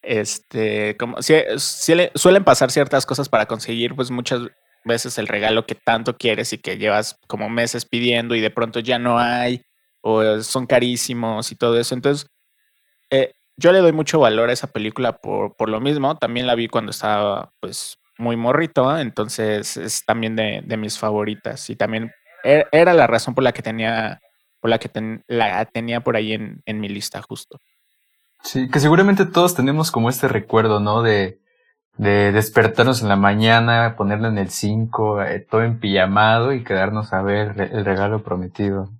Este, 0.00 0.96
como 0.96 1.20
si, 1.22 1.34
suelen 1.56 2.44
pasar 2.44 2.70
ciertas 2.70 3.04
cosas 3.04 3.28
para 3.28 3.46
conseguir, 3.46 3.96
pues 3.96 4.12
muchas 4.12 4.42
veces 4.84 5.18
el 5.18 5.26
regalo 5.26 5.66
que 5.66 5.74
tanto 5.74 6.16
quieres 6.16 6.52
y 6.52 6.58
que 6.58 6.78
llevas 6.78 7.18
como 7.26 7.48
meses 7.48 7.84
pidiendo 7.84 8.36
y 8.36 8.40
de 8.40 8.50
pronto 8.50 8.78
ya 8.78 9.00
no 9.00 9.18
hay 9.18 9.62
o 10.02 10.40
son 10.42 10.66
carísimos 10.66 11.50
y 11.50 11.56
todo 11.56 11.80
eso. 11.80 11.96
Entonces, 11.96 12.28
eh, 13.10 13.32
yo 13.56 13.72
le 13.72 13.80
doy 13.80 13.92
mucho 13.92 14.20
valor 14.20 14.50
a 14.50 14.52
esa 14.52 14.68
película 14.68 15.18
por, 15.18 15.56
por 15.56 15.68
lo 15.68 15.80
mismo. 15.80 16.16
También 16.16 16.46
la 16.46 16.54
vi 16.54 16.68
cuando 16.68 16.92
estaba 16.92 17.50
pues 17.58 17.98
muy 18.18 18.36
morrito, 18.36 18.96
entonces 18.98 19.76
es 19.76 20.04
también 20.04 20.36
de, 20.36 20.62
de 20.64 20.76
mis 20.76 20.96
favoritas 20.96 21.68
y 21.70 21.74
también 21.76 22.12
e, 22.44 22.66
era 22.70 22.94
la 22.94 23.08
razón 23.08 23.34
por 23.34 23.42
la 23.42 23.52
que 23.52 23.62
tenía, 23.62 24.20
por 24.60 24.70
la 24.70 24.78
que 24.78 24.90
la 25.26 25.64
tenía 25.66 26.02
por 26.02 26.14
ahí 26.14 26.34
en, 26.34 26.62
en 26.66 26.80
mi 26.80 26.88
lista 26.88 27.20
justo. 27.20 27.58
Sí, 28.42 28.68
que 28.68 28.80
seguramente 28.80 29.24
todos 29.24 29.54
tenemos 29.54 29.90
como 29.90 30.08
este 30.08 30.28
recuerdo, 30.28 30.80
¿no? 30.80 31.02
De, 31.02 31.38
de 31.96 32.32
despertarnos 32.32 33.02
en 33.02 33.08
la 33.08 33.16
mañana, 33.16 33.94
ponerle 33.96 34.28
en 34.28 34.38
el 34.38 34.50
5, 34.50 35.22
eh, 35.22 35.46
todo 35.48 35.62
empillamado 35.62 36.52
y 36.52 36.64
quedarnos 36.64 37.12
a 37.12 37.22
ver 37.22 37.54
el 37.72 37.84
regalo 37.84 38.22
prometido. 38.22 38.90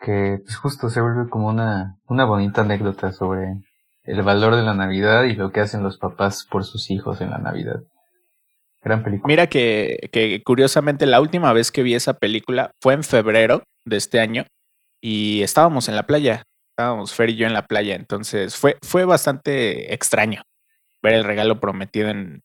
Que 0.00 0.40
pues 0.42 0.56
justo 0.56 0.90
se 0.90 1.00
vuelve 1.00 1.28
como 1.28 1.48
una, 1.48 1.98
una 2.06 2.24
bonita 2.24 2.62
anécdota 2.62 3.12
sobre 3.12 3.56
el 4.04 4.22
valor 4.22 4.56
de 4.56 4.62
la 4.62 4.74
Navidad 4.74 5.24
y 5.24 5.34
lo 5.34 5.50
que 5.50 5.60
hacen 5.60 5.82
los 5.82 5.98
papás 5.98 6.46
por 6.48 6.64
sus 6.64 6.90
hijos 6.90 7.20
en 7.20 7.30
la 7.30 7.38
Navidad. 7.38 7.82
Gran 8.82 9.02
película. 9.02 9.28
Mira 9.28 9.46
que, 9.48 10.08
que 10.12 10.42
curiosamente 10.44 11.04
la 11.04 11.20
última 11.20 11.52
vez 11.52 11.72
que 11.72 11.82
vi 11.82 11.94
esa 11.94 12.14
película 12.14 12.70
fue 12.80 12.94
en 12.94 13.02
febrero 13.02 13.64
de 13.84 13.96
este 13.96 14.20
año 14.20 14.44
y 15.02 15.42
estábamos 15.42 15.88
en 15.88 15.96
la 15.96 16.04
playa. 16.04 16.44
Estábamos 16.78 17.12
Fer 17.12 17.30
y 17.30 17.34
yo 17.34 17.48
en 17.48 17.54
la 17.54 17.66
playa, 17.66 17.96
entonces 17.96 18.54
fue, 18.54 18.78
fue 18.86 19.04
bastante 19.04 19.92
extraño 19.92 20.42
ver 21.02 21.14
el 21.14 21.24
regalo 21.24 21.58
prometido 21.58 22.08
en, 22.08 22.44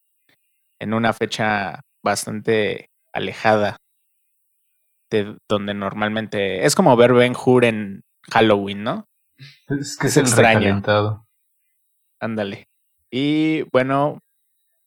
en 0.80 0.92
una 0.92 1.12
fecha 1.12 1.82
bastante 2.02 2.90
alejada 3.12 3.76
de 5.12 5.38
donde 5.48 5.74
normalmente 5.74 6.66
es 6.66 6.74
como 6.74 6.96
ver 6.96 7.12
Ben 7.12 7.36
Hur 7.36 7.64
en 7.64 8.02
Halloween, 8.28 8.82
¿no? 8.82 9.06
Es 9.68 9.96
que 9.96 10.08
es, 10.08 10.16
extraño. 10.16 10.82
Ándale. 12.20 12.66
Y 13.12 13.62
bueno, 13.70 14.18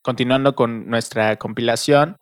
continuando 0.03 0.55
con 0.55 0.89
nuestra 0.89 1.37
compilación, 1.37 2.17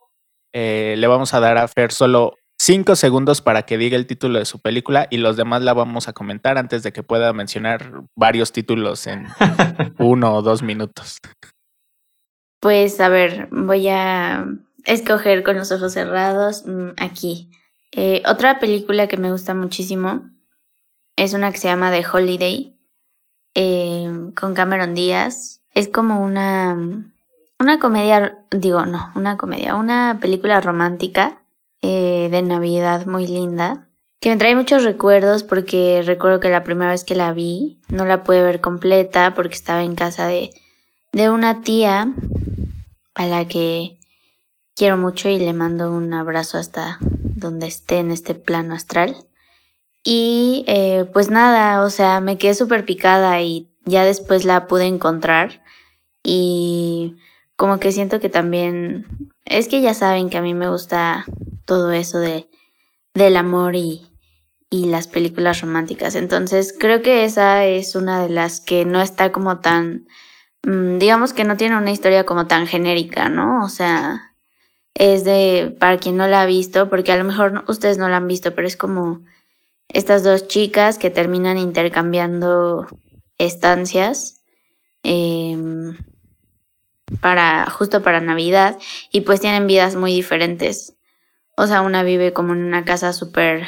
eh, 0.54 0.94
le 0.96 1.08
vamos 1.08 1.34
a 1.34 1.40
dar 1.40 1.58
a 1.58 1.66
Fer 1.66 1.90
solo 1.90 2.36
cinco 2.66 2.96
segundos 2.96 3.42
para 3.42 3.62
que 3.62 3.78
diga 3.78 3.96
el 3.96 4.08
título 4.08 4.40
de 4.40 4.44
su 4.44 4.58
película 4.58 5.06
y 5.08 5.18
los 5.18 5.36
demás 5.36 5.62
la 5.62 5.72
vamos 5.72 6.08
a 6.08 6.12
comentar 6.12 6.58
antes 6.58 6.82
de 6.82 6.92
que 6.92 7.04
pueda 7.04 7.32
mencionar 7.32 8.02
varios 8.16 8.50
títulos 8.50 9.06
en 9.06 9.28
uno 9.98 10.34
o 10.34 10.42
dos 10.42 10.64
minutos. 10.64 11.18
Pues 12.58 12.98
a 12.98 13.08
ver, 13.08 13.48
voy 13.52 13.86
a 13.86 14.46
escoger 14.84 15.44
con 15.44 15.56
los 15.56 15.70
ojos 15.70 15.92
cerrados 15.92 16.64
mm, 16.66 16.88
aquí. 16.96 17.52
Eh, 17.92 18.24
otra 18.26 18.58
película 18.58 19.06
que 19.06 19.16
me 19.16 19.30
gusta 19.30 19.54
muchísimo 19.54 20.28
es 21.14 21.34
una 21.34 21.52
que 21.52 21.58
se 21.58 21.68
llama 21.68 21.92
The 21.92 22.04
Holiday 22.12 22.76
eh, 23.54 24.10
con 24.34 24.54
Cameron 24.54 24.94
Díaz. 24.94 25.60
Es 25.72 25.86
como 25.86 26.20
una, 26.20 26.76
una 27.60 27.78
comedia, 27.78 28.44
digo, 28.50 28.84
no, 28.86 29.12
una 29.14 29.36
comedia, 29.36 29.76
una 29.76 30.18
película 30.20 30.60
romántica 30.60 31.45
eh, 31.88 32.28
de 32.32 32.42
Navidad 32.42 33.06
muy 33.06 33.28
linda, 33.28 33.88
que 34.18 34.30
me 34.30 34.36
trae 34.36 34.56
muchos 34.56 34.82
recuerdos 34.82 35.44
porque 35.44 36.02
recuerdo 36.04 36.40
que 36.40 36.48
la 36.48 36.64
primera 36.64 36.90
vez 36.90 37.04
que 37.04 37.14
la 37.14 37.32
vi 37.32 37.78
no 37.88 38.04
la 38.04 38.24
pude 38.24 38.42
ver 38.42 38.60
completa 38.60 39.34
porque 39.36 39.54
estaba 39.54 39.84
en 39.84 39.94
casa 39.94 40.26
de, 40.26 40.50
de 41.12 41.30
una 41.30 41.62
tía 41.62 42.12
a 43.14 43.26
la 43.26 43.46
que 43.46 44.00
quiero 44.74 44.96
mucho 44.96 45.28
y 45.28 45.38
le 45.38 45.52
mando 45.52 45.92
un 45.92 46.12
abrazo 46.12 46.58
hasta 46.58 46.98
donde 47.00 47.68
esté 47.68 47.98
en 47.98 48.10
este 48.10 48.34
plano 48.34 48.74
astral. 48.74 49.16
Y 50.02 50.64
eh, 50.66 51.08
pues 51.12 51.30
nada, 51.30 51.84
o 51.84 51.90
sea, 51.90 52.20
me 52.20 52.36
quedé 52.36 52.54
súper 52.54 52.84
picada 52.84 53.40
y 53.42 53.70
ya 53.84 54.04
después 54.04 54.44
la 54.44 54.66
pude 54.66 54.86
encontrar 54.86 55.62
y 56.24 57.14
como 57.54 57.78
que 57.78 57.92
siento 57.92 58.18
que 58.18 58.28
también 58.28 59.06
es 59.44 59.68
que 59.68 59.82
ya 59.82 59.94
saben 59.94 60.30
que 60.30 60.38
a 60.38 60.42
mí 60.42 60.52
me 60.52 60.68
gusta 60.68 61.26
todo 61.66 61.92
eso 61.92 62.18
de, 62.18 62.48
del 63.14 63.36
amor 63.36 63.76
y, 63.76 64.06
y 64.70 64.86
las 64.86 65.08
películas 65.08 65.60
románticas. 65.60 66.14
Entonces 66.14 66.74
creo 66.78 67.02
que 67.02 67.24
esa 67.24 67.64
es 67.66 67.94
una 67.94 68.22
de 68.22 68.30
las 68.30 68.60
que 68.60 68.84
no 68.84 69.02
está 69.02 69.32
como 69.32 69.60
tan, 69.60 70.06
mm, 70.64 70.98
digamos 70.98 71.32
que 71.32 71.44
no 71.44 71.56
tiene 71.56 71.76
una 71.76 71.92
historia 71.92 72.24
como 72.24 72.46
tan 72.46 72.66
genérica, 72.66 73.28
¿no? 73.28 73.64
O 73.64 73.68
sea, 73.68 74.34
es 74.94 75.24
de, 75.24 75.76
para 75.78 75.98
quien 75.98 76.16
no 76.16 76.26
la 76.26 76.42
ha 76.42 76.46
visto, 76.46 76.88
porque 76.88 77.12
a 77.12 77.16
lo 77.16 77.24
mejor 77.24 77.64
ustedes 77.68 77.98
no 77.98 78.08
la 78.08 78.16
han 78.18 78.28
visto, 78.28 78.54
pero 78.54 78.66
es 78.66 78.76
como 78.76 79.22
estas 79.88 80.24
dos 80.24 80.48
chicas 80.48 80.98
que 80.98 81.10
terminan 81.10 81.58
intercambiando 81.58 82.86
estancias. 83.38 84.42
Eh, 85.02 85.56
para 87.20 87.70
justo 87.70 88.02
para 88.02 88.20
Navidad 88.20 88.78
y 89.12 89.22
pues 89.22 89.40
tienen 89.40 89.66
vidas 89.66 89.96
muy 89.96 90.12
diferentes. 90.12 90.95
O 91.56 91.66
sea, 91.66 91.82
una 91.82 92.02
vive 92.02 92.32
como 92.32 92.52
en 92.52 92.64
una 92.64 92.84
casa 92.84 93.12
súper 93.12 93.66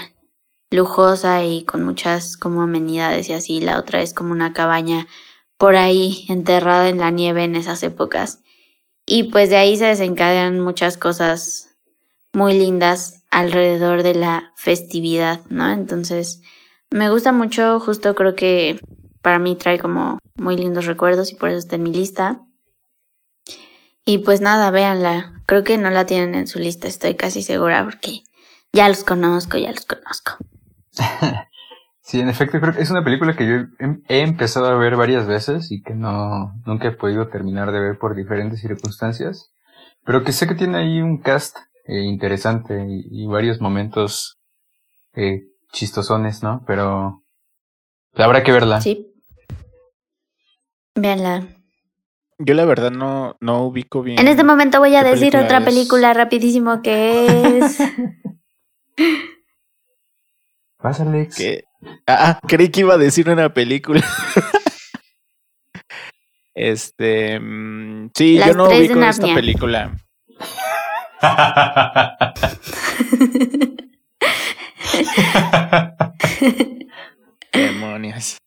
lujosa 0.70 1.45
y 1.45 1.64
con 1.64 1.82
muchas 1.84 2.36
como 2.36 2.62
amenidades 2.62 3.28
y 3.28 3.32
así, 3.32 3.61
la 3.61 3.78
otra 3.78 4.03
es 4.03 4.12
como 4.12 4.32
una 4.32 4.53
cabaña 4.53 5.07
por 5.57 5.76
ahí 5.76 6.26
enterrada 6.28 6.89
en 6.89 6.99
la 6.99 7.11
nieve 7.11 7.45
en 7.45 7.57
esas 7.57 7.82
épocas. 7.82 8.41
Y 9.07 9.24
pues 9.24 9.49
de 9.49 9.57
ahí 9.57 9.76
se 9.76 9.86
desencadenan 9.86 10.61
muchas 10.61 10.99
cosas 10.99 11.76
muy 12.32 12.53
lindas 12.59 13.24
alrededor 13.30 14.03
de 14.03 14.14
la 14.14 14.53
festividad, 14.57 15.41
¿no? 15.49 15.70
Entonces, 15.70 16.43
me 16.91 17.11
gusta 17.11 17.32
mucho, 17.32 17.80
justo 17.80 18.14
creo 18.14 18.34
que 18.34 18.78
para 19.22 19.39
mí 19.39 19.57
trae 19.57 19.78
como 19.78 20.18
muy 20.36 20.57
lindos 20.57 20.86
recuerdos 20.86 21.32
y 21.32 21.36
por 21.36 21.49
eso 21.49 21.59
está 21.59 21.76
en 21.76 21.82
mi 21.82 21.93
lista. 21.93 22.43
Y 24.09 24.16
pues 24.16 24.40
nada, 24.40 24.70
véanla. 24.70 25.34
Creo 25.44 25.64
que 25.64 25.76
no 25.76 25.90
la 25.90 26.06
tienen 26.06 26.34
en 26.34 26.46
su 26.46 26.59
lista, 26.59 26.88
estoy 26.88 27.14
casi 27.14 27.42
segura 27.42 27.84
porque 27.84 28.22
ya 28.72 28.88
los 28.88 29.04
conozco, 29.04 29.59
ya 29.59 29.70
los 29.70 29.84
conozco. 29.84 30.38
sí, 32.00 32.18
en 32.18 32.30
efecto, 32.30 32.59
creo 32.59 32.72
que 32.72 32.80
es 32.80 32.90
una 32.90 33.04
película 33.04 33.36
que 33.36 33.46
yo 33.46 33.66
he 34.09 34.20
empezado 34.20 34.64
a 34.64 34.78
ver 34.78 34.96
varias 34.96 35.26
veces 35.26 35.70
y 35.70 35.82
que 35.82 35.92
no 35.92 36.54
nunca 36.64 36.88
he 36.88 36.92
podido 36.92 37.28
terminar 37.28 37.70
de 37.70 37.80
ver 37.80 37.98
por 37.98 38.16
diferentes 38.16 38.62
circunstancias, 38.62 39.52
pero 40.06 40.24
que 40.24 40.32
sé 40.32 40.48
que 40.48 40.54
tiene 40.54 40.78
ahí 40.78 41.02
un 41.02 41.20
cast 41.20 41.59
eh, 41.84 42.00
interesante 42.00 42.86
y, 42.88 43.26
varios 43.26 43.61
momentos 43.61 44.38
eh, 45.16 45.42
chistosones, 45.70 46.42
¿no? 46.42 46.64
Pero 46.66 47.24
habrá 48.14 48.42
que 48.42 48.52
verla. 48.52 48.80
Sí. 48.80 49.12
Véanla. 50.94 51.57
Yo 52.39 52.55
la 52.55 52.64
verdad 52.64 52.93
no, 52.93 53.36
no 53.41 53.64
ubico 53.64 54.03
bien. 54.03 54.20
En 54.20 54.28
este 54.28 54.45
momento 54.45 54.78
voy 54.78 54.95
a 54.95 55.03
decir 55.03 55.36
otra 55.36 55.64
película 55.64 56.14
rapidísimo 56.14 56.82
que 56.82 57.59
es. 57.59 57.78
Pasa, 60.78 61.03
Alex. 61.03 61.43
Ah, 62.07 62.39
creí 62.47 62.68
que 62.68 62.80
iba 62.80 62.95
a 62.95 62.99
decir 62.99 63.28
una 63.28 63.53
película. 63.53 64.01
este. 66.55 67.41
Mm, 67.41 68.11
sí, 68.14 68.39
yo 68.39 68.55
no 68.55 68.68
ubico 68.68 69.03
esta 69.03 69.34
película. 69.34 69.97
Demonios. 77.53 78.39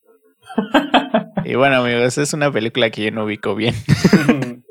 Y 1.45 1.56
bueno, 1.56 1.78
amigos, 1.78 2.18
es 2.18 2.34
una 2.34 2.52
película 2.52 2.89
que 2.89 3.04
yo 3.04 3.12
no 3.12 3.26
ubico 3.26 3.56
bien. 3.56 3.76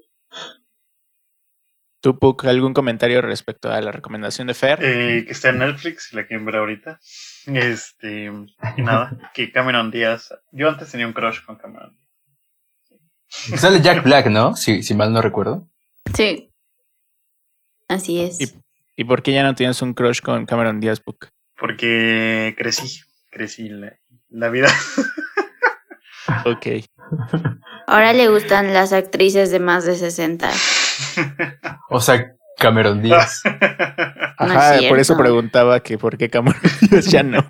¿Tú, 2.00 2.18
Puck, 2.18 2.46
algún 2.46 2.72
comentario 2.72 3.20
respecto 3.20 3.70
a 3.70 3.80
la 3.82 3.92
recomendación 3.92 4.46
de 4.46 4.54
Fer? 4.54 4.78
Eh, 4.82 5.24
que 5.26 5.32
está 5.32 5.50
en 5.50 5.58
Netflix, 5.58 6.14
la 6.14 6.26
quieren 6.26 6.46
ver 6.46 6.56
ahorita. 6.56 6.98
Este, 7.46 8.32
y 8.76 8.82
nada, 8.82 9.30
que 9.34 9.52
Cameron 9.52 9.90
Díaz. 9.90 10.32
Yo 10.52 10.70
antes 10.70 10.90
tenía 10.90 11.06
un 11.06 11.12
crush 11.12 11.44
con 11.44 11.56
Cameron 11.56 11.98
Sale 13.28 13.82
Jack 13.82 14.02
Black, 14.04 14.26
¿no? 14.26 14.56
Si, 14.56 14.82
si 14.82 14.94
mal 14.94 15.12
no 15.12 15.20
recuerdo. 15.20 15.68
Sí. 16.14 16.50
Así 17.88 18.20
es. 18.20 18.40
¿Y, 18.40 18.46
¿Y 18.96 19.04
por 19.04 19.22
qué 19.22 19.32
ya 19.32 19.42
no 19.42 19.54
tienes 19.54 19.82
un 19.82 19.92
crush 19.92 20.20
con 20.20 20.46
Cameron 20.46 20.80
Díaz 20.80 21.02
Book? 21.04 21.28
Porque 21.58 22.54
crecí, 22.56 23.02
crecí 23.30 23.68
la, 23.68 23.98
la 24.30 24.48
vida. 24.48 24.68
Ok. 26.44 26.66
Ahora 27.86 28.12
le 28.12 28.28
gustan 28.28 28.72
las 28.72 28.92
actrices 28.92 29.50
de 29.50 29.58
más 29.60 29.84
de 29.84 29.96
60. 29.96 30.50
O 31.90 32.00
sea, 32.00 32.32
Cameron 32.58 33.02
Díaz. 33.02 33.42
No 33.44 33.50
Ajá, 34.38 34.76
es 34.76 34.84
por 34.88 34.98
eso 34.98 35.16
preguntaba 35.16 35.80
que 35.80 35.98
por 35.98 36.16
qué 36.18 36.28
Cameron 36.30 36.60
Díaz 36.90 37.06
ya 37.06 37.22
no. 37.22 37.44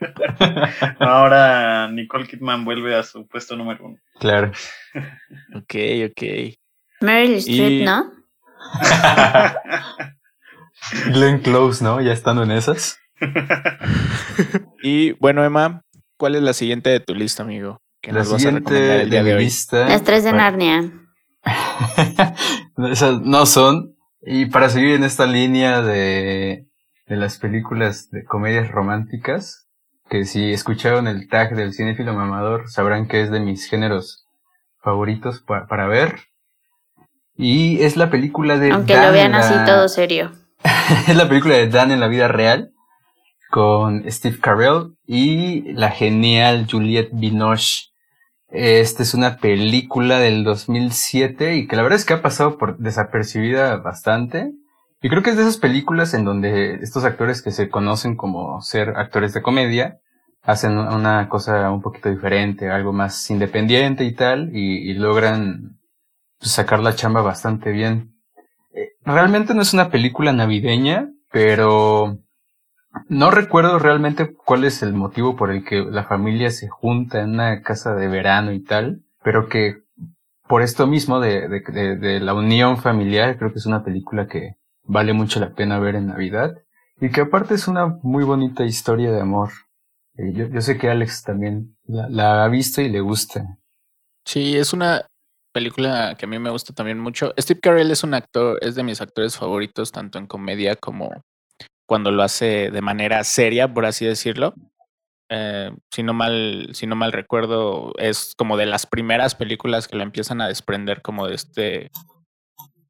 Ahora 0.99 1.89
Nicole 1.91 2.27
Kidman 2.27 2.65
vuelve 2.65 2.95
a 2.97 3.03
su 3.03 3.27
puesto 3.27 3.57
número 3.57 3.85
uno. 3.85 3.97
Claro. 4.19 4.53
Ok, 5.57 5.75
ok. 6.11 6.23
Meryl 7.01 7.35
Streep, 7.37 7.71
Y- 7.83 7.85
¿no? 7.85 8.11
Glenn 11.07 11.41
Close, 11.41 11.83
¿no? 11.85 12.01
Ya 12.01 12.13
estando 12.13 12.43
en 12.43 12.53
esas. 12.53 12.99
Y 14.83 15.13
bueno, 15.13 15.45
Emma, 15.45 15.83
¿cuál 16.17 16.37
es 16.37 16.43
la 16.43 16.55
siguiente 16.55 16.89
de 16.89 17.01
tu 17.01 17.15
lista, 17.15 17.43
amigo? 17.43 17.83
Que 18.01 18.13
La 18.13 18.21
nos 18.21 18.29
vas 18.33 18.37
a 18.37 18.39
siguiente 18.39 18.71
recomendar 18.71 19.01
el 19.01 19.11
día 19.11 19.23
de 19.23 19.31
de 19.31 19.37
hoy. 19.37 19.45
lista. 19.45 19.89
Las 19.89 20.03
tres 20.05 20.25
de 20.25 20.33
Narnia. 20.33 20.93
Esas 22.91 23.21
no 23.23 23.47
son. 23.47 23.95
Y 24.23 24.47
para 24.47 24.69
seguir 24.69 24.95
en 24.95 25.05
esta 25.05 25.27
línea 25.27 25.81
de, 25.83 26.67
de 27.07 27.17
las 27.17 27.39
películas 27.39 28.11
de 28.11 28.25
comedias 28.25 28.71
románticas, 28.71 29.67
que 30.09 30.25
si 30.25 30.53
escucharon 30.53 31.07
el 31.09 31.29
tag 31.29 31.55
del 31.55 31.73
cinéfilo 31.73 32.15
mamador, 32.15 32.69
sabrán 32.71 33.07
que 33.09 33.23
es 33.23 33.31
de 33.31 33.41
mis 33.41 33.69
géneros 33.69 34.27
favoritos 34.83 35.41
pa- 35.43 35.67
para 35.69 35.87
ver. 35.87 36.17
Y 37.37 37.81
es 37.83 37.97
la 37.97 38.11
película 38.11 38.59
de 38.59 38.71
Aunque 38.73 38.95
Dan 38.95 39.07
lo 39.07 39.13
vean 39.13 39.35
así 39.35 39.55
todo 39.67 39.89
serio. 39.89 40.33
es 41.09 41.17
la 41.17 41.29
película 41.29 41.55
de 41.55 41.69
Dan 41.69 41.91
en 41.91 42.01
la 42.01 42.09
vida 42.09 42.29
real 42.29 42.73
con 43.51 44.05
Steve 44.11 44.39
Carell 44.41 44.95
y 45.07 45.73
la 45.73 45.91
genial 45.91 46.67
Juliette 46.71 47.11
Binoche. 47.13 47.90
Esta 48.51 49.05
es 49.05 49.15
una 49.15 49.37
película 49.37 50.19
del 50.19 50.43
2007 50.43 51.57
y 51.57 51.67
que 51.69 51.77
la 51.77 51.83
verdad 51.83 51.99
es 51.99 52.05
que 52.05 52.15
ha 52.15 52.23
pasado 52.23 52.59
por 52.59 52.79
desapercibida 52.79 53.77
bastante. 53.77 54.53
Y 55.01 55.09
creo 55.09 55.23
que 55.23 55.31
es 55.31 55.37
de 55.37 55.43
esas 55.43 55.57
películas 55.57 56.15
en 56.15 56.25
donde 56.25 56.75
estos 56.83 57.05
actores 57.05 57.43
que 57.43 57.53
se 57.53 57.69
conocen 57.71 58.17
como 58.17 58.61
ser 58.61 58.91
actores 58.97 59.33
de 59.33 59.43
comedia 59.43 60.01
hacen 60.43 60.79
una 60.79 61.29
cosa 61.29 61.71
un 61.71 61.81
poquito 61.81 62.11
diferente, 62.11 62.71
algo 62.71 62.93
más 62.93 63.31
independiente 63.31 64.05
y 64.05 64.13
tal, 64.13 64.51
y, 64.55 64.91
y 64.91 64.95
logran 64.95 65.79
pues, 66.39 66.51
sacar 66.53 66.81
la 66.81 66.95
chamba 66.95 67.23
bastante 67.23 67.71
bien. 67.71 68.15
Eh, 68.75 68.91
Realmente 69.05 69.55
no 69.55 69.63
es 69.63 69.73
una 69.75 69.91
película 69.91 70.33
navideña, 70.33 71.11
pero 71.31 72.19
no 73.09 73.31
recuerdo 73.31 73.79
realmente 73.79 74.35
cuál 74.35 74.65
es 74.65 74.83
el 74.83 74.93
motivo 74.95 75.37
por 75.37 75.51
el 75.51 75.65
que 75.65 75.81
la 75.83 76.05
familia 76.05 76.51
se 76.51 76.69
junta 76.69 77.21
en 77.23 77.31
una 77.31 77.63
casa 77.63 77.95
de 77.95 78.09
verano 78.09 78.53
y 78.53 78.61
tal, 78.63 79.03
pero 79.23 79.49
que 79.49 79.83
por 80.49 80.63
esto 80.63 80.87
mismo 80.87 81.21
de, 81.21 81.49
de, 81.49 81.97
de- 81.97 82.21
la 82.21 82.35
unión 82.35 82.79
familiar, 82.79 83.39
creo 83.39 83.53
que 83.53 83.59
es 83.59 83.67
una 83.67 83.85
película 83.85 84.27
que 84.29 84.57
vale 84.85 85.13
mucho 85.13 85.41
la 85.41 85.55
pena 85.55 85.79
ver 85.79 85.97
en 85.97 86.09
Navidad 86.09 86.57
y 87.01 87.11
que 87.11 87.23
aparte 87.23 87.55
es 87.55 87.69
una 87.69 87.99
muy 88.03 88.25
bonita 88.25 88.65
historia 88.65 89.13
de 89.13 89.21
amor. 89.21 89.51
Eh, 90.17 90.33
yo, 90.35 90.47
yo 90.49 90.61
sé 90.61 90.79
que 90.79 90.91
Alex 90.91 91.23
también 91.23 91.77
la, 91.87 92.09
la 92.09 92.45
ha 92.45 92.49
visto 92.49 92.83
y 92.83 92.89
le 92.89 93.01
gusta. 93.01 93.59
Sí, 94.25 94.57
es 94.57 94.73
una 94.73 95.07
película 95.53 96.15
que 96.19 96.27
a 96.27 96.29
mí 96.29 96.39
me 96.39 96.51
gusta 96.51 96.73
también 96.73 96.99
mucho. 96.99 97.33
Steve 97.39 97.61
Carell 97.61 97.91
es 97.91 98.05
un 98.05 98.15
actor, 98.15 98.59
es 98.63 98.75
de 98.75 98.83
mis 98.83 99.01
actores 99.01 99.37
favoritos, 99.37 99.93
tanto 99.93 100.19
en 100.19 100.27
comedia 100.27 100.77
como 100.77 101.11
cuando 101.91 102.13
lo 102.13 102.23
hace 102.23 102.71
de 102.71 102.83
manera 102.83 103.25
seria, 103.25 103.75
por 103.75 103.85
así 103.85 104.07
decirlo. 104.07 104.55
Eh, 105.29 105.73
si 105.91 106.05
no 106.05 106.15
mal, 106.15 106.69
si 106.73 106.87
no 106.87 106.95
mal 106.95 107.11
recuerdo, 107.11 107.93
es 107.99 108.37
como 108.39 108.57
de 108.57 108.67
las 108.67 108.87
primeras 108.87 109.35
películas 109.35 109.89
que 109.89 109.97
lo 109.97 110.05
empiezan 110.05 110.41
a 110.41 110.47
desprender 110.47 111.03
como 111.03 111.27
de 111.27 111.35
este 111.35 111.91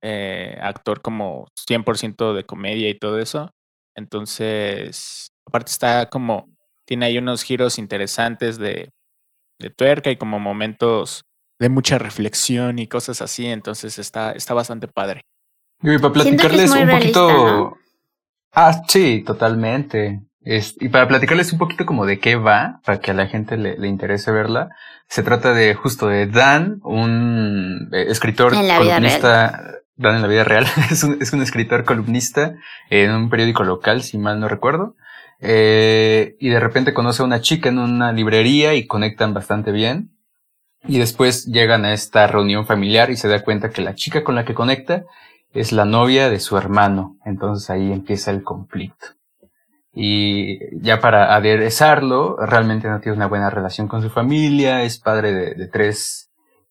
eh, 0.03 0.59
actor 0.61 1.01
como 1.01 1.47
100% 1.67 2.35
de 2.35 2.45
comedia 2.45 2.91
y 2.91 2.99
todo 2.99 3.19
eso. 3.19 3.55
Entonces, 3.97 5.33
aparte 5.47 5.73
está 5.73 6.11
como, 6.11 6.55
tiene 6.85 7.07
ahí 7.07 7.17
unos 7.17 7.43
giros 7.43 7.79
interesantes 7.79 8.59
de, 8.59 8.91
de 9.59 9.71
tuerca 9.71 10.11
y 10.11 10.19
como 10.19 10.39
momentos 10.39 11.23
de 11.59 11.71
mucha 11.71 11.97
reflexión 11.97 12.79
y 12.79 12.87
cosas 12.87 13.23
así, 13.23 13.47
entonces 13.47 13.99
está, 13.99 14.33
está 14.33 14.53
bastante 14.53 14.89
padre. 14.89 15.23
Y 15.83 15.97
para 15.97 16.13
Siento 16.13 16.13
que 16.13 16.13
platicarles 16.13 16.65
es 16.65 16.71
muy 16.73 16.81
un 16.83 16.87
realista, 16.89 17.21
poquito. 17.21 17.47
¿no? 17.47 17.80
Ah, 18.53 18.83
sí, 18.89 19.23
totalmente. 19.25 20.21
Es- 20.43 20.75
y 20.81 20.89
para 20.89 21.07
platicarles 21.09 21.53
un 21.53 21.59
poquito 21.59 21.85
como 21.87 22.07
de 22.07 22.19
qué 22.19 22.37
va, 22.37 22.81
para 22.85 23.01
que 23.01 23.11
a 23.11 23.15
la 23.15 23.27
gente 23.27 23.57
le, 23.57 23.77
le 23.79 23.89
interese 23.89 24.33
verla, 24.33 24.71
se 25.09 25.23
trata 25.23 25.53
de 25.53 25.75
justo 25.75 26.07
de 26.09 26.27
Dan, 26.27 26.81
un 26.83 27.91
eh, 27.93 28.07
escritor 28.09 28.55
columnista. 28.79 29.61
Dan 29.97 30.17
en 30.17 30.23
la 30.23 30.29
vida 30.29 30.45
real, 30.45 30.67
es, 30.91 31.05
un, 31.05 31.19
es 31.21 31.33
un 31.35 31.43
escritor 31.43 31.85
columnista 31.85 32.55
en 32.89 33.11
un 33.11 33.29
periódico 33.29 33.65
local, 33.65 34.03
si 34.03 34.17
mal 34.17 34.41
no 34.41 34.49
recuerdo. 34.49 34.97
Eh, 35.41 36.37
y 36.41 36.49
de 36.49 36.61
repente 36.61 36.95
conoce 36.95 37.23
a 37.23 37.27
una 37.27 37.41
chica 37.43 37.69
en 37.69 37.79
una 37.79 38.11
librería 38.13 38.75
y 38.75 38.87
conectan 38.87 39.35
bastante 39.35 39.73
bien. 39.73 40.11
Y 40.89 40.99
después 40.99 41.45
llegan 41.47 41.85
a 41.85 41.93
esta 41.93 42.27
reunión 42.27 42.67
familiar 42.67 43.11
y 43.11 43.17
se 43.17 43.29
da 43.29 43.43
cuenta 43.45 43.69
que 43.69 43.83
la 43.83 43.95
chica 43.95 44.25
con 44.25 44.35
la 44.35 44.47
que 44.47 44.55
conecta 44.55 45.05
es 45.53 45.73
la 45.73 45.85
novia 45.85 46.31
de 46.31 46.41
su 46.41 46.57
hermano. 46.57 47.17
Entonces 47.25 47.71
ahí 47.71 47.93
empieza 47.93 48.31
el 48.31 48.43
conflicto. 48.43 49.07
Y 49.93 50.81
ya 50.81 51.01
para 51.01 51.35
aderezarlo, 51.35 52.37
realmente 52.37 52.89
no 52.89 53.01
tiene 53.01 53.17
una 53.17 53.27
buena 53.27 53.51
relación 53.51 53.89
con 53.89 54.03
su 54.03 54.11
familia, 54.11 54.85
es 54.85 55.01
padre 55.01 55.33
de, 55.33 55.55
de 55.55 55.67
tres, 55.67 56.31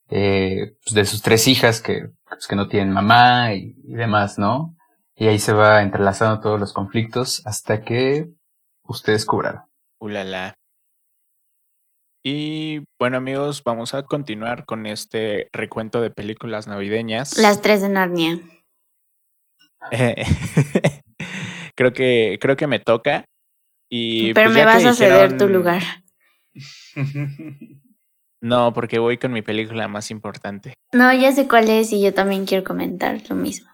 eh, 0.09 0.75
pues, 0.83 0.93
de 0.95 1.05
sus 1.05 1.21
tres 1.21 1.47
hijas 1.47 1.81
que, 1.81 2.11
pues, 2.27 2.47
que 2.47 2.55
no 2.55 2.69
tienen 2.69 2.93
mamá 2.93 3.53
y, 3.53 3.75
y 3.83 3.93
demás, 3.93 4.39
¿no? 4.39 4.75
Y 5.15 5.27
ahí 5.27 5.37
se 5.37 5.51
va 5.51 5.81
entrelazando 5.81 6.39
todos 6.39 6.59
los 6.59 6.71
conflictos 6.71 7.41
hasta 7.45 7.81
que 7.81 8.29
ustedes 8.83 9.25
cubrarán. 9.25 9.65
Ulala. 9.99 10.55
Y 12.23 12.83
bueno 12.97 13.17
amigos, 13.17 13.63
vamos 13.63 13.93
a 13.93 14.03
continuar 14.03 14.65
con 14.65 14.85
este 14.85 15.49
recuento 15.51 16.01
de 16.01 16.09
películas 16.09 16.67
navideñas. 16.67 17.37
Las 17.37 17.61
tres 17.61 17.81
de 17.81 17.89
Narnia. 17.89 18.39
Eh, 19.91 20.25
creo 21.75 21.93
que 21.93 22.37
creo 22.41 22.55
que 22.55 22.67
me 22.67 22.79
toca. 22.79 23.25
Y 23.89 24.33
Pero 24.33 24.49
pues, 24.49 24.53
me 24.53 24.59
ya 24.59 24.77
que 24.77 24.83
vas 24.83 24.85
a 24.85 24.93
ceder 24.93 25.37
tu 25.37 25.47
lugar. 25.47 25.81
No, 28.41 28.71
porque 28.71 28.99
voy 28.99 29.17
con 29.17 29.33
mi 29.33 29.41
película 29.41 29.89
más 29.89 30.11
importante. 30.11 30.73
No, 30.93 31.11
ya 31.13 31.31
sé 31.33 31.45
cuál 31.47 31.69
es 31.69 31.91
y 31.91 32.01
yo 32.01 32.13
también 32.13 32.45
quiero 32.45 32.63
comentar 32.63 33.19
lo 33.29 33.35
mismo. 33.35 33.69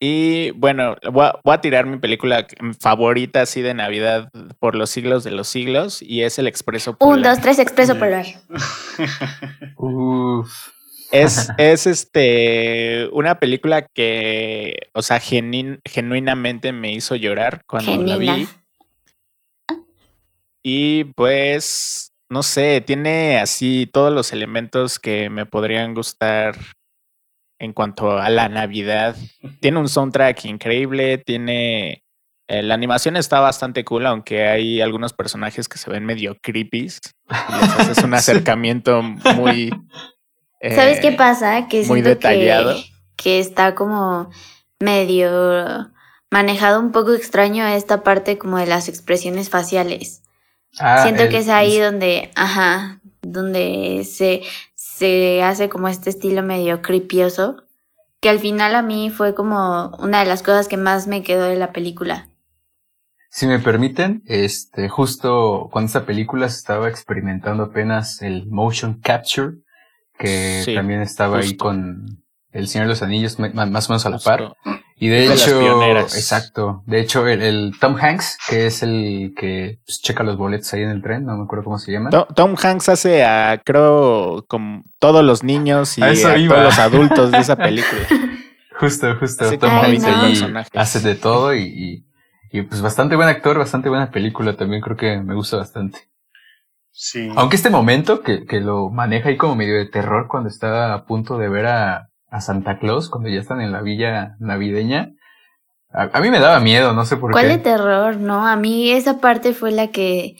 Y 0.00 0.50
bueno, 0.52 0.96
voy 1.12 1.26
a, 1.26 1.38
voy 1.44 1.54
a 1.54 1.60
tirar 1.60 1.86
mi 1.86 1.98
película 1.98 2.46
favorita 2.80 3.42
así 3.42 3.60
de 3.60 3.74
Navidad 3.74 4.30
por 4.58 4.74
los 4.74 4.90
siglos 4.90 5.22
de 5.22 5.30
los 5.30 5.48
siglos 5.48 6.02
y 6.02 6.22
es 6.22 6.38
El 6.38 6.46
Expreso 6.48 6.92
Un, 6.92 6.96
Polar. 6.96 7.34
dos, 7.34 7.42
tres, 7.42 7.58
expreso 7.58 7.98
polar. 7.98 8.26
Uf. 9.76 10.72
Es, 11.12 11.48
es 11.58 11.86
este 11.86 13.08
una 13.12 13.38
película 13.38 13.86
que, 13.94 14.88
o 14.94 15.02
sea, 15.02 15.20
genuinamente 15.20 16.72
me 16.72 16.92
hizo 16.92 17.14
llorar 17.16 17.62
cuando 17.66 17.96
la 18.02 18.16
vi. 18.16 18.48
Y 20.62 21.04
pues, 21.04 22.12
no 22.30 22.42
sé, 22.42 22.80
tiene 22.80 23.38
así 23.38 23.88
todos 23.92 24.12
los 24.12 24.32
elementos 24.32 24.98
que 24.98 25.28
me 25.28 25.44
podrían 25.46 25.94
gustar 25.94 26.56
en 27.58 27.72
cuanto 27.72 28.18
a 28.18 28.28
la 28.30 28.48
Navidad. 28.48 29.16
Tiene 29.60 29.78
un 29.78 29.88
soundtrack 29.88 30.44
increíble, 30.46 31.18
tiene... 31.18 32.04
eh, 32.48 32.62
la 32.62 32.74
animación 32.74 33.16
está 33.16 33.40
bastante 33.40 33.84
cool, 33.84 34.06
aunque 34.06 34.46
hay 34.46 34.80
algunos 34.80 35.12
personajes 35.12 35.68
que 35.68 35.78
se 35.78 35.90
ven 35.90 36.04
medio 36.04 36.36
creepy. 36.40 36.82
Les 36.82 37.02
haces 37.78 37.98
un 38.04 38.10
Sí. 38.12 38.16
acercamiento 38.16 39.02
muy... 39.02 39.70
¿Sabes 40.62 41.00
qué 41.00 41.08
eh, 41.08 41.16
pasa? 41.16 41.66
Que 41.68 41.78
muy 41.78 42.02
siento 42.02 42.08
detallado. 42.10 42.74
Que, 42.76 42.84
que 43.16 43.40
está 43.40 43.74
como 43.74 44.30
medio 44.80 45.90
manejado 46.30 46.80
un 46.80 46.92
poco 46.92 47.12
extraño 47.12 47.66
esta 47.66 48.02
parte 48.02 48.38
como 48.38 48.58
de 48.58 48.66
las 48.66 48.88
expresiones 48.88 49.50
faciales. 49.50 50.22
Ah, 50.78 51.02
Siento 51.02 51.24
el- 51.24 51.28
que 51.28 51.38
es 51.38 51.48
ahí 51.48 51.78
donde, 51.78 52.30
ajá, 52.34 53.00
donde 53.20 54.04
se, 54.04 54.42
se 54.74 55.42
hace 55.42 55.68
como 55.68 55.88
este 55.88 56.10
estilo 56.10 56.42
medio 56.42 56.80
cripioso, 56.80 57.64
que 58.20 58.28
al 58.28 58.38
final 58.38 58.74
a 58.74 58.82
mí 58.82 59.10
fue 59.10 59.34
como 59.34 59.88
una 59.98 60.20
de 60.20 60.26
las 60.26 60.42
cosas 60.42 60.68
que 60.68 60.76
más 60.76 61.06
me 61.06 61.22
quedó 61.22 61.44
de 61.44 61.56
la 61.56 61.72
película. 61.72 62.28
Si 63.30 63.46
me 63.46 63.58
permiten, 63.58 64.22
este, 64.26 64.88
justo 64.88 65.68
cuando 65.72 65.86
esta 65.86 66.06
película 66.06 66.48
se 66.48 66.58
estaba 66.58 66.88
experimentando 66.88 67.64
apenas 67.64 68.20
el 68.22 68.46
motion 68.46 69.00
capture, 69.00 69.56
que 70.22 70.72
también 70.74 71.00
estaba 71.00 71.38
ahí 71.38 71.56
con 71.56 72.22
El 72.52 72.68
Señor 72.68 72.86
de 72.86 72.90
los 72.90 73.02
Anillos, 73.02 73.38
más 73.38 73.88
o 73.88 73.92
menos 73.92 74.06
a 74.06 74.10
la 74.10 74.18
par. 74.18 74.54
Y 74.96 75.08
de, 75.08 75.32
hecho, 75.32 75.82
exacto. 75.82 76.84
De 76.86 77.00
hecho, 77.00 77.26
el, 77.26 77.72
Tom 77.80 77.96
Hanks, 78.00 78.38
que 78.48 78.66
es 78.66 78.84
el 78.84 79.34
que 79.36 79.80
pues, 79.84 80.00
checa 80.00 80.22
los 80.22 80.36
boletos 80.36 80.72
ahí 80.74 80.82
en 80.82 80.90
el 80.90 81.02
tren, 81.02 81.26
no 81.26 81.36
me 81.36 81.42
acuerdo 81.42 81.64
cómo 81.64 81.78
se 81.80 81.90
llama. 81.90 82.10
Tom, 82.10 82.54
Hanks 82.54 82.88
hace 82.88 83.24
a, 83.24 83.60
creo, 83.64 84.44
como 84.46 84.84
todos 85.00 85.24
los 85.24 85.42
niños 85.42 85.98
y 85.98 86.02
a, 86.02 86.14
todos 86.14 86.38
los 86.38 86.78
adultos 86.78 87.32
de 87.32 87.38
esa 87.38 87.56
película. 87.56 88.02
justo, 88.78 89.16
justo. 89.18 89.58
Tom 89.58 89.70
Hanks 89.70 90.04
ahí 90.04 90.54
hace 90.74 91.00
de 91.00 91.16
todo 91.16 91.52
y, 91.52 92.06
y, 92.52 92.62
pues 92.62 92.80
bastante 92.80 93.16
buen 93.16 93.28
actor, 93.28 93.58
bastante 93.58 93.88
buena 93.88 94.12
película. 94.12 94.56
También 94.56 94.82
creo 94.82 94.96
que 94.96 95.16
me 95.18 95.34
gusta 95.34 95.56
bastante. 95.56 96.11
Sí. 96.92 97.30
Aunque 97.36 97.56
este 97.56 97.70
momento 97.70 98.22
que, 98.22 98.44
que 98.44 98.60
lo 98.60 98.90
maneja 98.90 99.30
ahí 99.30 99.36
como 99.36 99.56
medio 99.56 99.74
de 99.74 99.86
terror 99.86 100.28
cuando 100.28 100.48
está 100.48 100.92
a 100.92 101.04
punto 101.06 101.38
de 101.38 101.48
ver 101.48 101.66
a, 101.66 102.10
a 102.32 102.40
Santa 102.40 102.78
Claus 102.78 103.08
cuando 103.08 103.28
ya 103.28 103.38
están 103.38 103.60
en 103.60 103.72
la 103.72 103.82
villa 103.82 104.36
navideña. 104.40 105.12
A, 105.92 106.20
mí 106.20 106.30
me 106.30 106.40
daba 106.40 106.58
miedo, 106.60 106.94
no 106.94 107.04
sé 107.04 107.18
por 107.18 107.30
qué. 107.30 107.32
¿Cuál 107.32 107.48
de 107.48 107.58
terror? 107.58 108.16
No, 108.16 108.46
a 108.46 108.56
mí 108.56 108.90
esa 108.90 109.20
parte 109.20 109.52
fue 109.52 109.70
la 109.72 109.88
que, 109.88 110.36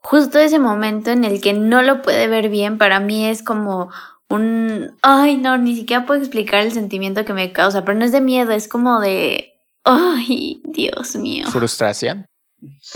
justo 0.00 0.38
ese 0.38 0.60
momento 0.60 1.10
en 1.10 1.24
el 1.24 1.40
que 1.40 1.52
no 1.52 1.82
lo 1.82 2.02
puede 2.02 2.28
ver 2.28 2.48
bien, 2.48 2.78
para 2.78 3.00
mí 3.00 3.26
es 3.26 3.42
como 3.42 3.90
un, 4.28 4.96
ay 5.02 5.38
no, 5.38 5.58
ni 5.58 5.74
siquiera 5.74 6.06
puedo 6.06 6.20
explicar 6.20 6.60
el 6.60 6.70
sentimiento 6.70 7.24
que 7.24 7.32
me 7.32 7.52
causa, 7.52 7.84
pero 7.84 7.98
no 7.98 8.04
es 8.04 8.12
de 8.12 8.20
miedo, 8.20 8.52
es 8.52 8.68
como 8.68 9.00
de, 9.00 9.54
ay, 9.82 10.62
Dios 10.64 11.16
mío. 11.16 11.48
Frustración. 11.48 12.26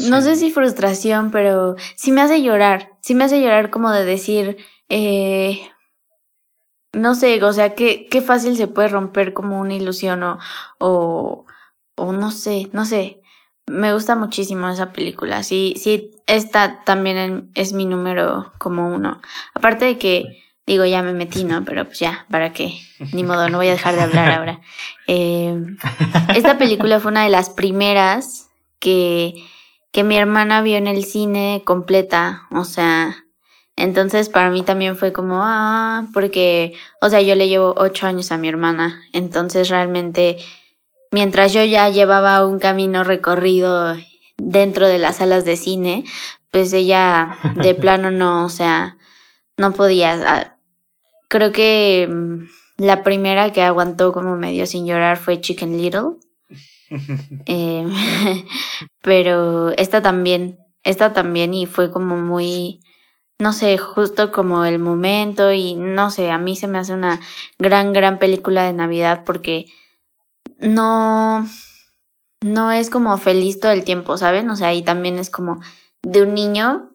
No 0.09 0.21
sé 0.21 0.37
si 0.37 0.53
frustración, 0.53 1.31
pero 1.31 1.77
sí 1.97 2.12
me 2.12 2.23
hace 2.23 2.43
llorar, 2.43 2.93
sí 3.01 3.14
me 3.14 3.25
hace 3.25 3.41
llorar 3.41 3.71
como 3.71 3.91
de 3.91 4.05
decir, 4.05 4.59
eh, 4.89 5.69
no 6.93 7.14
sé, 7.14 7.43
o 7.43 7.53
sea, 7.53 7.75
qué, 7.75 8.07
qué 8.11 8.23
fácil 8.23 8.57
se 8.57 8.69
puede 8.69 8.89
romper 8.89 9.33
como 9.33 9.61
una 9.61 9.75
ilusión 9.75 10.23
o, 10.23 10.39
o, 10.79 11.45
o 11.97 12.12
no 12.12 12.31
sé, 12.31 12.69
no 12.73 12.85
sé. 12.85 13.21
Me 13.67 13.93
gusta 13.93 14.14
muchísimo 14.14 14.69
esa 14.69 14.93
película. 14.93 15.43
Sí, 15.43 15.75
sí, 15.77 16.12
esta 16.27 16.85
también 16.85 17.51
es 17.55 17.73
mi 17.73 17.85
número 17.85 18.53
como 18.59 18.89
uno. 18.95 19.21
Aparte 19.55 19.85
de 19.87 19.99
que, 19.99 20.45
digo, 20.67 20.85
ya 20.85 21.03
me 21.03 21.12
metí, 21.12 21.43
¿no? 21.43 21.64
Pero 21.64 21.85
pues 21.85 21.99
ya, 21.99 22.27
¿para 22.31 22.53
qué? 22.53 22.79
Ni 23.12 23.25
modo, 23.25 23.49
no 23.49 23.59
voy 23.59 23.69
a 23.69 23.73
dejar 23.73 23.97
de 23.97 24.03
hablar 24.03 24.31
ahora. 24.33 24.61
Eh, 25.09 25.55
esta 26.35 26.59
película 26.59 26.99
fue 26.99 27.12
una 27.12 27.23
de 27.23 27.31
las 27.31 27.51
primeras 27.51 28.51
que, 28.81 29.35
que 29.97 30.05
mi 30.05 30.18
hermana 30.18 30.61
vio 30.61 30.76
en 30.76 30.88
el 30.88 31.07
cine 31.07 31.62
completa. 31.64 32.42
O 32.51 32.64
sea, 32.64 33.24
entonces 33.76 34.28
para 34.28 34.51
mí 34.51 34.62
también 34.62 34.94
fue 34.94 35.14
como, 35.14 35.40
ah, 35.42 36.05
porque, 36.12 36.74
o 37.01 37.09
sea, 37.09 37.22
yo 37.22 37.34
le 37.34 37.49
llevo 37.49 37.72
ocho 37.78 38.07
años 38.07 38.30
a 38.30 38.36
mi 38.36 38.47
hermana, 38.47 39.01
entonces 39.14 39.70
realmente, 39.70 40.36
mientras 41.12 41.55
yo 41.55 41.64
ya 41.64 41.88
llevaba 41.88 42.47
un 42.47 42.59
camino 42.59 43.05
recorrido 43.05 43.97
dentro 44.36 44.86
de 44.86 44.99
las 44.99 45.16
salas 45.16 45.47
de 45.47 45.57
cine, 45.57 46.05
pues 46.51 46.74
ella 46.74 47.38
de 47.55 47.74
plano 47.82 48.11
no, 48.11 48.44
o 48.44 48.51
sea, 48.51 48.99
no 49.57 49.72
podía. 49.72 50.59
Creo 51.28 51.53
que 51.53 52.07
mm, 52.07 52.84
la 52.84 53.03
primera 53.03 53.51
que 53.51 53.62
aguantó 53.62 54.12
como 54.12 54.36
medio 54.36 54.66
sin 54.66 54.84
llorar 54.86 55.16
fue 55.16 55.40
Chicken 55.40 55.78
Little. 55.78 56.18
Eh, 57.47 57.87
pero 59.03 59.70
esta 59.70 60.03
también, 60.03 60.59
esta 60.84 61.12
también 61.12 61.53
y 61.55 61.66
fue 61.66 61.91
como 61.91 62.16
muy 62.16 62.80
no 63.39 63.53
sé, 63.53 63.76
justo 63.76 64.32
como 64.32 64.64
el 64.64 64.78
momento 64.78 65.53
y 65.53 65.74
no 65.74 66.11
sé, 66.11 66.30
a 66.30 66.39
mí 66.39 66.57
se 66.57 66.68
me 66.68 66.78
hace 66.78 66.95
una 66.95 67.20
gran, 67.59 67.93
gran 67.93 68.18
película 68.18 68.64
de 68.64 68.72
Navidad 68.72 69.24
porque 69.24 69.66
no, 70.59 71.47
no 72.41 72.72
es 72.72 72.89
como 72.89 73.16
feliz 73.18 73.61
todo 73.61 73.72
el 73.72 73.84
tiempo, 73.84 74.16
¿saben? 74.16 74.49
O 74.51 74.57
sea, 74.57 74.68
ahí 74.68 74.82
también 74.82 75.18
es 75.18 75.28
como 75.30 75.61
de 76.03 76.22
un 76.22 76.34
niño 76.34 76.93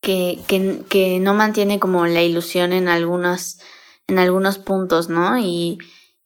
que, 0.00 0.40
que, 0.46 0.82
que 0.88 1.20
no 1.20 1.34
mantiene 1.34 1.78
como 1.78 2.06
la 2.06 2.22
ilusión 2.22 2.72
en 2.72 2.88
algunos, 2.88 3.58
en 4.06 4.18
algunos 4.18 4.58
puntos, 4.58 5.10
¿no? 5.10 5.38
Y, 5.38 5.78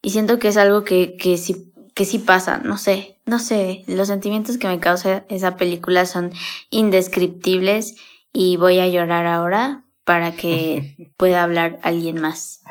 y 0.03 0.11
siento 0.11 0.39
que 0.39 0.49
es 0.49 0.57
algo 0.57 0.85
que, 0.85 1.17
que 1.17 1.37
sí, 1.37 1.68
que 1.99 2.05
sí 2.05 2.21
pasa, 2.21 2.59
no 2.59 2.79
sé, 2.79 3.19
no 3.27 3.41
sé, 3.41 3.83
los 3.89 4.07
sentimientos 4.07 4.57
que 4.57 4.69
me 4.69 4.79
causa 4.79 5.25
esa 5.29 5.57
película 5.57 6.07
son 6.07 6.31
indescriptibles 6.71 7.97
y 8.33 8.57
voy 8.57 8.79
a 8.79 8.87
llorar 8.87 9.27
ahora 9.27 9.83
para 10.05 10.31
que 10.31 10.95
pueda 11.17 11.43
hablar 11.43 11.81
alguien 11.83 12.21
más. 12.21 12.63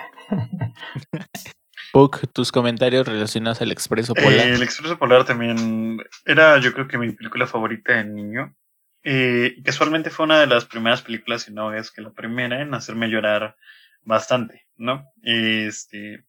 Puck, 1.92 2.32
tus 2.32 2.54
comentarios 2.54 3.06
relacionados 3.06 3.62
al 3.62 3.74
Expreso 3.74 4.14
Polar. 4.14 4.48
Eh, 4.48 4.54
el 4.54 4.64
Expreso 4.64 4.98
Polar 4.98 5.26
también 5.26 5.98
era, 6.24 6.58
yo 6.60 6.72
creo 6.72 6.88
que 6.88 6.98
mi 6.98 7.12
película 7.12 7.48
favorita 7.48 7.98
de 7.98 8.06
niño. 8.06 8.56
Eh, 9.04 9.58
casualmente 9.62 10.10
fue 10.10 10.26
una 10.26 10.40
de 10.40 10.48
las 10.48 10.64
primeras 10.64 11.02
películas, 11.02 11.50
y 11.50 11.54
no 11.54 11.74
es 11.74 11.92
que 11.92 12.02
la 12.02 12.12
primera, 12.12 12.62
en 12.62 12.74
hacerme 12.74 13.10
llorar 13.10 13.58
bastante, 14.04 14.68
¿no? 14.78 15.12
Este, 15.22 16.24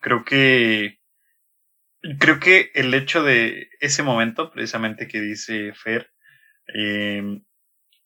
creo 0.00 0.22
que, 0.22 1.00
creo 2.18 2.40
que 2.40 2.70
el 2.74 2.92
hecho 2.94 3.22
de 3.22 3.70
ese 3.80 4.02
momento, 4.02 4.50
precisamente 4.50 5.08
que 5.08 5.20
dice 5.20 5.72
Fer, 5.74 6.10
eh, 6.74 7.40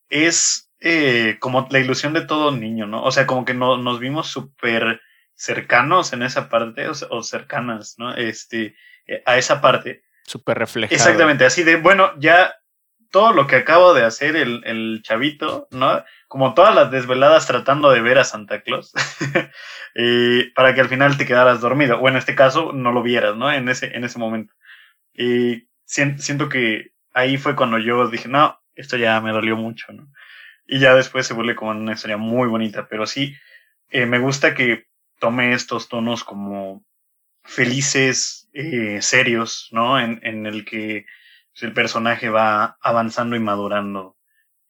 es 0.09 0.71
eh, 0.81 1.37
como 1.41 1.67
la 1.71 1.79
ilusión 1.79 2.13
de 2.13 2.27
todo 2.27 2.53
niño, 2.53 2.87
¿no? 2.87 3.03
O 3.03 3.11
sea, 3.11 3.27
como 3.27 3.45
que 3.45 3.55
no, 3.55 3.77
nos 3.79 3.99
vimos 3.99 4.29
súper 4.29 5.01
cercanos 5.35 6.13
en 6.13 6.23
esa 6.23 6.49
parte, 6.49 6.87
o, 6.89 7.23
cercanas, 7.23 7.97
¿no? 7.99 8.15
Este, 8.15 8.75
eh, 9.07 9.23
a 9.25 9.39
esa 9.39 9.61
parte. 9.61 10.03
Súper 10.25 10.59
reflejado. 10.59 10.95
Exactamente, 10.95 11.45
así 11.45 11.63
de, 11.63 11.77
bueno, 11.77 12.13
ya 12.19 12.55
todo 13.11 13.33
lo 13.33 13.47
que 13.47 13.57
acabo 13.57 13.95
de 13.95 14.05
hacer 14.05 14.37
el, 14.37 14.63
el 14.65 15.01
chavito, 15.03 15.69
¿no? 15.71 16.05
Como 16.29 16.55
todas 16.55 16.75
las 16.75 16.91
desveladas 16.91 17.47
tratando 17.47 17.91
de 17.91 18.01
ver 18.01 18.19
a 18.19 18.25
Santa 18.25 18.63
Claus, 18.63 18.93
eh, 19.95 20.51
para 20.55 20.75
que 20.75 20.81
al 20.81 20.89
final 20.89 21.17
te 21.17 21.27
quedaras 21.27 21.61
dormido, 21.61 21.99
o 21.99 22.09
en 22.09 22.17
este 22.17 22.35
caso 22.35 22.73
no 22.73 22.93
lo 22.93 23.03
vieras, 23.03 23.37
¿no? 23.37 23.53
En 23.53 23.69
ese, 23.69 23.97
en 23.97 24.05
ese 24.05 24.19
momento. 24.19 24.55
Y 25.15 25.69
siento 25.85 26.49
que 26.49 26.93
ahí 27.15 27.37
fue 27.39 27.57
cuando 27.57 27.79
yo 27.79 28.09
dije, 28.09 28.29
no, 28.29 28.61
esto 28.75 28.97
ya 28.97 29.21
me 29.21 29.33
dolió 29.33 29.57
mucho, 29.57 29.93
¿no? 29.93 30.09
y 30.67 30.81
ya 30.81 30.95
después 30.95 31.27
se 31.27 31.35
vuelve 31.35 31.55
como 31.55 31.71
una 31.71 31.93
historia 31.93 32.17
muy 32.17 32.49
bonita, 32.49 32.89
pero 32.89 33.07
sí, 33.07 33.37
eh, 33.89 34.07
me 34.07 34.19
gusta 34.19 34.55
que 34.55 34.87
tome 35.19 35.53
estos 35.53 35.89
tonos 35.89 36.25
como 36.25 36.85
felices, 37.45 38.49
eh, 38.53 39.01
serios, 39.01 39.69
¿no? 39.71 40.01
En, 40.01 40.21
en 40.23 40.47
el 40.47 40.65
que 40.65 41.07
el 41.65 41.73
personaje 41.73 42.29
va 42.29 42.77
avanzando 42.81 43.37
y 43.37 43.41
madurando 43.41 44.17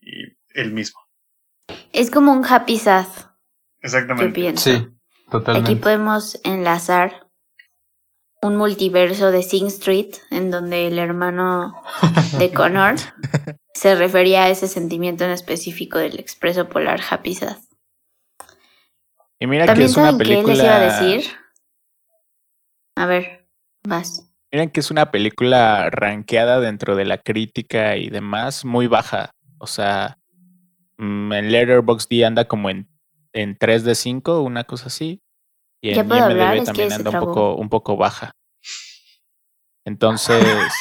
y 0.01 0.37
él 0.55 0.73
mismo. 0.73 1.01
Es 1.93 2.11
como 2.11 2.33
un 2.33 2.45
happy 2.45 2.79
sad. 2.79 3.07
Exactamente. 3.81 4.57
Sí, 4.57 4.89
totalmente. 5.31 5.73
Aquí 5.73 5.81
podemos 5.81 6.41
enlazar 6.45 7.27
un 8.43 8.57
multiverso 8.57 9.31
de 9.33 9.43
Sing 9.43 9.67
Street, 9.67 10.15
en 10.31 10.51
donde 10.51 10.87
el 10.87 10.99
hermano 10.99 11.83
de 12.39 12.53
Connor 12.53 12.95
se 13.75 13.95
refería 13.95 14.45
a 14.45 14.49
ese 14.51 14.69
sentimiento 14.69 15.25
en 15.25 15.31
específico 15.31 15.99
del 15.99 16.19
expreso 16.21 16.69
polar 16.69 17.01
Happy 17.09 17.35
Sad. 17.35 17.57
Y 19.39 19.47
mira 19.47 19.73
que 19.75 19.85
es 19.85 19.97
una 19.97 20.17
película. 20.17 20.55
les 20.55 20.65
iba 20.65 20.77
a 20.77 20.81
decir? 20.81 21.33
A 22.95 23.07
ver, 23.07 23.49
vas. 23.83 24.26
Miren 24.57 24.71
que 24.71 24.81
es 24.81 24.91
una 24.91 25.11
película 25.11 25.91
rankeada 25.91 26.61
dentro 26.61 26.97
de 26.97 27.05
la 27.05 27.19
crítica 27.19 27.99
y 27.99 28.09
demás, 28.09 28.65
muy 28.65 28.87
baja. 28.87 29.35
O 29.59 29.67
sea, 29.67 30.17
mm, 30.97 31.31
en 31.31 31.53
Letterboxd 31.53 32.25
anda 32.25 32.47
como 32.47 32.71
en, 32.71 32.89
en 33.35 33.59
3 33.59 33.85
de 33.85 33.95
5, 33.95 34.41
una 34.41 34.65
cosa 34.65 34.87
así. 34.87 35.21
Y 35.83 35.91
en 35.91 35.99
IMDb 36.07 36.65
también 36.65 36.91
anda 36.91 37.11
un 37.11 37.19
poco, 37.21 37.55
un 37.57 37.69
poco 37.69 37.99
baja. 37.99 38.33
Entonces. 39.85 40.43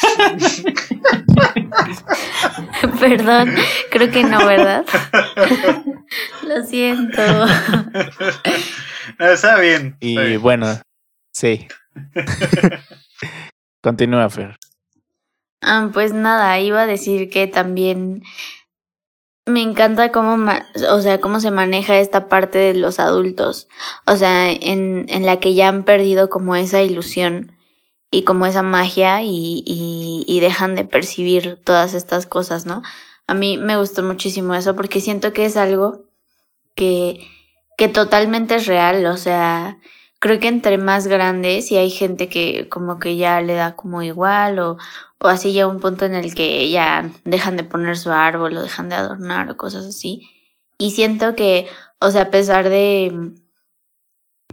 Perdón, 3.02 3.56
creo 3.92 4.10
que 4.10 4.24
no, 4.24 4.46
¿verdad? 4.46 4.86
Lo 6.48 6.64
siento. 6.64 7.22
está 9.20 9.60
bien. 9.60 9.98
y 10.00 10.38
bueno, 10.38 10.80
sí. 11.34 11.68
Continúa, 13.86 14.32
Fer. 14.32 14.58
Ah, 15.62 15.92
pues 15.94 16.12
nada, 16.12 16.60
iba 16.60 16.82
a 16.82 16.88
decir 16.88 17.30
que 17.30 17.46
también 17.46 18.24
me 19.46 19.62
encanta 19.62 20.12
cómo, 20.12 20.52
o 20.90 21.02
sea, 21.02 21.22
cómo 21.22 21.40
se 21.40 21.52
maneja 21.52 22.00
esta 22.00 22.28
parte 22.28 22.58
de 22.58 22.74
los 22.74 23.00
adultos. 23.00 23.68
O 24.08 24.16
sea, 24.16 24.52
en, 24.52 25.06
en 25.08 25.28
la 25.28 25.40
que 25.40 25.54
ya 25.54 25.68
han 25.68 25.84
perdido 25.84 26.32
como 26.32 26.56
esa 26.56 26.82
ilusión 26.82 27.52
y 28.10 28.24
como 28.24 28.48
esa 28.48 28.64
magia 28.64 29.22
y, 29.22 29.64
y, 29.68 30.40
dejan 30.40 30.74
de 30.74 30.86
percibir 30.86 31.62
todas 31.64 31.94
estas 31.94 32.26
cosas, 32.26 32.66
¿no? 32.66 32.82
A 33.28 33.36
mí 33.36 33.60
me 33.60 33.78
gustó 33.78 34.02
muchísimo 34.02 34.56
eso 34.56 34.76
porque 34.76 35.00
siento 35.00 35.32
que 35.32 35.46
es 35.46 35.58
algo 35.58 36.06
que, 36.74 37.20
que 37.78 37.88
totalmente 37.88 38.56
es 38.56 38.66
real, 38.66 39.06
o 39.06 39.18
sea, 39.18 39.78
creo 40.20 40.40
que 40.40 40.48
entre 40.48 40.78
más 40.78 41.08
grandes 41.08 41.72
y 41.72 41.78
hay 41.78 41.90
gente 41.90 42.30
que 42.30 42.68
como 42.70 43.00
que 43.00 43.18
ya 43.18 43.42
le 43.42 43.54
da 43.56 43.76
como 43.76 44.02
igual 44.02 44.60
o, 44.60 44.78
o 45.20 45.28
así 45.28 45.54
llega 45.54 45.68
un 45.68 45.80
punto 45.80 46.06
en 46.06 46.16
el 46.16 46.34
que 46.36 46.70
ya 46.70 47.12
dejan 47.26 47.58
de 47.58 47.64
poner 47.64 47.98
su 47.98 48.12
árbol 48.12 48.58
o 48.58 48.62
dejan 48.64 48.90
de 48.90 48.96
adornar 48.96 49.50
o 49.52 49.58
cosas 49.58 49.86
así. 49.86 50.30
Y 50.78 50.92
siento 50.92 51.36
que, 51.36 51.68
o 52.00 52.12
sea, 52.12 52.24
a 52.24 52.32
pesar 52.32 52.70
de, 52.70 53.34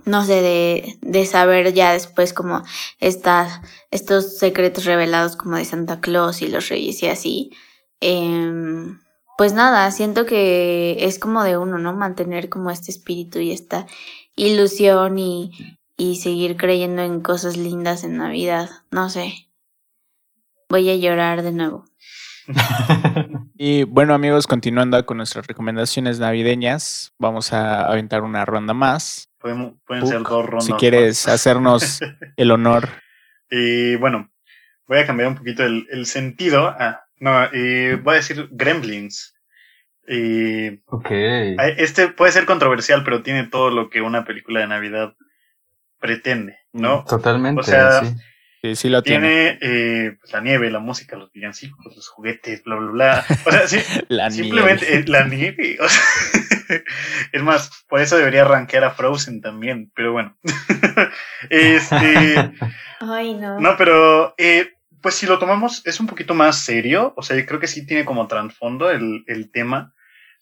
no 0.04 0.24
sé, 0.24 0.42
de, 0.42 0.98
de 1.00 1.26
saber 1.26 1.72
ya 1.74 1.92
después 1.92 2.32
como 2.32 2.62
está, 3.00 3.62
estos 3.90 4.38
secretos 4.38 4.84
revelados 4.84 5.36
como 5.36 5.56
de 5.56 5.64
Santa 5.64 6.00
Claus 6.00 6.42
y 6.42 6.48
los 6.48 6.68
reyes 6.68 7.02
y 7.02 7.08
así, 7.08 7.50
eh, 8.00 8.50
pues 9.38 9.54
nada, 9.54 9.90
siento 9.90 10.26
que 10.26 11.04
es 11.04 11.18
como 11.18 11.42
de 11.42 11.56
uno, 11.56 11.78
¿no? 11.78 11.94
Mantener 11.94 12.48
como 12.48 12.70
este 12.70 12.90
espíritu 12.90 13.40
y 13.40 13.50
esta 13.52 13.86
ilusión 14.36 15.18
y, 15.18 15.78
y 15.96 16.16
seguir 16.16 16.56
creyendo 16.56 17.02
en 17.02 17.20
cosas 17.20 17.56
lindas 17.56 18.04
en 18.04 18.16
Navidad. 18.16 18.70
No 18.90 19.08
sé. 19.08 19.48
Voy 20.68 20.88
a 20.90 20.96
llorar 20.96 21.42
de 21.42 21.52
nuevo. 21.52 21.84
y 23.56 23.84
bueno 23.84 24.14
amigos, 24.14 24.46
continuando 24.46 25.04
con 25.06 25.18
nuestras 25.18 25.46
recomendaciones 25.46 26.18
navideñas, 26.18 27.14
vamos 27.18 27.52
a 27.52 27.84
aventar 27.86 28.22
una 28.22 28.44
ronda 28.44 28.74
más. 28.74 29.30
Pueden, 29.38 29.76
ser 30.06 30.22
dos 30.22 30.46
rondas. 30.46 30.64
Si 30.64 30.72
quieres 30.74 31.28
hacernos 31.28 32.00
el 32.36 32.50
honor. 32.50 32.88
Y 33.50 33.96
bueno, 33.96 34.30
voy 34.86 34.98
a 34.98 35.06
cambiar 35.06 35.28
un 35.28 35.36
poquito 35.36 35.64
el, 35.64 35.86
el 35.90 36.06
sentido. 36.06 36.68
Ah, 36.78 37.04
no, 37.18 37.44
y 37.52 37.94
voy 37.96 38.14
a 38.14 38.16
decir 38.16 38.48
Gremlins. 38.50 39.31
Y 40.08 40.80
Este 41.78 42.08
puede 42.08 42.32
ser 42.32 42.44
controversial, 42.44 43.04
pero 43.04 43.22
tiene 43.22 43.44
todo 43.44 43.70
lo 43.70 43.88
que 43.88 44.00
una 44.00 44.24
película 44.24 44.60
de 44.60 44.66
Navidad 44.66 45.14
pretende, 46.00 46.58
¿no? 46.72 47.04
Totalmente. 47.04 47.60
O 47.60 47.64
sea, 47.64 48.04
sí. 48.04 48.14
Sí, 48.76 48.88
lo 48.88 49.02
tiene, 49.02 49.58
eh, 49.60 50.16
pues, 50.20 50.32
la 50.32 50.40
nieve, 50.40 50.70
la 50.70 50.78
música, 50.78 51.16
los 51.16 51.32
villancicos, 51.32 51.84
los 51.96 52.08
juguetes, 52.08 52.62
bla, 52.62 52.76
bla, 52.76 52.90
bla. 52.92 53.24
O 53.44 53.50
sea, 53.50 53.66
sí, 53.66 53.78
la 54.08 54.30
simplemente 54.30 54.86
nieve. 54.86 55.00
Eh, 55.00 55.08
la 55.08 55.24
nieve. 55.26 55.78
O 55.80 55.88
sea, 55.88 56.02
es 57.32 57.42
más, 57.42 57.84
por 57.88 58.00
eso 58.00 58.16
debería 58.16 58.44
rankear 58.44 58.84
a 58.84 58.92
Frozen 58.92 59.40
también, 59.40 59.90
pero 59.96 60.12
bueno. 60.12 60.38
este. 61.50 62.52
Ay, 63.00 63.34
no. 63.34 63.58
No, 63.58 63.76
pero 63.76 64.32
eh, 64.38 64.70
pues 65.02 65.16
si 65.16 65.26
lo 65.26 65.38
tomamos, 65.38 65.84
es 65.84 66.00
un 66.00 66.06
poquito 66.06 66.34
más 66.34 66.64
serio, 66.64 67.12
o 67.16 67.22
sea, 67.22 67.36
yo 67.36 67.44
creo 67.44 67.60
que 67.60 67.66
sí 67.66 67.84
tiene 67.86 68.04
como 68.04 68.28
trasfondo 68.28 68.90
el, 68.90 69.24
el 69.26 69.50
tema, 69.50 69.94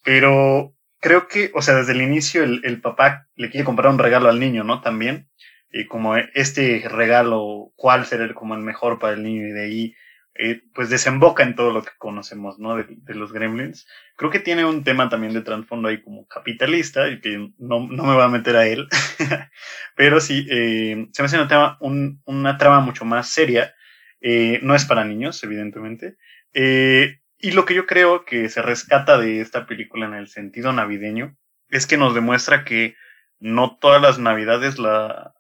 pero 0.05 0.75
creo 1.01 1.29
que, 1.29 1.51
o 1.55 1.63
sea, 1.63 1.75
desde 1.77 1.93
el 1.93 2.03
inicio 2.03 2.45
el, 2.45 2.61
el, 2.65 2.81
papá 2.81 3.27
le 3.35 3.51
quiere 3.51 3.65
comprar 3.65 3.91
un 3.91 3.99
regalo 3.99 4.29
al 4.29 4.39
niño, 4.39 4.63
¿no? 4.63 4.81
También, 4.83 5.29
y 5.73 5.87
como 5.87 6.17
este 6.17 6.85
regalo, 6.89 7.73
cuál 7.77 8.07
será 8.07 8.33
como 8.35 8.55
el 8.55 8.61
mejor 8.61 8.99
para 8.99 9.15
el 9.15 9.23
niño, 9.23 9.49
y 9.49 9.53
de 9.53 9.65
ahí, 9.65 9.95
eh, 10.35 10.63
pues 10.75 10.91
desemboca 10.91 11.43
en 11.43 11.55
todo 11.55 11.73
lo 11.73 11.83
que 11.83 11.91
conocemos, 11.99 12.59
¿no? 12.59 12.77
De, 12.77 12.87
de, 12.89 13.15
los 13.15 13.33
gremlins. 13.33 13.87
Creo 14.17 14.31
que 14.31 14.41
tiene 14.41 14.65
un 14.65 14.85
tema 14.85 15.09
también 15.09 15.33
de 15.33 15.43
trasfondo 15.43 15.89
ahí 15.89 16.03
como 16.03 16.27
capitalista, 16.27 17.09
y 17.09 17.21
que 17.21 17.51
no, 17.59 17.89
no 17.89 18.05
me 18.05 18.15
voy 18.15 18.23
a 18.23 18.29
meter 18.29 18.57
a 18.57 18.67
él, 18.67 18.89
pero 19.97 20.21
sí, 20.21 20.47
eh, 20.51 21.09
se 21.13 21.23
me 21.23 21.27
hace 21.27 21.37
una, 21.37 21.49
tema, 21.49 21.79
un, 21.81 22.21
una 22.27 22.59
trama 22.59 22.81
mucho 22.81 23.05
más 23.05 23.29
seria, 23.31 23.75
eh, 24.21 24.61
no 24.63 24.75
es 24.75 24.85
para 24.85 25.05
niños, 25.05 25.43
evidentemente. 25.45 26.17
Eh, 26.53 27.21
y 27.39 27.53
lo 27.53 27.65
que 27.65 27.75
yo 27.75 27.87
creo 27.87 28.25
que 28.25 28.49
se 28.49 28.63
rescata 28.63 29.19
de 29.19 29.41
esta 29.41 29.67
película 29.67 30.07
en 30.07 30.15
el 30.15 30.29
sentido 30.29 30.73
navideño 30.73 31.37
es 31.71 31.87
que 31.87 31.97
nos 31.97 32.15
demuestra 32.15 32.65
que 32.65 32.97
no 33.39 33.79
todas 33.79 34.03
las 34.03 34.19
navidades 34.19 34.79
la, 34.79 35.35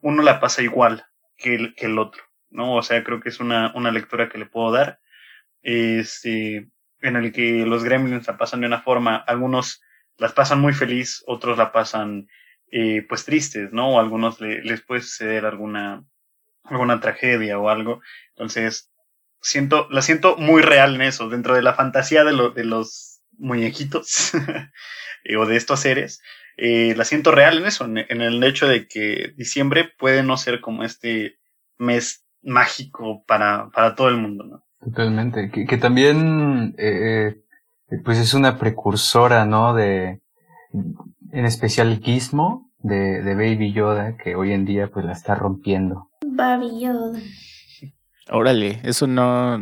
uno 0.00 0.22
la 0.22 0.40
pasa 0.40 0.62
igual 0.62 1.04
que 1.36 1.54
el, 1.54 1.74
que 1.74 1.86
el 1.86 1.98
otro, 1.98 2.22
¿no? 2.50 2.74
O 2.74 2.82
sea, 2.82 3.02
creo 3.04 3.20
que 3.20 3.30
es 3.30 3.40
una, 3.40 3.72
una 3.74 3.90
lectura 3.90 4.28
que 4.28 4.38
le 4.38 4.46
puedo 4.46 4.70
dar, 4.72 5.00
este, 5.62 6.68
en 7.00 7.16
el 7.16 7.32
que 7.32 7.64
los 7.66 7.84
gremlins 7.84 8.26
la 8.26 8.36
pasan 8.36 8.60
de 8.60 8.66
una 8.66 8.82
forma, 8.82 9.16
algunos 9.16 9.82
las 10.18 10.32
pasan 10.32 10.60
muy 10.60 10.72
feliz, 10.72 11.22
otros 11.26 11.56
la 11.56 11.72
pasan, 11.72 12.28
eh, 12.70 13.04
pues 13.08 13.24
tristes, 13.24 13.72
¿no? 13.72 13.94
O 13.94 14.00
algunos 14.00 14.40
le, 14.40 14.62
les 14.62 14.82
puede 14.82 15.00
suceder 15.00 15.46
alguna, 15.46 16.04
alguna 16.64 17.00
tragedia 17.00 17.58
o 17.58 17.68
algo. 17.68 18.00
Entonces, 18.30 18.90
siento, 19.40 19.88
la 19.90 20.02
siento 20.02 20.36
muy 20.36 20.62
real 20.62 20.94
en 20.94 21.02
eso, 21.02 21.28
dentro 21.28 21.54
de 21.54 21.62
la 21.62 21.74
fantasía 21.74 22.24
de, 22.24 22.32
lo, 22.32 22.50
de 22.50 22.64
los 22.64 23.20
muñequitos 23.38 24.32
o 25.38 25.46
de 25.46 25.56
estos 25.56 25.80
seres. 25.80 26.20
Eh, 26.56 26.94
la 26.96 27.04
siento 27.04 27.32
real 27.32 27.58
en 27.58 27.66
eso, 27.66 27.84
en, 27.86 28.20
el 28.20 28.44
hecho 28.44 28.68
de 28.68 28.86
que 28.86 29.32
diciembre 29.36 29.90
puede 29.98 30.22
no 30.22 30.36
ser 30.36 30.60
como 30.60 30.84
este 30.84 31.38
mes 31.78 32.26
mágico 32.42 33.24
para, 33.26 33.70
para 33.70 33.94
todo 33.94 34.08
el 34.08 34.18
mundo. 34.18 34.64
Totalmente, 34.80 35.50
que, 35.50 35.64
que 35.66 35.78
también 35.78 36.74
eh, 36.76 37.40
pues 38.04 38.18
es 38.18 38.34
una 38.34 38.58
precursora, 38.58 39.46
¿no? 39.46 39.74
De, 39.74 40.20
en 41.32 41.44
especial 41.44 41.88
el 41.88 42.00
Gizmo 42.00 42.70
de, 42.78 43.22
de 43.22 43.34
Baby 43.34 43.72
Yoda, 43.72 44.16
que 44.16 44.34
hoy 44.34 44.52
en 44.52 44.64
día 44.64 44.88
pues 44.88 45.04
la 45.04 45.12
está 45.12 45.34
rompiendo. 45.34 46.09
Yoda. 46.36 47.20
Órale, 48.30 48.80
eso 48.84 49.06
no, 49.06 49.58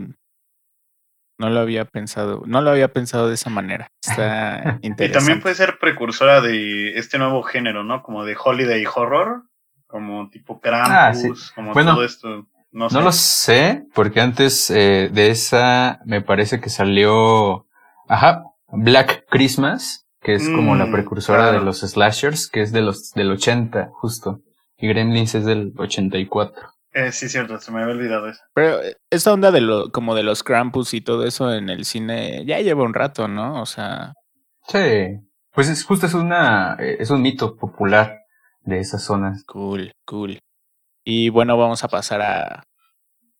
no 1.38 1.50
lo 1.50 1.60
había 1.60 1.84
pensado, 1.84 2.42
no 2.46 2.60
lo 2.60 2.70
había 2.70 2.92
pensado 2.92 3.28
de 3.28 3.34
esa 3.34 3.48
manera. 3.48 3.92
Está 4.02 4.78
interesante. 4.82 5.04
Y 5.06 5.12
también 5.12 5.40
puede 5.40 5.54
ser 5.54 5.78
precursora 5.78 6.40
de 6.40 6.98
este 6.98 7.18
nuevo 7.18 7.42
género, 7.42 7.84
¿no? 7.84 8.02
Como 8.02 8.24
de 8.24 8.36
holiday 8.42 8.84
horror, 8.86 9.44
como 9.86 10.28
tipo 10.28 10.60
Krampus, 10.60 11.52
como 11.52 11.72
todo 11.72 12.04
esto. 12.04 12.46
No, 12.70 12.88
no, 12.90 13.00
lo 13.00 13.12
sé, 13.12 13.86
porque 13.94 14.20
antes 14.20 14.68
eh, 14.68 15.08
de 15.10 15.30
esa 15.30 16.00
me 16.04 16.20
parece 16.20 16.60
que 16.60 16.68
salió, 16.68 17.66
ajá, 18.08 18.44
Black 18.68 19.24
Christmas, 19.30 20.06
que 20.20 20.34
es 20.34 20.46
como 20.48 20.74
la 20.76 20.90
precursora 20.90 21.44
claro. 21.44 21.58
de 21.60 21.64
los 21.64 21.80
slashers, 21.80 22.48
que 22.48 22.60
es 22.60 22.72
de 22.72 22.82
los 22.82 23.12
del 23.12 23.30
80, 23.30 23.90
justo. 23.94 24.42
Y 24.78 24.88
Gremlins 24.88 25.34
es 25.34 25.44
del 25.44 25.72
84. 25.76 26.54
Eh, 26.92 27.12
sí, 27.12 27.28
cierto, 27.28 27.58
se 27.60 27.70
me 27.70 27.82
había 27.82 27.94
olvidado 27.94 28.28
eso. 28.28 28.40
Pero 28.54 28.80
esa 29.10 29.32
onda 29.32 29.50
de 29.50 29.60
lo, 29.60 29.90
como 29.90 30.14
de 30.14 30.22
los 30.22 30.42
Krampus 30.42 30.94
y 30.94 31.00
todo 31.00 31.26
eso 31.26 31.52
en 31.52 31.68
el 31.68 31.84
cine 31.84 32.44
ya 32.46 32.60
lleva 32.60 32.84
un 32.84 32.94
rato, 32.94 33.28
¿no? 33.28 33.60
O 33.60 33.66
sea. 33.66 34.14
Sí. 34.68 35.18
Pues 35.52 35.68
es 35.68 35.84
justo 35.84 36.06
es 36.06 36.14
una, 36.14 36.76
es 36.78 37.10
un 37.10 37.22
mito 37.22 37.56
popular 37.56 38.20
de 38.62 38.78
esas 38.78 39.04
zonas. 39.04 39.44
Cool, 39.44 39.92
cool. 40.04 40.38
Y 41.04 41.30
bueno, 41.30 41.56
vamos 41.56 41.84
a 41.84 41.88
pasar 41.88 42.22
a, 42.22 42.64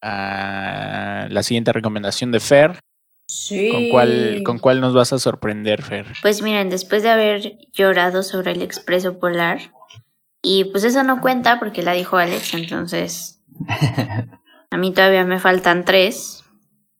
a 0.02 1.26
la 1.30 1.42
siguiente 1.42 1.72
recomendación 1.72 2.32
de 2.32 2.40
Fer. 2.40 2.80
Sí. 3.26 3.70
¿Con 3.70 3.88
cuál, 3.90 4.42
¿Con 4.44 4.58
cuál 4.58 4.80
nos 4.80 4.94
vas 4.94 5.12
a 5.12 5.18
sorprender, 5.18 5.82
Fer? 5.82 6.06
Pues 6.22 6.42
miren, 6.42 6.70
después 6.70 7.02
de 7.02 7.10
haber 7.10 7.58
llorado 7.72 8.22
sobre 8.22 8.52
el 8.52 8.62
expreso 8.62 9.18
polar, 9.18 9.72
y 10.42 10.64
pues 10.66 10.84
eso 10.84 11.02
no 11.02 11.20
cuenta 11.20 11.58
porque 11.58 11.82
la 11.82 11.92
dijo 11.92 12.16
Alex, 12.16 12.54
entonces 12.54 13.42
a 14.70 14.76
mí 14.76 14.92
todavía 14.92 15.24
me 15.24 15.40
faltan 15.40 15.84
tres, 15.84 16.44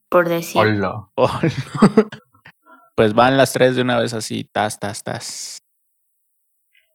por 0.09 0.27
decir. 0.27 0.61
Hola. 0.61 1.09
pues 2.95 3.13
van 3.13 3.37
las 3.37 3.53
tres 3.53 3.75
de 3.75 3.81
una 3.81 3.99
vez 3.99 4.13
así, 4.13 4.43
tas, 4.43 4.79
tas, 4.79 5.03
tas. 5.03 5.57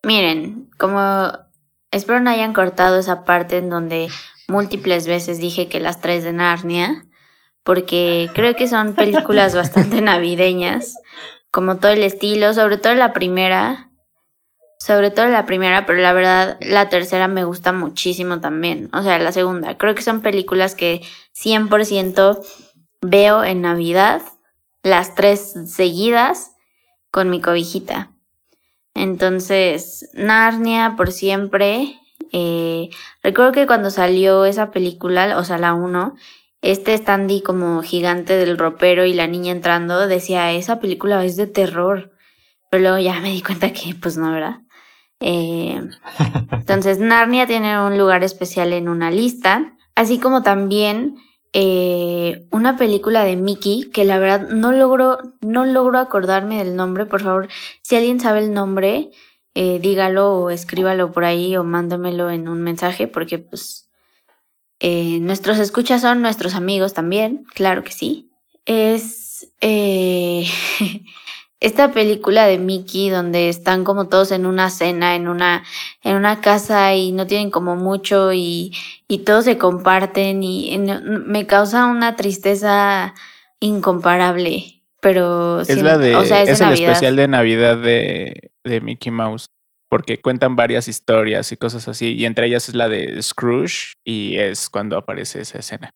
Miren, 0.02 0.70
como 0.78 1.32
espero 1.90 2.20
no 2.20 2.30
hayan 2.30 2.52
cortado 2.52 2.98
esa 2.98 3.24
parte 3.24 3.58
en 3.58 3.70
donde 3.70 4.08
múltiples 4.48 5.06
veces 5.06 5.38
dije 5.38 5.68
que 5.68 5.80
las 5.80 6.00
tres 6.00 6.24
de 6.24 6.32
Narnia, 6.32 7.06
porque 7.62 8.30
creo 8.34 8.54
que 8.54 8.68
son 8.68 8.94
películas 8.94 9.54
bastante 9.54 10.00
navideñas, 10.02 10.94
como 11.50 11.76
todo 11.78 11.92
el 11.92 12.02
estilo, 12.02 12.52
sobre 12.52 12.76
todo 12.76 12.94
la 12.94 13.12
primera, 13.12 13.90
sobre 14.84 15.10
todo 15.10 15.28
la 15.28 15.46
primera, 15.46 15.86
pero 15.86 15.98
la 16.00 16.12
verdad 16.12 16.58
la 16.60 16.90
tercera 16.90 17.26
me 17.26 17.44
gusta 17.44 17.72
muchísimo 17.72 18.40
también, 18.40 18.90
o 18.92 19.02
sea, 19.02 19.18
la 19.18 19.32
segunda. 19.32 19.78
Creo 19.78 19.94
que 19.94 20.02
son 20.02 20.20
películas 20.20 20.74
que 20.74 21.00
100% 21.32 22.44
veo 23.00 23.44
en 23.44 23.62
Navidad, 23.62 24.20
las 24.82 25.14
tres 25.14 25.54
seguidas 25.68 26.50
con 27.10 27.30
mi 27.30 27.40
cobijita. 27.40 28.10
Entonces, 28.92 30.10
Narnia 30.12 30.96
por 30.98 31.12
siempre. 31.12 31.98
Eh, 32.32 32.90
recuerdo 33.22 33.52
que 33.52 33.66
cuando 33.66 33.88
salió 33.88 34.44
esa 34.44 34.70
película, 34.70 35.38
o 35.38 35.44
sea, 35.44 35.56
la 35.56 35.72
1, 35.72 36.14
este 36.60 36.94
Standy 36.94 37.40
como 37.40 37.80
gigante 37.82 38.36
del 38.36 38.58
ropero 38.58 39.06
y 39.06 39.14
la 39.14 39.28
niña 39.28 39.52
entrando 39.52 40.06
decía, 40.08 40.52
esa 40.52 40.78
película 40.78 41.24
es 41.24 41.36
de 41.36 41.46
terror. 41.46 42.12
Pero 42.70 42.82
luego 42.82 42.98
ya 42.98 43.18
me 43.20 43.30
di 43.30 43.40
cuenta 43.40 43.72
que 43.72 43.94
pues 43.94 44.18
no, 44.18 44.30
¿verdad? 44.30 44.63
Eh, 45.26 45.80
entonces, 46.52 46.98
Narnia 46.98 47.46
tiene 47.46 47.82
un 47.82 47.96
lugar 47.96 48.22
especial 48.22 48.74
en 48.74 48.90
una 48.90 49.10
lista, 49.10 49.74
así 49.94 50.18
como 50.18 50.42
también 50.42 51.16
eh, 51.54 52.46
una 52.50 52.76
película 52.76 53.24
de 53.24 53.36
Mickey 53.36 53.88
que 53.90 54.04
la 54.04 54.18
verdad 54.18 54.50
no 54.50 54.70
logro, 54.70 55.16
no 55.40 55.64
logro 55.64 55.98
acordarme 55.98 56.58
del 56.58 56.76
nombre, 56.76 57.06
por 57.06 57.22
favor, 57.22 57.48
si 57.80 57.96
alguien 57.96 58.20
sabe 58.20 58.40
el 58.40 58.52
nombre, 58.52 59.12
eh, 59.54 59.78
dígalo 59.80 60.34
o 60.34 60.50
escríbalo 60.50 61.10
por 61.10 61.24
ahí 61.24 61.56
o 61.56 61.64
mándamelo 61.64 62.28
en 62.28 62.46
un 62.48 62.60
mensaje 62.60 63.06
porque 63.08 63.38
pues 63.38 63.88
eh, 64.78 65.20
nuestros 65.20 65.58
escuchas 65.58 66.02
son 66.02 66.20
nuestros 66.20 66.54
amigos 66.54 66.92
también, 66.92 67.44
claro 67.54 67.82
que 67.82 67.92
sí. 67.92 68.30
Es 68.66 69.48
esta 71.64 71.92
película 71.92 72.46
de 72.46 72.58
Mickey 72.58 73.08
donde 73.08 73.48
están 73.48 73.84
como 73.84 74.06
todos 74.08 74.32
en 74.32 74.44
una 74.44 74.68
cena, 74.68 75.16
en 75.16 75.28
una, 75.28 75.64
en 76.02 76.16
una 76.16 76.42
casa 76.42 76.94
y 76.94 77.10
no 77.12 77.26
tienen 77.26 77.50
como 77.50 77.74
mucho 77.74 78.34
y, 78.34 78.76
y 79.08 79.20
todos 79.20 79.46
se 79.46 79.56
comparten 79.56 80.42
y, 80.42 80.76
me 80.78 81.46
causa 81.46 81.86
una 81.86 82.16
tristeza 82.16 83.14
incomparable. 83.60 84.82
Pero 85.00 85.62
es 85.62 85.82
la 85.82 85.96
de, 85.96 86.14
o 86.16 86.24
sea, 86.26 86.42
es, 86.42 86.60
el 86.60 86.72
especial 86.74 87.16
de 87.16 87.28
Navidad 87.28 87.78
de, 87.78 88.50
de 88.62 88.80
Mickey 88.82 89.10
Mouse 89.10 89.46
porque 89.88 90.20
cuentan 90.20 90.56
varias 90.56 90.86
historias 90.86 91.50
y 91.52 91.56
cosas 91.56 91.88
así, 91.88 92.14
y 92.14 92.26
entre 92.26 92.46
ellas 92.46 92.68
es 92.68 92.74
la 92.74 92.88
de 92.90 93.22
Scrooge 93.22 93.94
y 94.04 94.36
es 94.36 94.68
cuando 94.68 94.98
aparece 94.98 95.40
esa 95.40 95.60
escena. 95.60 95.90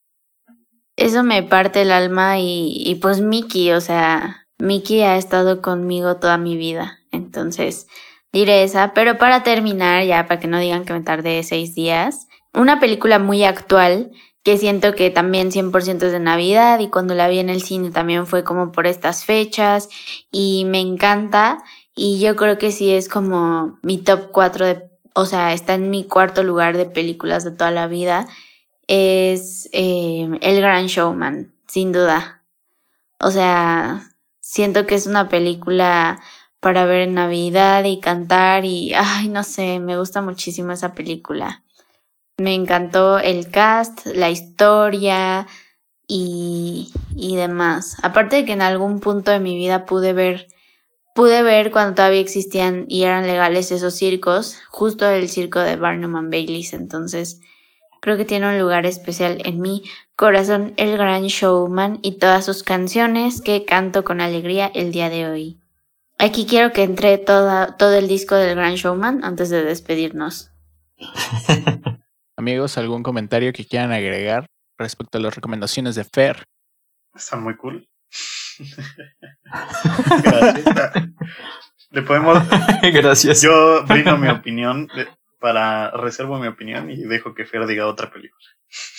Eso 0.97 1.23
me 1.25 1.43
parte 1.43 1.83
el 1.83 1.91
alma 1.91 2.39
y, 2.39 2.83
y 2.87 2.95
pues 2.97 3.21
Mickey, 3.21 3.73
o 3.73 3.81
sea, 3.81 4.48
Mickey 4.59 5.03
ha 5.03 5.17
estado 5.17 5.63
conmigo 5.63 6.17
toda 6.17 6.39
mi 6.39 6.57
vida, 6.57 6.99
entonces 7.13 7.87
diré 8.33 8.63
esa, 8.63 8.93
pero 8.95 9.19
para 9.19 9.43
terminar, 9.43 10.05
ya 10.05 10.27
para 10.27 10.41
que 10.41 10.49
no 10.49 10.59
digan 10.59 10.85
que 10.85 10.93
me 10.93 11.01
tardé 11.01 11.43
seis 11.43 11.75
días, 11.75 12.29
una 12.53 12.81
película 12.81 13.19
muy 13.19 13.45
actual 13.45 14.11
que 14.43 14.59
siento 14.59 14.95
que 14.95 15.11
también 15.11 15.51
100% 15.51 16.07
es 16.07 16.13
de 16.13 16.21
Navidad 16.21 16.79
y 16.81 16.89
cuando 16.89 17.15
la 17.15 17.29
vi 17.29 17.39
en 17.39 17.51
el 17.51 17.63
cine 17.63 17.91
también 17.91 18.27
fue 18.27 18.45
como 18.45 18.73
por 18.73 18.87
estas 18.87 19.25
fechas 19.25 19.89
y 20.31 20.65
me 20.65 20.81
encanta 20.81 21.63
y 21.95 22.21
yo 22.21 22.37
creo 22.37 22.59
que 22.59 22.71
sí 22.71 22.93
es 22.93 23.09
como 23.09 23.79
mi 23.83 23.99
top 23.99 24.31
4 24.31 24.67
de, 24.67 24.89
o 25.15 25.27
sea, 25.27 25.53
está 25.53 25.75
en 25.75 25.91
mi 25.91 26.05
cuarto 26.05 26.45
lugar 26.45 26.77
de 26.77 26.87
películas 26.87 27.43
de 27.43 27.51
toda 27.51 27.73
la 27.73 27.89
vida. 27.89 28.29
Es 28.87 29.69
eh, 29.73 30.29
El 30.41 30.61
Gran 30.61 30.87
Showman, 30.87 31.53
sin 31.67 31.91
duda. 31.91 32.45
O 33.19 33.33
sea, 33.33 34.08
siento 34.49 34.87
que 34.87 34.95
es 34.95 35.07
una 35.07 35.29
película 35.29 36.21
para 36.59 36.87
ver 36.87 37.03
en 37.03 37.15
Navidad 37.15 37.85
y 37.85 38.01
cantar 38.01 38.65
y, 38.65 38.95
ay, 38.95 39.29
no 39.29 39.45
sé, 39.45 39.79
me 39.79 39.99
gusta 39.99 40.23
muchísimo 40.23 40.73
esa 40.73 40.95
película. 40.95 41.63
Me 42.39 42.55
encantó 42.55 43.19
el 43.19 43.51
cast, 43.51 44.07
la 44.07 44.31
historia 44.31 45.47
y, 46.07 46.91
y 47.15 47.37
demás. 47.37 47.99
Aparte 48.03 48.37
de 48.37 48.45
que 48.47 48.53
en 48.55 48.63
algún 48.63 49.01
punto 49.01 49.31
de 49.31 49.39
mi 49.39 49.55
vida 49.55 49.85
pude 49.85 50.15
ver 50.15 50.49
pude 51.15 51.43
ver 51.43 51.73
cuando 51.73 51.97
todavía 51.97 52.21
existían 52.21 52.87
y 52.89 53.03
eran 53.03 53.27
legales 53.27 53.73
esos 53.73 53.95
circos, 53.95 54.57
justo 54.69 55.07
el 55.11 55.29
circo 55.29 55.59
de 55.59 55.75
Barnum 55.75 56.15
and 56.15 56.31
Baileys, 56.31 56.75
entonces 56.75 57.41
creo 58.01 58.17
que 58.17 58.25
tiene 58.25 58.49
un 58.49 58.59
lugar 58.59 58.87
especial 58.87 59.43
en 59.45 59.61
mi 59.61 59.83
corazón 60.19 60.75
el 60.79 60.99
gran 60.99 61.23
showman 61.29 62.01
y 62.03 62.19
todas 62.19 62.45
sus 62.45 62.65
canciones 62.65 63.41
que 63.41 63.65
canto 63.65 64.03
con 64.03 64.21
alegría 64.21 64.67
el 64.75 64.91
día 64.91 65.11
de 65.11 65.29
hoy. 65.29 65.61
Aquí 66.19 66.45
quiero 66.45 66.73
que 66.73 66.83
entre 66.83 67.19
toda, 67.19 67.77
todo 67.77 67.95
el 67.95 68.09
disco 68.09 68.35
del 68.35 68.57
gran 68.57 68.75
showman 68.75 69.23
antes 69.23 69.49
de 69.49 69.63
despedirnos. 69.63 70.51
Amigos, 72.37 72.77
¿algún 72.79 73.05
comentario 73.05 73.53
que 73.53 73.65
quieran 73.65 73.93
agregar 73.93 74.47
respecto 74.77 75.19
a 75.19 75.21
las 75.21 75.37
recomendaciones 75.37 75.95
de 75.95 76.03
Fer? 76.03 76.43
Están 77.15 77.45
muy 77.45 77.57
cool. 77.57 77.89
Gracias. 80.25 80.65
Le 81.91 82.03
podemos. 82.03 82.43
Gracias. 82.83 83.41
Yo 83.41 83.85
brindo 83.87 84.19
mi 84.19 84.29
opinión 84.29 84.89
para 85.39 85.91
reservo 85.93 86.39
mi 86.39 86.47
opinión 86.47 86.91
y 86.91 87.03
dejo 87.05 87.35
que 87.35 87.45
Fer 87.45 87.67
diga 87.67 87.87
otra 87.87 88.11
película. 88.11 88.47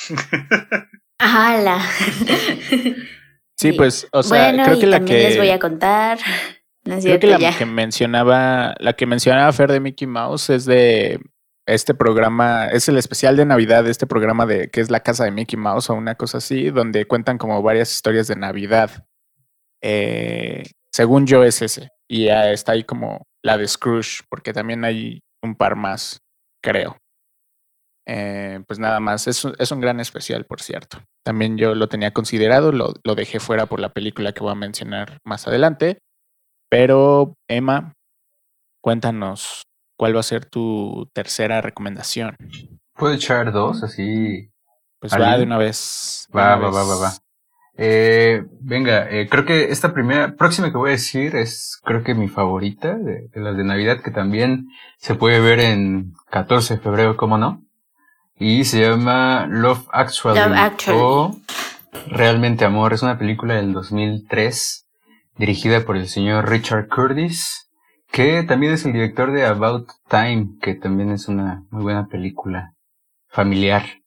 ¡Hala! 1.19 1.81
Sí, 3.55 3.73
pues, 3.73 4.07
o 4.11 4.23
sea, 4.23 4.53
creo 4.53 4.79
que 4.79 4.87
la 4.87 5.01
que 5.01 5.13
les 5.13 5.37
voy 5.37 5.49
a 5.49 5.59
contar. 5.59 6.17
creo 6.83 7.19
que 7.19 7.27
la 7.27 7.57
que 7.57 7.65
mencionaba, 7.65 8.73
la 8.79 8.93
que 8.93 9.05
mencionaba 9.05 9.51
Fer 9.51 9.71
de 9.71 9.81
Mickey 9.81 10.07
Mouse 10.07 10.49
es 10.49 10.65
de 10.65 11.19
este 11.65 11.93
programa, 11.93 12.67
es 12.67 12.87
el 12.87 12.97
especial 12.97 13.35
de 13.35 13.45
Navidad 13.45 13.83
de 13.83 13.91
este 13.91 14.07
programa 14.07 14.45
de 14.45 14.69
que 14.69 14.81
es 14.81 14.89
la 14.89 15.01
casa 15.01 15.25
de 15.25 15.31
Mickey 15.31 15.59
Mouse 15.59 15.89
o 15.89 15.93
una 15.93 16.15
cosa 16.15 16.37
así, 16.37 16.69
donde 16.69 17.05
cuentan 17.05 17.37
como 17.37 17.61
varias 17.61 17.91
historias 17.91 18.27
de 18.27 18.37
Navidad. 18.37 19.05
Eh, 19.81 20.63
según 20.91 21.27
yo 21.27 21.43
es 21.43 21.61
ese. 21.61 21.89
Y 22.07 22.27
está 22.27 22.71
ahí 22.71 22.83
como 22.83 23.27
la 23.43 23.57
de 23.57 23.67
Scrooge, 23.67 24.23
porque 24.29 24.53
también 24.53 24.83
hay 24.83 25.21
un 25.41 25.55
par 25.55 25.75
más, 25.75 26.21
creo. 26.61 26.97
Eh, 28.07 28.63
pues 28.67 28.79
nada 28.79 28.99
más, 28.99 29.27
es, 29.27 29.45
es, 29.59 29.71
un 29.71 29.81
gran 29.81 29.99
especial, 29.99 30.45
por 30.45 30.61
cierto. 30.61 30.97
También 31.23 31.57
yo 31.57 31.75
lo 31.75 31.89
tenía 31.89 32.11
considerado, 32.11 32.71
lo, 32.71 32.93
lo 33.03 33.13
dejé 33.13 33.39
fuera 33.39 33.67
por 33.67 33.79
la 33.79 33.89
película 33.89 34.31
que 34.31 34.39
voy 34.39 34.51
a 34.51 34.55
mencionar 34.55 35.19
más 35.23 35.47
adelante. 35.47 35.99
Pero, 36.69 37.35
Emma, 37.47 37.93
cuéntanos, 38.81 39.63
¿cuál 39.95 40.15
va 40.15 40.21
a 40.21 40.23
ser 40.23 40.45
tu 40.45 41.09
tercera 41.13 41.61
recomendación? 41.61 42.35
¿Puedo 42.95 43.13
echar 43.13 43.51
dos 43.51 43.83
así? 43.83 44.51
Pues 44.99 45.13
va 45.13 45.37
de 45.37 45.43
una 45.43 45.57
vez. 45.57 46.27
Va, 46.35 46.55
va, 46.55 46.69
va, 46.69 46.83
va, 46.83 46.95
va. 46.95 47.13
Eh, 47.81 48.43
venga, 48.59 49.09
eh, 49.09 49.29
creo 49.29 49.45
que 49.45 49.71
esta 49.71 49.93
primera, 49.93 50.35
próxima 50.35 50.69
que 50.69 50.77
voy 50.77 50.89
a 50.89 50.91
decir 50.91 51.37
es 51.37 51.79
creo 51.85 52.03
que 52.03 52.13
mi 52.13 52.27
favorita 52.27 52.97
de, 52.97 53.29
las 53.35 53.55
de 53.55 53.63
Navidad, 53.63 54.01
que 54.01 54.11
también 54.11 54.67
se 54.97 55.15
puede 55.15 55.39
ver 55.39 55.61
en 55.61 56.11
14 56.29 56.75
de 56.75 56.81
febrero, 56.81 57.15
¿cómo 57.15 57.37
no? 57.37 57.63
Y 58.37 58.65
se 58.65 58.81
llama 58.81 59.47
Love 59.49 59.87
Actually, 59.93 60.41
o 60.91 61.37
Realmente 62.07 62.65
Amor. 62.65 62.91
Es 62.91 63.01
una 63.01 63.17
película 63.17 63.55
del 63.55 63.71
2003 63.71 64.85
dirigida 65.37 65.85
por 65.85 65.95
el 65.95 66.09
señor 66.09 66.49
Richard 66.49 66.89
Curtis, 66.89 67.69
que 68.11 68.43
también 68.43 68.73
es 68.73 68.85
el 68.85 68.91
director 68.91 69.31
de 69.31 69.45
About 69.45 69.87
Time, 70.09 70.57
que 70.61 70.75
también 70.75 71.11
es 71.11 71.29
una 71.29 71.63
muy 71.69 71.83
buena 71.83 72.07
película 72.07 72.73
familiar. 73.29 73.98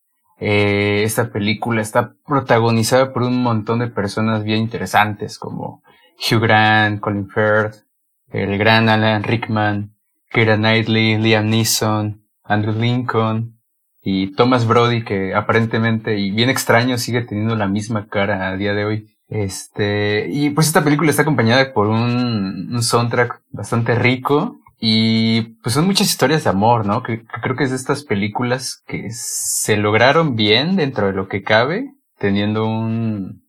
Eh, 0.45 1.05
esta 1.05 1.30
película 1.30 1.80
está 1.80 2.14
protagonizada 2.26 3.12
por 3.12 3.22
un 3.22 3.45
montón 3.45 3.78
de 3.78 3.86
personas 3.86 4.43
bien 4.43 4.59
interesantes 4.59 5.38
como 5.38 5.84
Hugh 6.18 6.40
Grant, 6.40 6.99
Colin 6.99 7.28
Firth, 7.28 7.84
el 8.32 8.59
gran 8.59 8.88
Alan 8.88 9.22
Rickman, 9.22 9.95
Keira 10.30 10.57
Knightley, 10.57 11.16
Liam 11.18 11.49
Neeson, 11.49 12.24
Andrew 12.43 12.74
Lincoln 12.74 13.57
y 14.03 14.34
Thomas 14.34 14.66
Brody 14.66 15.05
que 15.05 15.32
aparentemente 15.32 16.18
y 16.18 16.32
bien 16.32 16.51
extraño 16.51 16.99
sigue 16.99 17.22
teniendo 17.22 17.55
la 17.55 17.68
misma 17.68 18.09
cara 18.09 18.49
a 18.49 18.57
día 18.57 18.74
de 18.74 18.84
hoy. 18.84 19.16
Este, 19.28 20.26
y 20.28 20.51
pues 20.51 20.66
esta 20.66 20.82
película 20.82 21.11
está 21.11 21.22
acompañada 21.22 21.72
por 21.72 21.86
un, 21.86 22.68
un 22.68 22.82
soundtrack 22.82 23.43
bastante 23.53 23.95
rico 23.95 24.59
y 24.85 25.43
pues 25.62 25.76
son 25.76 25.87
muchas 25.87 26.09
historias 26.09 26.43
de 26.43 26.51
amor, 26.51 26.85
¿no? 26.85 27.05
Que, 27.05 27.22
creo 27.41 27.55
que 27.55 27.62
es 27.62 27.70
de 27.70 27.76
estas 27.76 28.03
películas 28.03 28.83
que 28.85 29.11
se 29.12 29.76
lograron 29.76 30.35
bien 30.35 30.74
dentro 30.74 31.07
de 31.07 31.12
lo 31.12 31.28
que 31.28 31.45
cabe, 31.45 31.93
teniendo 32.18 32.66
un 32.66 33.45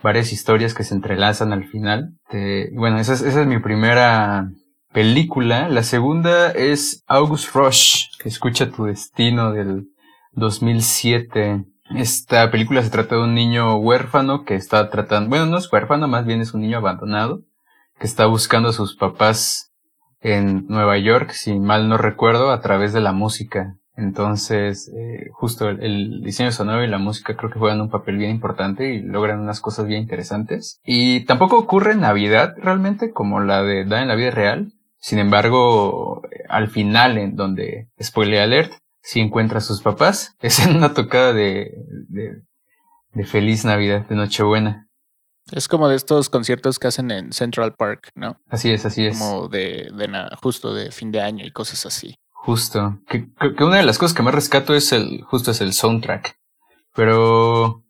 varias 0.00 0.32
historias 0.32 0.74
que 0.74 0.84
se 0.84 0.94
entrelazan 0.94 1.52
al 1.52 1.64
final. 1.64 2.12
bueno, 2.72 3.00
esa 3.00 3.14
es, 3.14 3.22
esa 3.22 3.40
es 3.40 3.48
mi 3.48 3.58
primera 3.58 4.48
película. 4.92 5.68
La 5.68 5.82
segunda 5.82 6.52
es 6.52 7.02
August 7.08 7.52
Rush, 7.52 8.04
que 8.20 8.28
escucha 8.28 8.70
tu 8.70 8.84
destino 8.84 9.50
del 9.50 9.88
2007. 10.34 11.64
Esta 11.96 12.48
película 12.52 12.80
se 12.84 12.90
trata 12.90 13.16
de 13.16 13.22
un 13.22 13.34
niño 13.34 13.76
huérfano 13.78 14.44
que 14.44 14.54
está 14.54 14.88
tratando, 14.88 15.30
bueno, 15.30 15.46
no 15.46 15.58
es 15.58 15.72
huérfano, 15.72 16.06
más 16.06 16.26
bien 16.26 16.40
es 16.40 16.54
un 16.54 16.60
niño 16.60 16.78
abandonado, 16.78 17.42
que 17.98 18.06
está 18.06 18.26
buscando 18.26 18.68
a 18.68 18.72
sus 18.72 18.94
papás 18.94 19.65
en 20.26 20.66
Nueva 20.66 20.98
York, 20.98 21.30
si 21.30 21.56
mal 21.56 21.88
no 21.88 21.98
recuerdo, 21.98 22.50
a 22.50 22.60
través 22.60 22.92
de 22.92 23.00
la 23.00 23.12
música. 23.12 23.76
Entonces, 23.94 24.92
eh, 24.92 25.28
justo 25.32 25.68
el, 25.68 26.20
diseño 26.22 26.50
sonoro 26.50 26.82
y 26.82 26.88
la 26.88 26.98
música 26.98 27.36
creo 27.36 27.48
que 27.48 27.60
juegan 27.60 27.80
un 27.80 27.90
papel 27.90 28.16
bien 28.16 28.32
importante 28.32 28.92
y 28.92 29.02
logran 29.02 29.38
unas 29.38 29.60
cosas 29.60 29.86
bien 29.86 30.02
interesantes. 30.02 30.80
Y 30.84 31.24
tampoco 31.26 31.56
ocurre 31.56 31.92
en 31.92 32.00
Navidad 32.00 32.54
realmente 32.58 33.12
como 33.12 33.38
la 33.40 33.62
de 33.62 33.84
Da 33.84 34.02
en 34.02 34.08
la 34.08 34.16
vida 34.16 34.32
real. 34.32 34.72
Sin 34.98 35.20
embargo, 35.20 36.22
al 36.48 36.68
final, 36.68 37.18
en 37.18 37.36
donde, 37.36 37.88
spoiler 38.02 38.40
alert, 38.40 38.72
si 39.02 39.20
encuentra 39.20 39.58
a 39.58 39.62
sus 39.62 39.80
papás, 39.80 40.34
es 40.40 40.58
en 40.66 40.76
una 40.76 40.92
tocada 40.92 41.32
de, 41.32 41.70
de, 42.08 42.42
de 43.12 43.24
Feliz 43.24 43.64
Navidad, 43.64 44.08
de 44.08 44.16
Nochebuena. 44.16 44.85
Es 45.52 45.68
como 45.68 45.88
de 45.88 45.96
estos 45.96 46.28
conciertos 46.28 46.78
que 46.78 46.88
hacen 46.88 47.10
en 47.10 47.32
Central 47.32 47.74
Park, 47.74 48.10
¿no? 48.14 48.40
Así 48.48 48.70
es, 48.70 48.84
así 48.84 49.06
es. 49.06 49.18
Como 49.18 49.48
de, 49.48 49.90
de 49.94 50.08
nada, 50.08 50.36
justo 50.42 50.74
de 50.74 50.90
fin 50.90 51.12
de 51.12 51.20
año 51.20 51.44
y 51.44 51.52
cosas 51.52 51.86
así. 51.86 52.16
Justo. 52.32 52.98
Que, 53.08 53.28
que, 53.56 53.64
una 53.64 53.76
de 53.76 53.84
las 53.84 53.98
cosas 53.98 54.14
que 54.14 54.22
más 54.22 54.34
rescato 54.34 54.74
es 54.74 54.92
el, 54.92 55.22
justo 55.22 55.50
es 55.50 55.60
el 55.60 55.72
soundtrack. 55.72 56.36
Pero 56.94 57.84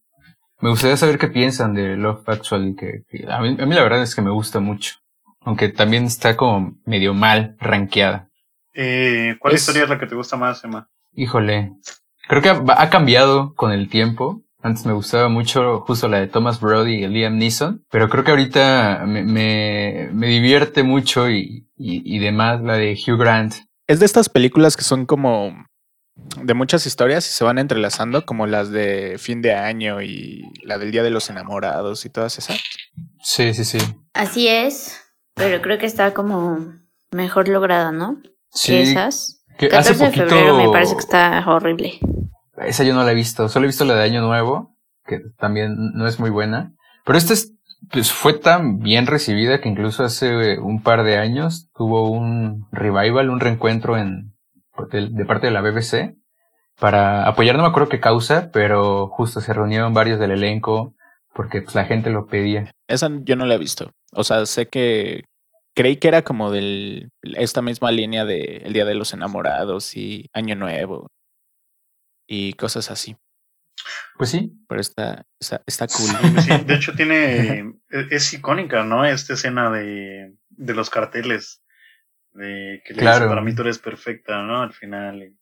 me 0.60 0.70
gustaría 0.70 0.96
saber 0.96 1.18
qué 1.18 1.28
piensan 1.28 1.74
de 1.74 1.96
Love 1.96 2.28
Actually, 2.28 2.74
que, 2.74 3.04
a, 3.28 3.40
mí, 3.40 3.56
a 3.58 3.66
mí 3.66 3.74
la 3.74 3.82
verdad 3.82 4.02
es 4.02 4.14
que 4.14 4.22
me 4.22 4.30
gusta 4.30 4.60
mucho. 4.60 4.96
Aunque 5.40 5.68
también 5.68 6.04
está 6.04 6.36
como 6.36 6.76
medio 6.84 7.14
mal 7.14 7.56
rankeada. 7.60 8.28
Eh, 8.74 9.36
¿Cuál 9.38 9.54
historia 9.54 9.84
es 9.84 9.88
la 9.88 9.98
que 9.98 10.06
te 10.06 10.14
gusta 10.14 10.36
más, 10.36 10.62
Emma? 10.64 10.88
Híjole, 11.12 11.72
creo 12.28 12.42
que 12.42 12.50
ha, 12.50 12.90
cambiado 12.90 13.54
con 13.54 13.72
el 13.72 13.88
tiempo. 13.88 14.42
Antes 14.66 14.84
me 14.84 14.94
gustaba 14.94 15.28
mucho 15.28 15.82
justo 15.82 16.08
la 16.08 16.18
de 16.18 16.26
Thomas 16.26 16.58
Brody 16.58 17.04
y 17.04 17.06
Liam 17.06 17.38
Neeson, 17.38 17.86
pero 17.88 18.08
creo 18.08 18.24
que 18.24 18.32
ahorita 18.32 19.04
me, 19.06 19.22
me, 19.22 20.26
divierte 20.26 20.82
mucho 20.82 21.30
y, 21.30 21.68
y, 21.76 22.16
y 22.16 22.18
demás 22.18 22.60
la 22.62 22.74
de 22.74 22.94
Hugh 22.94 23.16
Grant. 23.16 23.54
Es 23.86 24.00
de 24.00 24.06
estas 24.06 24.28
películas 24.28 24.76
que 24.76 24.82
son 24.82 25.06
como 25.06 25.54
de 26.42 26.54
muchas 26.54 26.84
historias 26.84 27.28
y 27.28 27.32
se 27.32 27.44
van 27.44 27.58
entrelazando, 27.58 28.26
como 28.26 28.48
las 28.48 28.72
de 28.72 29.18
fin 29.20 29.40
de 29.40 29.54
año 29.54 30.02
y 30.02 30.42
la 30.64 30.78
del 30.78 30.90
Día 30.90 31.04
de 31.04 31.10
los 31.10 31.30
Enamorados 31.30 32.04
y 32.04 32.10
todas 32.10 32.36
esas. 32.36 32.60
Sí, 33.22 33.54
sí, 33.54 33.64
sí. 33.64 33.78
Así 34.14 34.48
es, 34.48 35.00
pero 35.34 35.62
creo 35.62 35.78
que 35.78 35.86
está 35.86 36.12
como 36.12 36.74
mejor 37.12 37.46
lograda, 37.46 37.92
¿no? 37.92 38.20
Sí. 38.50 38.72
Que 38.72 38.82
esas. 38.82 39.44
Que 39.58 39.68
14 39.68 39.92
hace 39.92 40.04
de 40.06 40.10
febrero 40.10 40.56
me 40.56 40.68
parece 40.70 40.94
que 40.94 41.02
está 41.02 41.44
horrible. 41.46 42.00
Esa 42.58 42.84
yo 42.84 42.94
no 42.94 43.04
la 43.04 43.12
he 43.12 43.14
visto, 43.14 43.48
solo 43.48 43.64
he 43.64 43.68
visto 43.68 43.84
la 43.84 43.94
de 43.94 44.04
Año 44.04 44.22
Nuevo, 44.22 44.76
que 45.04 45.20
también 45.38 45.74
no 45.94 46.06
es 46.06 46.18
muy 46.18 46.30
buena. 46.30 46.72
Pero 47.04 47.18
esta 47.18 47.32
es, 47.32 47.52
pues, 47.90 48.12
fue 48.12 48.34
tan 48.34 48.78
bien 48.78 49.06
recibida 49.06 49.60
que 49.60 49.68
incluso 49.68 50.04
hace 50.04 50.58
un 50.58 50.82
par 50.82 51.04
de 51.04 51.18
años 51.18 51.68
tuvo 51.74 52.10
un 52.10 52.66
revival, 52.72 53.30
un 53.30 53.40
reencuentro 53.40 53.96
en, 53.96 54.34
de, 54.90 55.24
parte 55.24 55.46
de 55.46 55.52
la 55.52 55.60
BBC 55.60 56.16
para 56.78 57.26
apoyar, 57.26 57.56
no 57.56 57.62
me 57.62 57.68
acuerdo 57.68 57.88
qué 57.88 58.00
causa, 58.00 58.50
pero 58.52 59.08
justo 59.08 59.40
se 59.40 59.54
reunieron 59.54 59.94
varios 59.94 60.18
del 60.18 60.32
elenco 60.32 60.94
porque 61.32 61.62
pues, 61.62 61.74
la 61.74 61.84
gente 61.84 62.10
lo 62.10 62.26
pedía. 62.26 62.70
Esa 62.88 63.08
yo 63.22 63.36
no 63.36 63.46
la 63.46 63.54
he 63.54 63.58
visto. 63.58 63.92
O 64.12 64.24
sea, 64.24 64.44
sé 64.46 64.68
que 64.68 65.24
creí 65.74 65.96
que 65.96 66.08
era 66.08 66.22
como 66.22 66.50
de 66.50 67.08
esta 67.22 67.62
misma 67.62 67.90
línea 67.92 68.24
de 68.24 68.62
El 68.64 68.72
Día 68.72 68.84
de 68.84 68.94
los 68.94 69.12
Enamorados 69.12 69.96
y 69.96 70.28
Año 70.32 70.56
Nuevo 70.56 71.08
y 72.26 72.52
cosas 72.54 72.90
así. 72.90 73.16
Pues 74.16 74.30
sí, 74.30 74.52
Pero 74.68 74.80
está, 74.80 75.26
está, 75.38 75.62
está 75.66 75.86
cool. 75.86 76.08
Sí, 76.40 76.50
de 76.66 76.74
hecho 76.74 76.94
tiene, 76.94 77.74
es, 77.90 78.06
es 78.10 78.32
icónica, 78.34 78.84
¿no? 78.84 79.04
Esta 79.04 79.34
escena 79.34 79.70
de, 79.70 80.34
de 80.48 80.74
los 80.74 80.90
carteles, 80.90 81.62
de 82.32 82.82
que 82.84 82.94
le 82.94 83.00
Claro. 83.00 83.16
dice, 83.20 83.28
para 83.28 83.42
mí 83.42 83.54
tú 83.54 83.62
eres 83.62 83.78
perfecta, 83.78 84.42
¿no? 84.42 84.62
Al 84.62 84.72
final. 84.72 85.32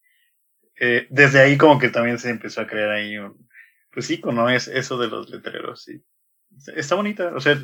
eh, 0.80 1.06
desde 1.10 1.40
ahí 1.40 1.56
como 1.56 1.78
que 1.78 1.88
también 1.88 2.18
se 2.18 2.30
empezó 2.30 2.60
a 2.60 2.66
crear 2.66 2.90
ahí 2.90 3.16
un, 3.18 3.48
pues 3.92 4.06
sí, 4.06 4.20
¿no? 4.24 4.50
Es 4.50 4.66
eso 4.68 4.98
de 4.98 5.08
los 5.08 5.30
letreros, 5.30 5.84
sí. 5.84 6.02
Está 6.76 6.94
bonita, 6.96 7.32
o 7.34 7.40
sea, 7.40 7.56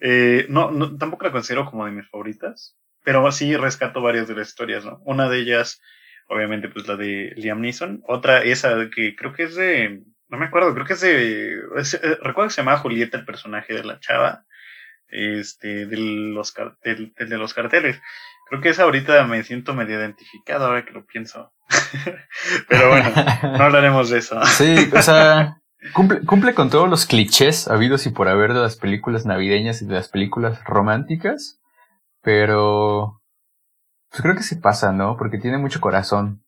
eh, 0.00 0.46
no, 0.48 0.70
no, 0.70 0.96
tampoco 0.96 1.24
la 1.24 1.32
considero 1.32 1.64
como 1.66 1.84
de 1.86 1.92
mis 1.92 2.08
favoritas, 2.08 2.76
pero 3.04 3.30
sí 3.32 3.56
rescato 3.56 4.00
varias 4.02 4.28
de 4.28 4.34
las 4.34 4.48
historias, 4.48 4.84
¿no? 4.84 5.00
Una 5.04 5.28
de 5.28 5.38
ellas, 5.38 5.80
obviamente, 6.28 6.68
pues 6.68 6.86
la 6.86 6.96
de 6.96 7.32
Liam 7.36 7.60
Neeson, 7.60 8.02
otra 8.06 8.42
esa 8.42 8.88
que 8.94 9.16
creo 9.16 9.32
que 9.32 9.44
es 9.44 9.56
de, 9.56 10.02
no 10.28 10.38
me 10.38 10.46
acuerdo, 10.46 10.72
creo 10.74 10.86
que 10.86 10.92
es 10.92 11.00
de, 11.00 11.54
eh, 11.54 12.18
recuerdo 12.22 12.48
que 12.48 12.54
se 12.54 12.60
llamaba 12.60 12.78
Julieta 12.78 13.18
el 13.18 13.24
personaje 13.24 13.74
de 13.74 13.84
la 13.84 13.98
chava, 13.98 14.44
este, 15.08 15.86
de 15.86 15.96
los, 15.96 16.54
del 16.84 17.14
de 17.16 17.38
los 17.38 17.54
carteles. 17.54 18.00
Creo 18.48 18.60
que 18.60 18.70
esa 18.70 18.84
ahorita 18.84 19.24
me 19.24 19.42
siento 19.42 19.74
medio 19.74 19.98
identificado 19.98 20.66
ahora 20.66 20.84
que 20.84 20.92
lo 20.92 21.04
pienso. 21.04 21.52
Pero 22.68 22.88
bueno, 22.88 23.10
no 23.42 23.64
hablaremos 23.64 24.10
de 24.10 24.18
eso. 24.18 24.42
Sí, 24.46 24.90
o 24.94 25.02
sea, 25.02 25.60
cumple, 25.92 26.20
cumple 26.24 26.54
con 26.54 26.70
todos 26.70 26.88
los 26.88 27.06
clichés 27.06 27.68
habidos 27.68 28.06
y 28.06 28.10
por 28.10 28.28
haber 28.28 28.54
de 28.54 28.60
las 28.60 28.76
películas 28.76 29.26
navideñas 29.26 29.82
y 29.82 29.86
de 29.86 29.94
las 29.94 30.08
películas 30.08 30.62
románticas, 30.64 31.60
pero 32.22 33.17
pues 34.10 34.22
creo 34.22 34.34
que 34.34 34.42
se 34.42 34.56
pasa, 34.56 34.92
¿no? 34.92 35.16
Porque 35.16 35.38
tiene 35.38 35.58
mucho 35.58 35.80
corazón, 35.80 36.42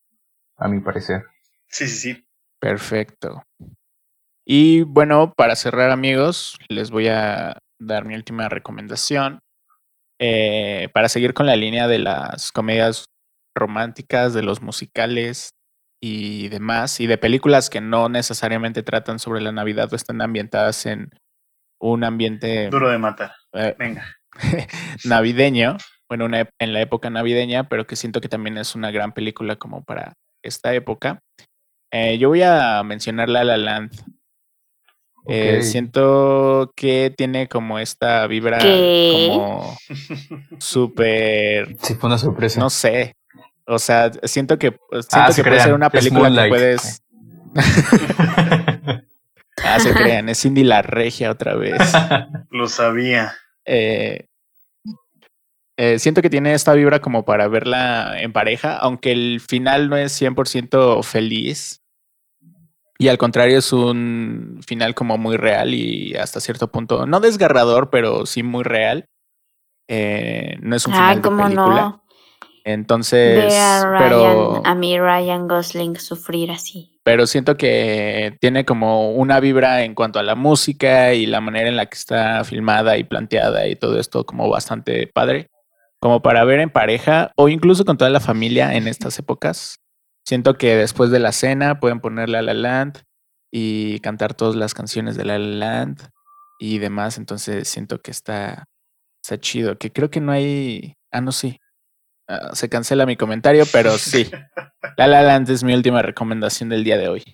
a 0.57 0.69
mi 0.69 0.81
parecer. 0.81 1.25
Sí, 1.69 1.87
sí, 1.89 2.15
sí. 2.15 2.27
Perfecto. 2.61 3.43
Y 4.47 4.83
bueno, 4.83 5.33
para 5.37 5.57
cerrar 5.57 5.91
amigos, 5.91 6.59
les 6.69 6.91
voy 6.91 7.09
a 7.09 7.59
dar 7.81 8.05
mi 8.05 8.15
última 8.15 8.49
recomendación. 8.49 9.41
Eh, 10.19 10.89
para 10.93 11.09
seguir 11.09 11.33
con 11.33 11.47
la 11.47 11.57
línea 11.57 11.89
de 11.89 11.99
las 11.99 12.53
comedias 12.53 13.07
románticas, 13.57 14.35
de 14.35 14.43
los 14.43 14.61
musicales 14.61 15.51
y 16.03 16.49
demás, 16.49 17.01
y 17.01 17.07
de 17.07 17.17
películas 17.17 17.71
que 17.71 17.81
no 17.81 18.09
necesariamente 18.11 18.83
tratan 18.83 19.19
sobre 19.19 19.41
la 19.41 19.53
Navidad 19.53 19.91
o 19.93 19.97
están 19.97 20.21
ambientadas 20.21 20.85
en 20.85 21.11
un 21.81 22.05
ambiente 22.05 22.69
Duro 22.69 22.91
de 22.91 22.99
matar. 22.99 23.33
eh, 23.55 23.75
Venga. 23.79 24.05
navideño, 25.05 25.79
bueno, 26.11 26.25
una 26.25 26.49
en 26.59 26.73
la 26.73 26.81
época 26.81 27.09
navideña, 27.09 27.69
pero 27.69 27.87
que 27.87 27.95
siento 27.95 28.21
que 28.21 28.29
también 28.29 28.59
es 28.59 28.75
una 28.75 28.91
gran 28.91 29.13
película 29.13 29.55
como 29.57 29.85
para 29.85 30.15
esta 30.43 30.75
época. 30.75 31.21
Eh, 31.93 32.19
yo 32.19 32.29
voy 32.29 32.43
a 32.43 32.83
mencionar 32.83 33.29
La 33.29 33.45
La 33.45 33.57
Land. 33.57 33.93
Eh, 35.29 35.63
siento 35.63 36.73
que 36.75 37.15
tiene 37.17 37.47
como 37.47 37.79
esta 37.79 38.27
vibra 38.27 38.59
¿Qué? 38.59 39.29
como 39.31 39.77
súper, 40.59 41.77
Sí, 41.81 41.95
fue 41.95 42.09
una 42.09 42.19
sorpresa. 42.19 42.59
no 42.59 42.71
sé. 42.71 43.15
O 43.67 43.79
sea, 43.79 44.11
siento 44.25 44.59
que 44.59 44.71
siento 44.91 45.09
Ah, 45.13 45.27
que 45.29 45.33
se 45.35 45.45
puede 45.45 45.61
ser 45.61 45.75
una 45.75 45.91
película 45.91 46.43
que 46.45 46.49
puedes. 46.49 47.03
Ah, 49.63 49.79
se 49.79 49.93
crean, 49.93 50.27
es 50.31 50.41
Cindy 50.41 50.65
la 50.65 50.81
Regia 50.81 51.31
otra 51.31 51.55
vez. 51.55 51.79
Lo 52.51 52.67
sabía. 52.67 53.35
Eh, 53.67 54.27
eh, 55.83 55.99
siento 55.99 56.21
que 56.21 56.29
tiene 56.29 56.53
esta 56.53 56.75
vibra 56.75 57.01
como 57.01 57.25
para 57.25 57.49
verla 57.49 58.21
en 58.21 58.35
pareja, 58.35 58.77
aunque 58.77 59.13
el 59.13 59.41
final 59.41 59.89
no 59.89 59.97
es 59.97 60.13
100% 60.21 61.03
feliz. 61.03 61.81
Y 62.99 63.09
al 63.09 63.17
contrario, 63.17 63.57
es 63.57 63.73
un 63.73 64.61
final 64.67 64.95
como 64.95 65.17
muy 65.17 65.39
real 65.39 65.73
y 65.73 66.15
hasta 66.17 66.39
cierto 66.39 66.71
punto, 66.71 67.07
no 67.07 67.19
desgarrador, 67.21 67.89
pero 67.89 68.27
sí 68.27 68.43
muy 68.43 68.63
real. 68.63 69.09
Eh, 69.89 70.59
no 70.61 70.77
es 70.77 70.87
un 70.87 70.93
final 70.93 71.09
Ay, 71.09 71.17
de 71.17 71.23
cómo 71.23 71.45
película. 71.45 71.81
no. 71.81 72.05
Entonces, 72.65 73.55
a 73.55 73.87
Ryan, 73.87 74.03
pero, 74.03 74.63
a 74.63 74.75
mí 74.75 75.01
Ryan 75.01 75.49
Gosling 75.49 75.97
sufrir 75.99 76.51
así. 76.51 77.01
pero 77.05 77.27
siento 77.27 77.57
que 77.57 78.37
tiene 78.39 78.67
como 78.67 79.13
una 79.13 79.41
vibra 79.41 79.83
en 79.83 79.95
cuanto 79.95 80.19
a 80.19 80.23
la 80.23 80.35
música 80.35 81.15
y 81.15 81.25
la 81.25 81.41
manera 81.41 81.71
en 81.71 81.77
la 81.77 81.87
que 81.87 81.97
está 81.97 82.45
filmada 82.45 82.99
y 82.99 83.05
planteada 83.05 83.67
y 83.67 83.77
todo 83.77 83.99
esto 83.99 84.27
como 84.27 84.51
bastante 84.51 85.07
padre. 85.07 85.49
Como 86.01 86.23
para 86.23 86.45
ver 86.45 86.61
en 86.61 86.71
pareja 86.71 87.33
o 87.37 87.49
incluso 87.49 87.85
con 87.85 87.99
toda 87.99 88.11
la 88.11 88.21
familia 88.21 88.75
en 88.75 88.89
estas 88.89 89.19
épocas. 89.19 89.81
Siento 90.25 90.57
que 90.57 90.77
después 90.77 91.11
de 91.11 91.19
la 91.19 91.33
cena 91.33 91.81
pueden 91.81 92.01
ponerle 92.01 92.39
a 92.39 92.43
La 92.43 92.55
La 92.55 92.83
Land 92.83 93.03
y 93.53 94.01
cantar 94.01 94.35
todas 94.35 94.55
las 94.55 94.75
canciones 94.75 95.17
de 95.17 95.25
La 95.25 95.39
La 95.39 95.47
Land 95.47 96.09
y 96.59 96.79
demás. 96.79 97.19
Entonces 97.19 97.69
siento 97.69 98.01
que 98.01 98.11
está, 98.11 98.65
está 99.23 99.39
chido. 99.39 99.77
Que 99.77 99.93
creo 99.93 100.11
que 100.11 100.21
no 100.21 100.33
hay. 100.33 100.95
Ah, 101.11 101.21
no, 101.21 101.33
sí. 101.33 101.59
Ah, 102.29 102.51
se 102.55 102.69
cancela 102.69 103.07
mi 103.07 103.17
comentario, 103.17 103.65
pero 103.73 103.99
sí. 103.99 104.31
La 104.97 105.07
La 105.07 105.23
Land 105.23 105.51
es 105.51 105.65
mi 105.65 105.75
última 105.75 106.01
recomendación 106.01 106.69
del 106.69 106.85
día 106.85 106.97
de 106.97 107.09
hoy. 107.09 107.25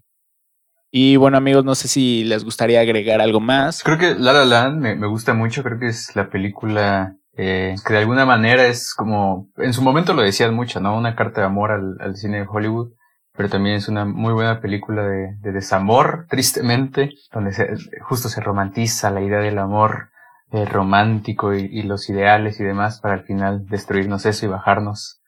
Y 0.91 1.17
bueno, 1.17 1.37
amigos, 1.37 1.65
no 1.65 1.75
sé 1.75 1.89
si 1.89 2.25
les 2.25 2.45
gustaría 2.45 2.81
agregar 2.81 3.21
algo 3.21 3.41
más. 3.41 3.83
Creo 3.83 3.99
que 3.99 4.15
La 4.15 4.33
La 4.33 4.45
Land 4.45 4.81
me, 4.81 4.97
me 4.97 5.07
gusta 5.07 5.35
mucho, 5.35 5.63
creo 5.63 5.79
que 5.79 5.89
es 5.89 6.17
la 6.17 6.31
película 6.31 7.17
eh, 7.37 7.75
que 7.85 7.93
de 7.93 7.99
alguna 8.01 8.25
manera 8.25 8.67
es 8.67 8.95
como, 8.95 9.51
en 9.57 9.73
su 9.73 9.83
momento 9.83 10.15
lo 10.15 10.23
decían 10.23 10.55
mucho, 10.55 10.81
¿no? 10.81 10.97
Una 10.97 11.15
carta 11.15 11.43
de 11.43 11.47
amor 11.47 11.71
al, 11.71 11.97
al 12.01 12.17
cine 12.17 12.39
de 12.39 12.47
Hollywood, 12.49 12.93
pero 13.37 13.51
también 13.51 13.77
es 13.77 13.89
una 13.89 14.07
muy 14.07 14.33
buena 14.33 14.61
película 14.61 15.03
de, 15.07 15.37
de 15.41 15.53
desamor, 15.53 16.27
tristemente, 16.31 17.11
donde 17.33 17.53
se, 17.53 17.69
justo 18.01 18.29
se 18.29 18.41
romantiza 18.41 19.11
la 19.11 19.21
idea 19.21 19.41
del 19.41 19.59
amor 19.59 20.09
eh, 20.53 20.65
romántico 20.65 21.55
y, 21.55 21.69
y 21.71 21.83
los 21.83 22.09
ideales 22.09 22.59
y 22.59 22.65
demás 22.65 23.01
para 23.01 23.15
al 23.15 23.25
final 23.25 23.67
destruirnos 23.67 24.25
eso 24.25 24.47
y 24.47 24.49
bajarnos 24.49 25.21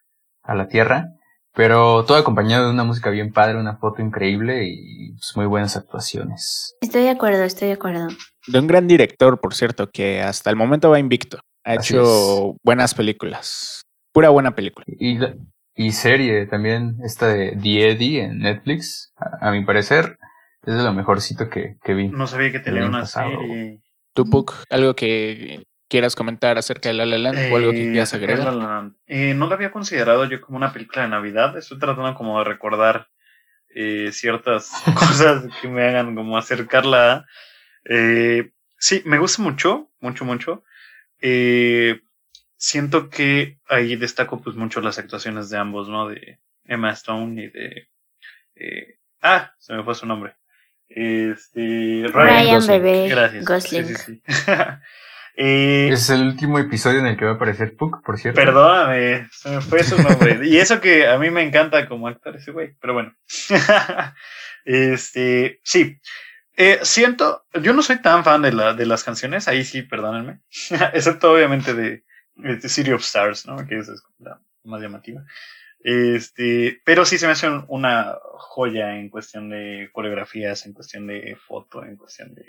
a 0.42 0.54
la 0.54 0.68
tierra. 0.68 1.08
Pero 1.54 2.04
todo 2.04 2.18
acompañado 2.18 2.66
de 2.66 2.72
una 2.72 2.84
música 2.84 3.10
bien 3.10 3.32
padre, 3.32 3.58
una 3.58 3.78
foto 3.78 4.00
increíble 4.00 4.64
y 4.64 5.12
pues, 5.12 5.32
muy 5.34 5.46
buenas 5.46 5.76
actuaciones. 5.76 6.76
Estoy 6.80 7.02
de 7.02 7.10
acuerdo, 7.10 7.42
estoy 7.42 7.68
de 7.68 7.74
acuerdo. 7.74 8.08
De 8.46 8.58
un 8.60 8.66
gran 8.66 8.86
director, 8.86 9.40
por 9.40 9.54
cierto, 9.54 9.90
que 9.90 10.22
hasta 10.22 10.50
el 10.50 10.56
momento 10.56 10.88
va 10.88 11.00
invicto. 11.00 11.40
Ha 11.68 11.72
Así 11.74 11.94
hecho 11.94 12.56
buenas 12.64 12.94
películas. 12.94 13.82
Pura 14.12 14.30
buena 14.30 14.54
película. 14.54 14.86
Y, 14.98 15.92
serie 15.92 16.46
también, 16.46 16.96
esta 17.04 17.28
de 17.28 17.58
The 17.62 17.90
Eddie 17.90 18.22
en 18.24 18.38
Netflix, 18.38 19.12
a, 19.16 19.48
a 19.48 19.52
mi 19.52 19.62
parecer, 19.64 20.18
es 20.64 20.74
de 20.74 20.82
lo 20.82 20.94
mejorcito 20.94 21.50
que, 21.50 21.76
que 21.84 21.92
vi. 21.92 22.08
No 22.08 22.26
sabía 22.26 22.50
que 22.52 22.60
tenía 22.60 22.86
una 22.86 23.00
pasado. 23.00 23.38
serie. 23.38 23.80
Tupuk, 24.14 24.54
algo 24.70 24.96
que 24.96 25.66
quieras 25.90 26.16
comentar 26.16 26.56
acerca 26.56 26.88
de 26.88 26.94
La 26.94 27.04
La 27.04 27.18
Land 27.18 27.52
o 27.52 27.56
algo 27.56 27.72
que 27.72 27.82
Eh, 27.82 27.90
quieras 27.92 28.14
agregar. 28.14 28.46
La 28.46 28.50
La 28.52 28.66
Land. 28.66 28.96
Eh, 29.06 29.34
no 29.34 29.46
la 29.46 29.54
había 29.54 29.70
considerado 29.70 30.24
yo 30.24 30.40
como 30.40 30.56
una 30.56 30.72
película 30.72 31.02
de 31.02 31.08
Navidad. 31.10 31.54
Estoy 31.58 31.78
tratando 31.78 32.14
como 32.14 32.38
de 32.38 32.44
recordar 32.46 33.08
eh, 33.74 34.08
ciertas 34.12 34.70
cosas 34.94 35.44
que 35.60 35.68
me 35.68 35.84
hagan 35.86 36.14
como 36.14 36.38
acercarla. 36.38 37.12
a- 37.12 37.26
Eh, 37.84 38.52
sí, 38.78 39.02
me 39.04 39.18
gusta 39.18 39.42
mucho, 39.42 39.90
mucho, 40.00 40.24
mucho. 40.24 40.64
Eh, 41.20 42.00
siento 42.56 43.08
que 43.10 43.58
ahí 43.68 43.96
destaco 43.96 44.40
pues 44.40 44.56
mucho 44.56 44.80
las 44.80 44.98
actuaciones 44.98 45.50
de 45.50 45.58
ambos, 45.58 45.88
¿no? 45.88 46.08
De 46.08 46.38
Emma 46.64 46.92
Stone 46.92 47.42
y 47.42 47.48
de... 47.48 47.88
Eh, 48.56 48.96
ah, 49.22 49.52
se 49.58 49.74
me 49.74 49.84
fue 49.84 49.94
su 49.94 50.06
nombre. 50.06 50.36
Este, 50.88 52.06
Ryan, 52.12 52.66
Bebé 52.66 53.08
Gracias. 53.08 53.44
Gosling. 53.44 53.86
Sí, 53.86 53.94
sí, 53.94 54.02
sí. 54.04 54.22
Eh, 55.40 55.90
Es 55.92 56.10
el 56.10 56.22
último 56.22 56.58
episodio 56.58 56.98
en 56.98 57.06
el 57.06 57.16
que 57.16 57.24
va 57.24 57.30
a 57.30 57.34
aparecer 57.34 57.76
Puck, 57.76 58.02
por 58.04 58.18
cierto. 58.18 58.40
Perdóname, 58.40 59.28
se 59.30 59.50
me 59.50 59.60
fue 59.60 59.84
su 59.84 59.96
nombre. 60.02 60.40
y 60.42 60.56
eso 60.56 60.80
que 60.80 61.06
a 61.06 61.16
mí 61.16 61.30
me 61.30 61.44
encanta 61.44 61.86
como 61.86 62.08
actor 62.08 62.34
ese 62.34 62.50
güey, 62.50 62.74
pero 62.80 62.94
bueno. 62.94 63.14
este, 64.64 65.60
sí. 65.62 66.00
Eh, 66.60 66.80
siento, 66.82 67.46
yo 67.62 67.72
no 67.72 67.82
soy 67.82 68.02
tan 68.02 68.24
fan 68.24 68.42
de, 68.42 68.52
la, 68.52 68.74
de 68.74 68.84
las 68.84 69.04
canciones, 69.04 69.46
ahí 69.46 69.64
sí, 69.64 69.82
perdónenme. 69.82 70.40
Excepto 70.92 71.32
obviamente 71.32 71.72
de, 71.72 72.04
de 72.34 72.68
City 72.68 72.90
of 72.90 73.02
Stars, 73.02 73.46
¿no? 73.46 73.64
Que 73.66 73.78
es 73.78 73.88
la 74.18 74.40
más 74.64 74.80
llamativa. 74.82 75.24
Este, 75.80 76.80
pero 76.84 77.04
sí 77.04 77.18
se 77.18 77.26
me 77.26 77.32
hace 77.32 77.48
un- 77.48 77.64
una 77.68 78.16
joya 78.34 78.96
en 78.98 79.08
cuestión 79.08 79.48
de 79.48 79.88
coreografías, 79.92 80.66
en 80.66 80.72
cuestión 80.72 81.06
de 81.06 81.36
foto, 81.36 81.84
en 81.84 81.96
cuestión 81.96 82.34
de, 82.34 82.44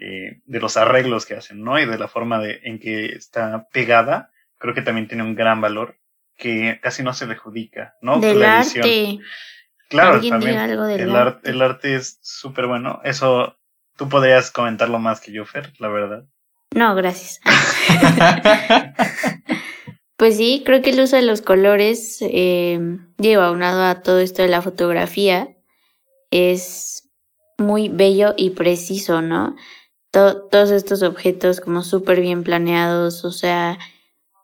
eh, 0.00 0.40
de 0.44 0.60
los 0.60 0.76
arreglos 0.78 1.26
que 1.26 1.34
hacen, 1.34 1.62
¿no? 1.62 1.78
Y 1.78 1.84
de 1.84 1.98
la 1.98 2.08
forma 2.08 2.38
de, 2.40 2.60
en 2.64 2.78
que 2.78 3.06
está 3.06 3.68
pegada, 3.70 4.30
creo 4.56 4.74
que 4.74 4.82
también 4.82 5.06
tiene 5.08 5.22
un 5.22 5.34
gran 5.34 5.60
valor 5.60 5.96
que 6.36 6.78
casi 6.82 7.02
no 7.02 7.12
se 7.12 7.26
le 7.26 7.34
adjudica, 7.34 7.96
¿no? 8.00 8.18
Del 8.20 8.40
La 8.40 8.60
edición. 8.60 8.84
arte. 8.84 9.18
Claro, 9.88 10.20
también 10.28 10.58
algo 10.58 10.84
el, 10.86 11.10
ar- 11.16 11.28
arte. 11.28 11.50
el 11.50 11.62
arte 11.62 11.94
es 11.96 12.18
súper 12.22 12.66
bueno. 12.66 13.00
Eso 13.04 13.56
tú 13.96 14.08
podrías 14.08 14.50
comentarlo 14.50 14.98
más 14.98 15.20
que 15.20 15.32
yo, 15.32 15.44
Fer, 15.46 15.72
la 15.78 15.88
verdad. 15.88 16.24
No, 16.74 16.94
gracias. 16.94 17.40
Pues 20.16 20.36
sí, 20.36 20.62
creo 20.66 20.82
que 20.82 20.90
el 20.90 21.00
uso 21.00 21.14
de 21.14 21.22
los 21.22 21.42
colores, 21.42 22.18
eh, 22.22 22.80
digo, 23.18 23.40
aunado 23.42 23.84
a 23.84 24.02
todo 24.02 24.18
esto 24.18 24.42
de 24.42 24.48
la 24.48 24.62
fotografía, 24.62 25.56
es 26.32 27.08
muy 27.56 27.88
bello 27.88 28.34
y 28.36 28.50
preciso, 28.50 29.22
¿no? 29.22 29.54
To- 30.10 30.42
todos 30.48 30.70
estos 30.72 31.04
objetos 31.04 31.60
como 31.60 31.84
súper 31.84 32.20
bien 32.20 32.42
planeados, 32.42 33.24
o 33.24 33.30
sea, 33.30 33.78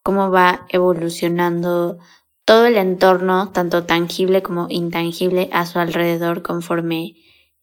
cómo 0.05 0.31
va 0.31 0.65
evolucionando 0.69 1.99
todo 2.45 2.67
el 2.67 2.77
entorno, 2.77 3.51
tanto 3.53 3.85
tangible 3.85 4.43
como 4.43 4.67
intangible, 4.71 5.49
a 5.53 5.67
su 5.67 5.79
alrededor 5.79 6.43
conforme 6.43 7.15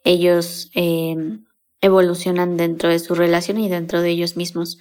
ellos 0.03 0.71
eh, 0.73 1.15
evolucionan 1.81 2.57
dentro 2.57 2.89
de 2.89 2.99
su 2.99 3.15
relación 3.15 3.59
y 3.59 3.69
dentro 3.69 4.01
de 4.01 4.09
ellos 4.09 4.37
mismos. 4.37 4.79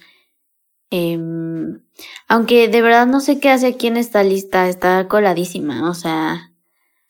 Em, 0.89 1.83
aunque 2.27 2.67
de 2.67 2.81
verdad 2.81 3.07
no 3.07 3.21
sé 3.21 3.39
qué 3.39 3.49
hace 3.49 3.67
aquí 3.67 3.87
en 3.87 3.97
esta 3.97 4.23
lista, 4.23 4.67
está 4.67 5.07
coladísima, 5.07 5.89
o 5.89 5.93
sea, 5.93 6.50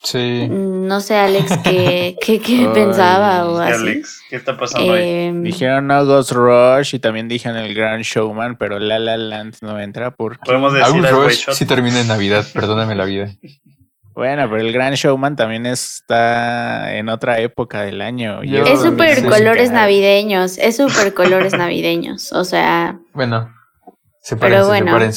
Sí. 0.04 0.48
no 0.50 1.00
sé 1.00 1.14
Alex 1.16 1.58
qué, 1.62 2.16
qué, 2.24 2.40
qué 2.40 2.56
Ay, 2.66 2.68
pensaba 2.74 3.48
o 3.48 3.58
¿Qué, 3.58 3.64
así. 3.72 3.82
Alex? 3.82 4.22
¿Qué 4.28 4.36
está 4.36 4.56
pasando 4.56 4.94
ahí? 4.94 5.08
Em, 5.26 5.42
Dijeron 5.44 5.86
no 5.86 6.04
Ghost 6.04 6.32
Rush 6.32 6.94
y 6.94 6.98
también 6.98 7.28
dijeron 7.28 7.56
el 7.58 7.72
Gran 7.74 8.02
Showman, 8.02 8.56
pero 8.56 8.78
La 8.80 8.98
La 8.98 9.16
Land 9.16 9.56
no 9.62 9.78
entra 9.78 10.10
porque... 10.10 10.40
Podemos 10.44 10.72
decir 10.72 11.02
Rush 11.04 11.44
sí 11.52 11.66
termina 11.66 12.00
en 12.00 12.08
Navidad, 12.08 12.44
perdóname 12.52 12.94
la 12.96 13.04
vida. 13.04 13.30
Bueno, 14.14 14.46
pero 14.50 14.60
el 14.60 14.72
Gran 14.72 14.92
Showman 14.94 15.36
también 15.36 15.64
está 15.66 16.94
en 16.96 17.08
otra 17.08 17.38
época 17.40 17.82
del 17.82 18.02
año. 18.02 18.42
Yo- 18.42 18.64
es 18.66 18.82
súper 18.82 19.24
colores 19.26 19.70
navideños, 19.70 20.58
es 20.58 20.76
súper 20.76 21.14
colores 21.14 21.52
navideños, 21.54 22.30
o 22.32 22.44
sea, 22.44 22.98
Bueno, 23.14 23.50
sepárense, 24.20 24.58
Pero 24.58 24.66
bueno. 24.66 25.10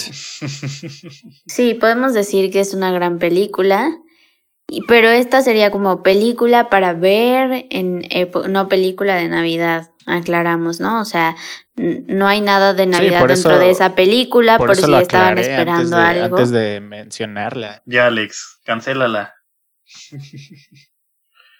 sí, 1.47 1.73
podemos 1.73 2.13
decir 2.13 2.51
que 2.51 2.59
es 2.59 2.73
una 2.73 2.91
gran 2.91 3.19
película, 3.19 3.91
pero 4.87 5.09
esta 5.09 5.41
sería 5.41 5.71
como 5.71 6.01
película 6.03 6.69
para 6.69 6.93
ver 6.93 7.65
en 7.69 8.01
epo- 8.09 8.47
no 8.47 8.67
película 8.67 9.15
de 9.15 9.27
Navidad, 9.29 9.91
aclaramos, 10.05 10.79
¿no? 10.79 11.01
O 11.01 11.05
sea, 11.05 11.35
no 11.75 12.27
hay 12.27 12.41
nada 12.41 12.73
de 12.73 12.85
Navidad 12.85 13.19
dentro 13.27 13.33
eso- 13.33 13.59
de 13.59 13.69
esa 13.69 13.95
película 13.95 14.57
por, 14.57 14.67
por 14.67 14.77
eso 14.77 14.85
si 14.87 14.91
lo 14.91 14.99
estaban 14.99 15.37
esperando 15.37 15.97
antes 15.97 16.13
de, 16.15 16.21
algo. 16.23 16.37
antes 16.37 16.51
de 16.51 16.81
mencionarla. 16.81 17.81
ya, 17.85 18.07
Alex, 18.07 18.59
cancélala. 18.65 19.33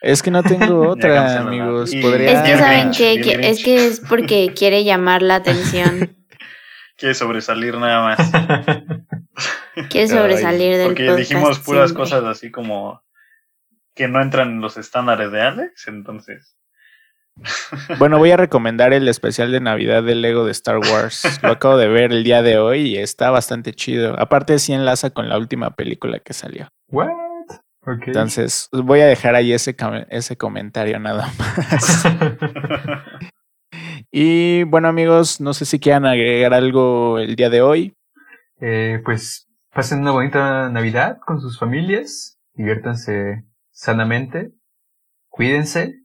Es 0.02 0.22
que 0.22 0.30
no 0.30 0.44
tengo 0.44 0.88
otra, 0.90 1.40
amigos. 1.40 1.92
Podría... 2.00 2.32
Es 2.32 2.42
que 2.52 2.58
saben 2.60 2.92
que, 2.92 3.22
que- 3.22 3.50
es 3.50 3.64
que 3.64 3.88
es 3.88 4.02
porque 4.08 4.54
quiere 4.56 4.84
llamar 4.84 5.24
la 5.24 5.36
atención, 5.36 6.16
Quiere 6.98 7.14
sobresalir 7.16 7.78
nada 7.78 8.04
más. 8.04 8.32
quiere 9.90 10.08
sobresalir 10.08 10.78
del 10.78 10.88
Porque 10.88 11.06
podcast 11.06 11.20
dijimos 11.20 11.60
puras 11.60 11.90
siempre. 11.90 12.04
cosas 12.04 12.24
así 12.24 12.52
como 12.52 13.04
que 13.94 14.08
no 14.08 14.22
entran 14.22 14.50
en 14.50 14.62
los 14.62 14.78
estándares 14.78 15.32
de 15.32 15.42
Alex, 15.42 15.88
entonces. 15.88 16.56
Bueno, 18.00 18.18
voy 18.18 18.32
a 18.32 18.38
recomendar 18.38 18.94
el 18.94 19.08
especial 19.10 19.52
de 19.52 19.60
Navidad 19.60 20.04
del 20.04 20.22
Lego 20.22 20.46
de 20.46 20.52
Star 20.52 20.78
Wars. 20.78 21.40
Lo 21.44 21.52
acabo 21.52 21.78
de 21.78 21.90
ver 21.90 22.14
el 22.14 22.24
día 22.24 22.42
de 22.42 22.58
hoy 22.58 22.88
y 22.88 22.98
está 22.98 23.30
bastante 23.30 23.74
chido. 23.74 24.18
Aparte, 24.18 24.58
sí 24.58 24.72
enlaza 24.72 25.10
con 25.10 25.28
la 25.28 25.38
última 25.38 25.72
película 25.72 26.20
que 26.20 26.34
salió. 26.34 26.70
What? 26.88 27.10
Entonces, 28.08 28.70
voy 28.72 29.02
a 29.02 29.06
dejar 29.06 29.36
ahí 29.36 29.54
ese, 29.54 29.76
ese 30.10 30.38
comentario 30.38 31.00
nada 31.00 31.30
más. 31.38 32.06
Y 34.12 34.64
bueno, 34.64 34.88
amigos, 34.88 35.42
no 35.42 35.54
sé 35.54 35.66
si 35.66 35.80
quieran 35.80 36.06
agregar 36.06 36.54
algo 36.54 37.20
el 37.20 37.36
día 37.36 37.50
de 37.50 37.62
hoy. 37.62 37.94
Eh, 38.62 39.02
pues 39.04 39.48
pasen 39.74 40.00
una 40.00 40.12
bonita 40.12 40.70
Navidad 40.70 41.18
con 41.26 41.42
sus 41.42 41.60
familias, 41.60 42.38
diviértanse 42.54 43.44
sanamente, 43.72 44.52
cuídense 45.30 45.96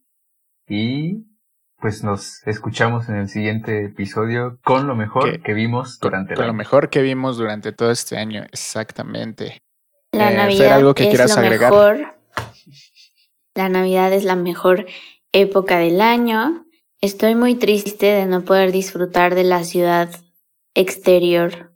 y 0.67 1.27
pues 1.79 2.03
nos 2.05 2.47
escuchamos 2.47 3.09
en 3.09 3.17
el 3.17 3.29
siguiente 3.29 3.85
episodio 3.87 4.59
con 4.65 4.87
lo 4.87 4.95
mejor 4.97 5.31
Que- 5.33 5.41
que 5.41 5.55
vimos 5.55 5.99
durante 5.99 6.35
con 6.35 6.43
el 6.43 6.49
lo 6.49 6.51
año. 6.53 6.59
mejor 6.59 6.91
que 6.91 7.01
vimos 7.01 7.39
durante 7.39 7.73
todo 7.73 7.91
este 7.91 8.19
año, 8.19 8.43
exactamente. 8.53 9.63
La 10.13 10.27
Eh, 10.27 10.29
Fer, 10.31 10.37
Navidad 10.37 10.73
¿algo 10.75 10.95
que 10.95 11.05
es 11.05 11.09
quieras 11.11 11.35
lo 11.37 11.41
agregar? 11.43 11.71
mejor. 11.71 12.15
La 13.55 13.69
Navidad 13.69 14.13
es 14.13 14.25
la 14.25 14.37
mejor 14.37 14.87
época 15.33 15.79
del 15.79 16.01
año. 16.01 16.67
Estoy 17.03 17.35
muy 17.35 17.55
triste 17.55 18.05
de 18.05 18.27
no 18.27 18.45
poder 18.45 18.73
disfrutar 18.73 19.35
de 19.35 19.45
la 19.45 19.65
ciudad 19.65 20.11
exterior 20.75 21.72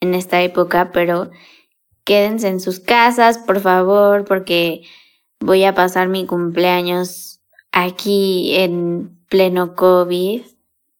en 0.00 0.14
esta 0.14 0.40
época, 0.40 0.92
pero 0.92 1.30
quédense 2.04 2.48
en 2.48 2.58
sus 2.58 2.80
casas, 2.80 3.36
por 3.36 3.60
favor, 3.60 4.24
porque 4.24 4.80
voy 5.40 5.64
a 5.64 5.74
pasar 5.74 6.08
mi 6.08 6.24
cumpleaños 6.24 7.42
aquí 7.70 8.54
en 8.56 9.22
pleno 9.28 9.74
COVID 9.74 10.40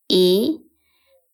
y 0.06 0.66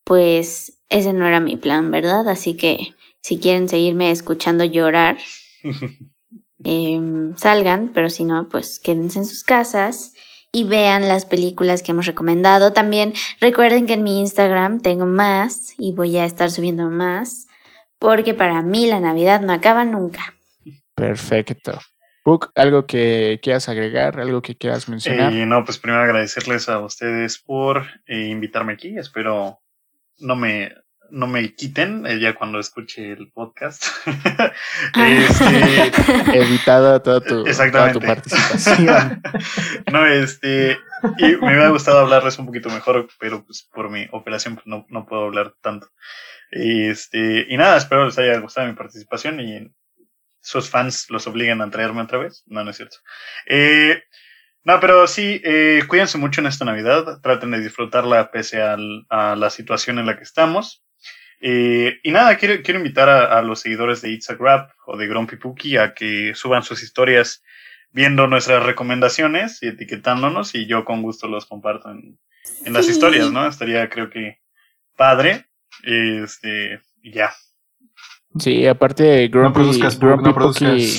pues 0.05 0.79
ese 0.91 1.13
no 1.13 1.27
era 1.27 1.41
mi 1.41 1.57
plan, 1.57 1.91
¿verdad? 1.91 2.29
Así 2.29 2.55
que 2.55 2.95
si 3.21 3.41
quieren 3.41 3.69
seguirme 3.69 4.13
escuchando 4.13 4.63
llorar, 4.63 5.19
em, 6.63 7.37
salgan, 7.37 7.91
pero 7.93 8.09
si 8.09 8.23
no, 8.23 8.49
pues 8.49 8.79
quédense 8.79 9.19
en 9.19 9.27
sus 9.27 9.43
casas 9.43 10.15
y 10.53 10.65
vean 10.65 11.09
las 11.09 11.25
películas 11.25 11.83
que 11.83 11.93
hemos 11.93 12.07
recomendado. 12.07 12.73
También 12.73 13.15
recuerden 13.41 13.87
que 13.87 13.95
en 13.95 14.03
mi 14.03 14.21
Instagram 14.21 14.81
tengo 14.81 15.07
más 15.07 15.75
y 15.79 15.93
voy 15.93 16.17
a 16.17 16.25
estar 16.25 16.51
subiendo 16.51 16.91
más, 16.91 17.47
porque 17.99 18.35
para 18.35 18.63
mí 18.63 18.87
la 18.87 19.01
Navidad 19.01 19.41
no 19.41 19.53
acaba 19.53 19.85
nunca. 19.85 20.35
Perfecto. 20.95 21.79
Book, 22.25 22.51
¿algo 22.57 22.87
que 22.87 23.41
quieras 23.43 23.69
agregar? 23.69 24.21
¿Algo 24.21 24.43
que 24.43 24.57
quieras 24.57 24.89
mencionar? 24.89 25.33
Y 25.33 25.47
no, 25.47 25.65
pues 25.65 25.79
primero 25.79 26.03
agradecerles 26.03 26.69
a 26.69 26.81
ustedes 26.81 27.39
por 27.39 27.87
eh, 28.07 28.27
invitarme 28.27 28.75
aquí. 28.75 28.99
Espero 28.99 29.61
no 30.19 30.37
me, 30.37 30.73
no 31.11 31.27
me 31.27 31.55
quiten 31.55 32.07
eh, 32.07 32.19
ya 32.21 32.35
cuando 32.35 32.59
escuche 32.59 33.13
el 33.13 33.31
podcast. 33.33 33.85
este, 34.95 35.93
Editado 36.39 37.01
toda 37.03 37.21
tu, 37.21 37.45
toda 37.45 37.93
tu 37.93 38.01
participación. 38.01 39.23
no, 39.93 40.07
este, 40.07 40.79
y 41.19 41.25
me 41.37 41.37
hubiera 41.37 41.69
gustado 41.69 42.01
hablarles 42.01 42.39
un 42.39 42.47
poquito 42.47 42.71
mejor, 42.71 43.09
pero 43.19 43.45
pues 43.45 43.69
por 43.73 43.91
mi 43.91 44.07
operación 44.13 44.55
pues, 44.57 44.67
no, 44.67 44.87
no 44.89 45.07
puedo 45.07 45.25
hablar 45.25 45.55
tanto. 45.61 45.89
Este, 46.51 47.47
y 47.49 47.57
nada, 47.57 47.77
espero 47.77 48.07
les 48.07 48.19
haya 48.19 48.39
gustado 48.39 48.67
mi 48.67 48.75
participación 48.75 49.41
y 49.41 49.71
sus 50.41 50.71
fans 50.71 51.07
los 51.11 51.27
obliguen 51.27 51.61
a 51.61 51.71
traerme 51.71 52.03
otra 52.03 52.19
vez. 52.19 52.43
No, 52.47 52.65
no 52.65 52.71
es 52.71 52.77
cierto. 52.77 52.97
Eh, 53.47 54.03
no, 54.65 54.81
pero 54.81 55.07
sí, 55.07 55.41
eh, 55.45 55.83
cuídense 55.89 56.19
mucho 56.19 56.41
en 56.41 56.47
esta 56.47 56.65
Navidad, 56.65 57.21
traten 57.23 57.51
de 57.51 57.61
disfrutarla 57.61 58.31
pese 58.31 58.61
al- 58.61 59.07
a 59.09 59.35
la 59.37 59.51
situación 59.51 59.99
en 59.99 60.07
la 60.07 60.17
que 60.17 60.25
estamos. 60.25 60.85
Eh, 61.41 62.01
y 62.03 62.11
nada, 62.11 62.37
quiero, 62.37 62.63
quiero 62.63 62.79
invitar 62.79 63.09
a, 63.09 63.39
a 63.39 63.43
los 63.43 63.61
seguidores 63.61 64.03
de 64.03 64.11
It's 64.11 64.31
a 64.31 64.35
Grab 64.35 64.71
o 64.87 64.97
de 64.97 65.07
Grumpy 65.07 65.37
Pookie 65.37 65.77
a 65.77 65.95
que 65.95 66.35
suban 66.35 66.63
sus 66.63 66.83
historias 66.83 67.43
viendo 67.91 68.27
nuestras 68.27 68.63
recomendaciones 68.65 69.63
y 69.63 69.69
etiquetándonos 69.69 70.55
y 70.55 70.67
yo 70.67 70.85
con 70.85 71.03
gusto 71.03 71.29
los 71.29 71.47
comparto 71.47 71.91
en, 71.91 72.19
en 72.65 72.73
las 72.73 72.89
historias, 72.89 73.31
¿no? 73.31 73.47
Estaría 73.47 73.89
creo 73.89 74.11
que 74.11 74.39
padre. 74.97 75.47
Este, 75.83 76.81
y 77.03 77.13
ya. 77.13 77.33
Sí, 78.39 78.67
aparte 78.67 79.29
Grumpy, 79.29 79.81
Grumpy, 79.99 80.33
Pocky, 80.33 80.93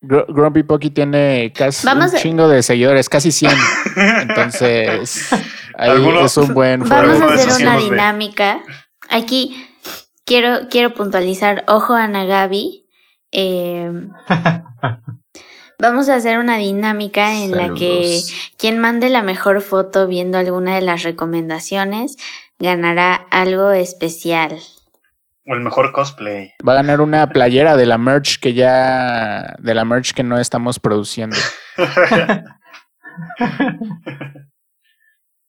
Grumpy 0.00 0.62
Pocky 0.64 0.90
tiene 0.90 1.52
casi 1.54 1.86
un 1.86 2.10
chingo 2.16 2.48
de 2.48 2.62
seguidores, 2.62 3.08
casi 3.08 3.32
100. 3.32 3.52
Entonces, 4.22 5.30
ahí 5.74 6.06
es 6.22 6.36
un 6.36 6.52
buen 6.52 6.80
Vamos 6.80 7.20
a 7.22 7.34
hacer 7.34 7.62
una 7.62 7.78
dinámica. 7.78 8.62
Aquí 9.10 9.66
quiero, 10.24 10.68
quiero 10.68 10.94
puntualizar, 10.94 11.64
ojo 11.68 11.94
a 11.94 12.06
Nagabi. 12.08 12.86
Eh, 13.32 13.90
vamos 15.78 16.08
a 16.08 16.14
hacer 16.14 16.38
una 16.38 16.56
dinámica 16.56 17.34
en 17.34 17.52
la 17.56 17.74
que 17.74 18.20
quien 18.56 18.78
mande 18.78 19.08
la 19.08 19.22
mejor 19.22 19.60
foto 19.62 20.06
viendo 20.06 20.38
alguna 20.38 20.74
de 20.74 20.80
las 20.82 21.02
recomendaciones 21.02 22.16
ganará 22.58 23.14
algo 23.30 23.70
especial. 23.70 24.58
O 25.48 25.54
el 25.54 25.60
mejor 25.60 25.92
cosplay. 25.92 26.54
Va 26.66 26.72
a 26.72 26.76
ganar 26.76 27.00
una 27.00 27.28
playera 27.28 27.76
de 27.76 27.86
la 27.86 27.98
merch 27.98 28.40
que 28.40 28.52
ya. 28.52 29.54
de 29.60 29.74
la 29.74 29.84
merch 29.84 30.12
que 30.12 30.24
no 30.24 30.38
estamos 30.38 30.80
produciendo. 30.80 31.36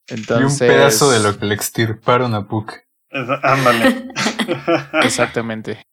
Entonces. 0.08 0.62
Y 0.62 0.64
un 0.64 0.70
pedazo 0.76 1.10
de 1.12 1.20
lo 1.20 1.38
que 1.38 1.46
le 1.48 1.56
extirparon 1.56 2.36
a 2.36 2.48
Puck. 2.48 2.87
Ándale. 3.44 4.08
Exactamente. 5.04 5.84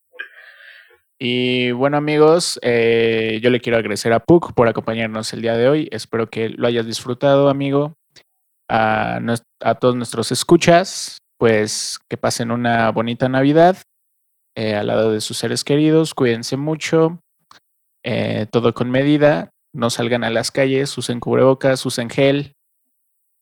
Y 1.19 1.71
bueno 1.71 1.97
amigos, 1.97 2.59
eh, 2.63 3.39
yo 3.43 3.51
le 3.51 3.61
quiero 3.61 3.79
agradecer 3.79 4.13
a 4.13 4.21
Puck 4.21 4.53
por 4.53 4.69
acompañarnos 4.69 5.33
el 5.33 5.43
día 5.43 5.57
de 5.57 5.69
hoy. 5.69 5.89
Espero 5.93 6.29
que 6.29 6.49
lo 6.49 6.67
hayas 6.67 6.87
disfrutado, 6.87 7.49
amigo. 7.49 7.95
A, 8.69 9.21
todos 9.81 9.95
nuestros 9.95 10.33
escuchas, 10.33 11.19
pues 11.39 11.99
que 12.09 12.17
pasen 12.17 12.51
una 12.51 12.91
bonita 12.91 13.29
Navidad 13.29 13.79
eh, 14.57 14.75
al 14.75 14.89
lado 14.89 15.13
de 15.13 15.21
sus 15.21 15.39
seres 15.39 15.65
queridos. 15.65 16.15
Cuídense 16.15 16.57
mucho. 16.57 17.21
Eh, 18.05 18.47
todo 18.51 18.75
con 18.75 18.91
medida. 18.91 19.51
No 19.73 19.91
salgan 19.91 20.25
a 20.25 20.31
las 20.31 20.51
calles, 20.51 20.97
usen 20.99 21.21
cubrebocas, 21.21 21.85
usen 21.87 22.11
gel. 22.11 22.55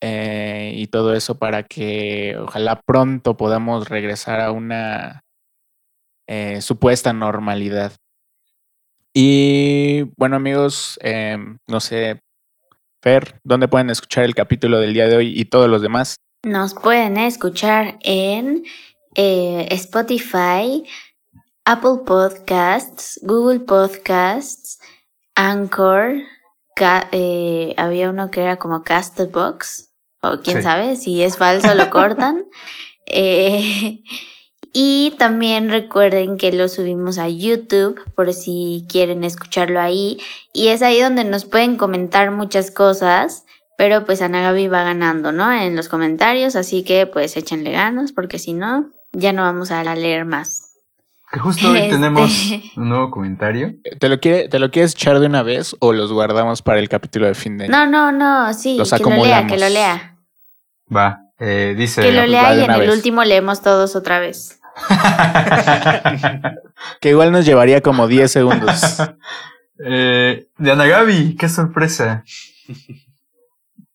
Eh, 0.04 0.72
y 0.74 0.88
todo 0.88 1.14
eso 1.14 1.38
para 1.38 1.62
que 1.62 2.36
ojalá 2.36 2.80
pronto 2.80 3.36
podamos 3.36 3.88
regresar 3.88 4.40
a 4.40 4.50
una 4.50 5.22
supuesta 6.60 7.12
normalidad. 7.12 7.92
Y 9.14 10.04
bueno 10.16 10.36
amigos, 10.36 10.98
em, 11.02 11.58
no 11.66 11.80
sé, 11.80 12.20
Fer, 13.02 13.40
¿dónde 13.44 13.68
pueden 13.68 13.90
escuchar 13.90 14.24
el 14.24 14.34
capítulo 14.34 14.78
del 14.78 14.94
día 14.94 15.08
de 15.08 15.16
hoy 15.16 15.38
y 15.38 15.44
todos 15.44 15.68
los 15.68 15.82
demás? 15.82 16.16
Nos 16.44 16.72
pueden 16.72 17.18
escuchar 17.18 17.98
en 18.00 18.64
eh, 19.14 19.68
Spotify, 19.70 20.84
Apple 21.64 22.04
Podcasts, 22.06 23.20
Google 23.22 23.60
Podcasts, 23.60 24.80
Anchor, 25.34 26.22
eh, 27.12 27.74
había 27.76 28.10
uno 28.10 28.30
que 28.30 28.40
era 28.42 28.56
como 28.56 28.82
Castbox, 28.82 29.91
o 30.22 30.40
quién 30.40 30.62
sabe, 30.62 30.96
si 30.96 31.22
es 31.22 31.36
falso 31.36 31.74
lo 31.74 31.90
cortan. 31.90 32.44
Eh, 33.06 34.02
y 34.72 35.14
también 35.18 35.68
recuerden 35.68 36.38
que 36.38 36.52
lo 36.52 36.68
subimos 36.68 37.18
a 37.18 37.28
YouTube 37.28 38.00
por 38.14 38.32
si 38.32 38.86
quieren 38.88 39.24
escucharlo 39.24 39.80
ahí. 39.80 40.18
Y 40.52 40.68
es 40.68 40.82
ahí 40.82 41.00
donde 41.00 41.24
nos 41.24 41.44
pueden 41.44 41.76
comentar 41.76 42.30
muchas 42.30 42.70
cosas. 42.70 43.44
Pero 43.76 44.04
pues 44.04 44.22
Ana 44.22 44.42
Gaby 44.42 44.68
va 44.68 44.84
ganando, 44.84 45.32
¿no? 45.32 45.50
En 45.52 45.74
los 45.74 45.88
comentarios. 45.88 46.56
Así 46.56 46.84
que 46.84 47.06
pues 47.06 47.36
échenle 47.36 47.72
ganas 47.72 48.12
porque 48.12 48.38
si 48.38 48.52
no, 48.52 48.90
ya 49.12 49.32
no 49.32 49.42
vamos 49.42 49.70
a 49.70 49.82
leer 49.94 50.24
más. 50.24 50.72
Que 51.32 51.40
justo 51.40 51.70
hoy 51.70 51.80
tenemos 51.90 52.30
este. 52.30 52.70
un 52.76 52.90
nuevo 52.90 53.10
comentario. 53.10 53.74
¿Te 53.98 54.08
lo, 54.08 54.20
quiere, 54.20 54.48
¿Te 54.48 54.58
lo 54.58 54.70
quieres 54.70 54.92
echar 54.92 55.18
de 55.18 55.26
una 55.26 55.42
vez 55.42 55.74
o 55.80 55.92
los 55.92 56.12
guardamos 56.12 56.60
para 56.62 56.78
el 56.78 56.88
capítulo 56.88 57.26
de 57.26 57.34
fin 57.34 57.56
de 57.56 57.64
año? 57.64 57.72
No, 57.72 57.86
no, 57.86 58.12
no, 58.12 58.54
sí, 58.54 58.78
que 58.78 59.02
lo 59.02 59.24
lea, 59.24 59.46
que 59.46 59.58
lo 59.58 59.68
lea. 59.68 60.11
Va, 60.94 61.20
eh, 61.38 61.74
dice... 61.76 62.02
Que 62.02 62.12
lo 62.12 62.26
lea 62.26 62.54
y 62.54 62.64
en 62.64 62.70
el 62.70 62.90
último 62.90 63.24
leemos 63.24 63.62
todos 63.62 63.96
otra 63.96 64.20
vez. 64.20 64.60
que 67.00 67.10
igual 67.10 67.32
nos 67.32 67.44
llevaría 67.44 67.80
como 67.80 68.06
10 68.08 68.30
segundos. 68.30 68.98
eh, 69.84 70.46
de 70.58 70.72
Anagabi, 70.72 71.36
qué 71.36 71.48
sorpresa. 71.48 72.24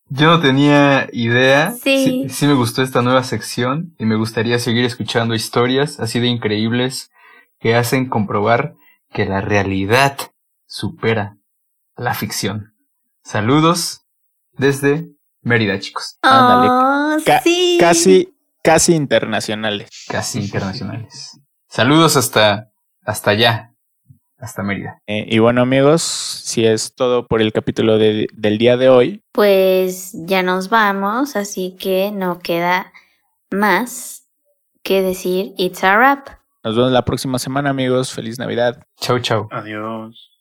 Yo 0.09 0.27
no 0.27 0.39
tenía 0.39 1.09
idea. 1.11 1.73
Sí. 1.83 2.27
sí. 2.29 2.47
me 2.47 2.53
gustó 2.53 2.81
esta 2.81 3.01
nueva 3.01 3.23
sección 3.23 3.93
y 3.97 4.05
me 4.05 4.15
gustaría 4.15 4.57
seguir 4.59 4.85
escuchando 4.85 5.35
historias 5.35 5.99
así 5.99 6.19
de 6.19 6.27
increíbles 6.27 7.11
que 7.59 7.75
hacen 7.75 8.07
comprobar 8.07 8.75
que 9.11 9.25
la 9.25 9.41
realidad 9.41 10.17
supera 10.65 11.37
la 11.95 12.13
ficción. 12.13 12.73
Saludos 13.23 14.05
desde 14.53 15.09
Mérida, 15.47 15.79
chicos. 15.79 16.17
Oh, 16.23 17.17
sí. 17.43 17.77
Casi, 17.79 18.33
casi 18.63 18.93
internacionales. 18.93 19.89
Casi 20.07 20.39
internacionales. 20.39 21.39
Saludos 21.67 22.15
hasta, 22.17 22.71
hasta 23.03 23.31
allá 23.31 23.73
hasta 24.39 24.63
Mérida. 24.63 25.01
Eh, 25.07 25.25
y 25.27 25.39
bueno 25.39 25.61
amigos, 25.61 26.01
si 26.03 26.65
es 26.65 26.93
todo 26.93 27.27
por 27.27 27.41
el 27.41 27.51
capítulo 27.51 27.97
del 27.97 28.57
día 28.57 28.77
de 28.77 28.89
hoy. 28.89 29.23
Pues 29.31 30.11
ya 30.13 30.43
nos 30.43 30.69
vamos, 30.69 31.35
así 31.35 31.75
que 31.79 32.11
no 32.11 32.39
queda 32.39 32.91
más 33.49 34.27
que 34.83 35.01
decir 35.01 35.53
It's 35.57 35.83
a 35.83 35.97
Wrap. 35.97 36.27
Nos 36.63 36.75
vemos 36.75 36.91
la 36.91 37.05
próxima 37.05 37.39
semana 37.39 37.69
amigos, 37.69 38.11
feliz 38.11 38.37
Navidad. 38.37 38.83
Chau 38.99 39.19
chau. 39.19 39.47
Adiós. 39.51 40.36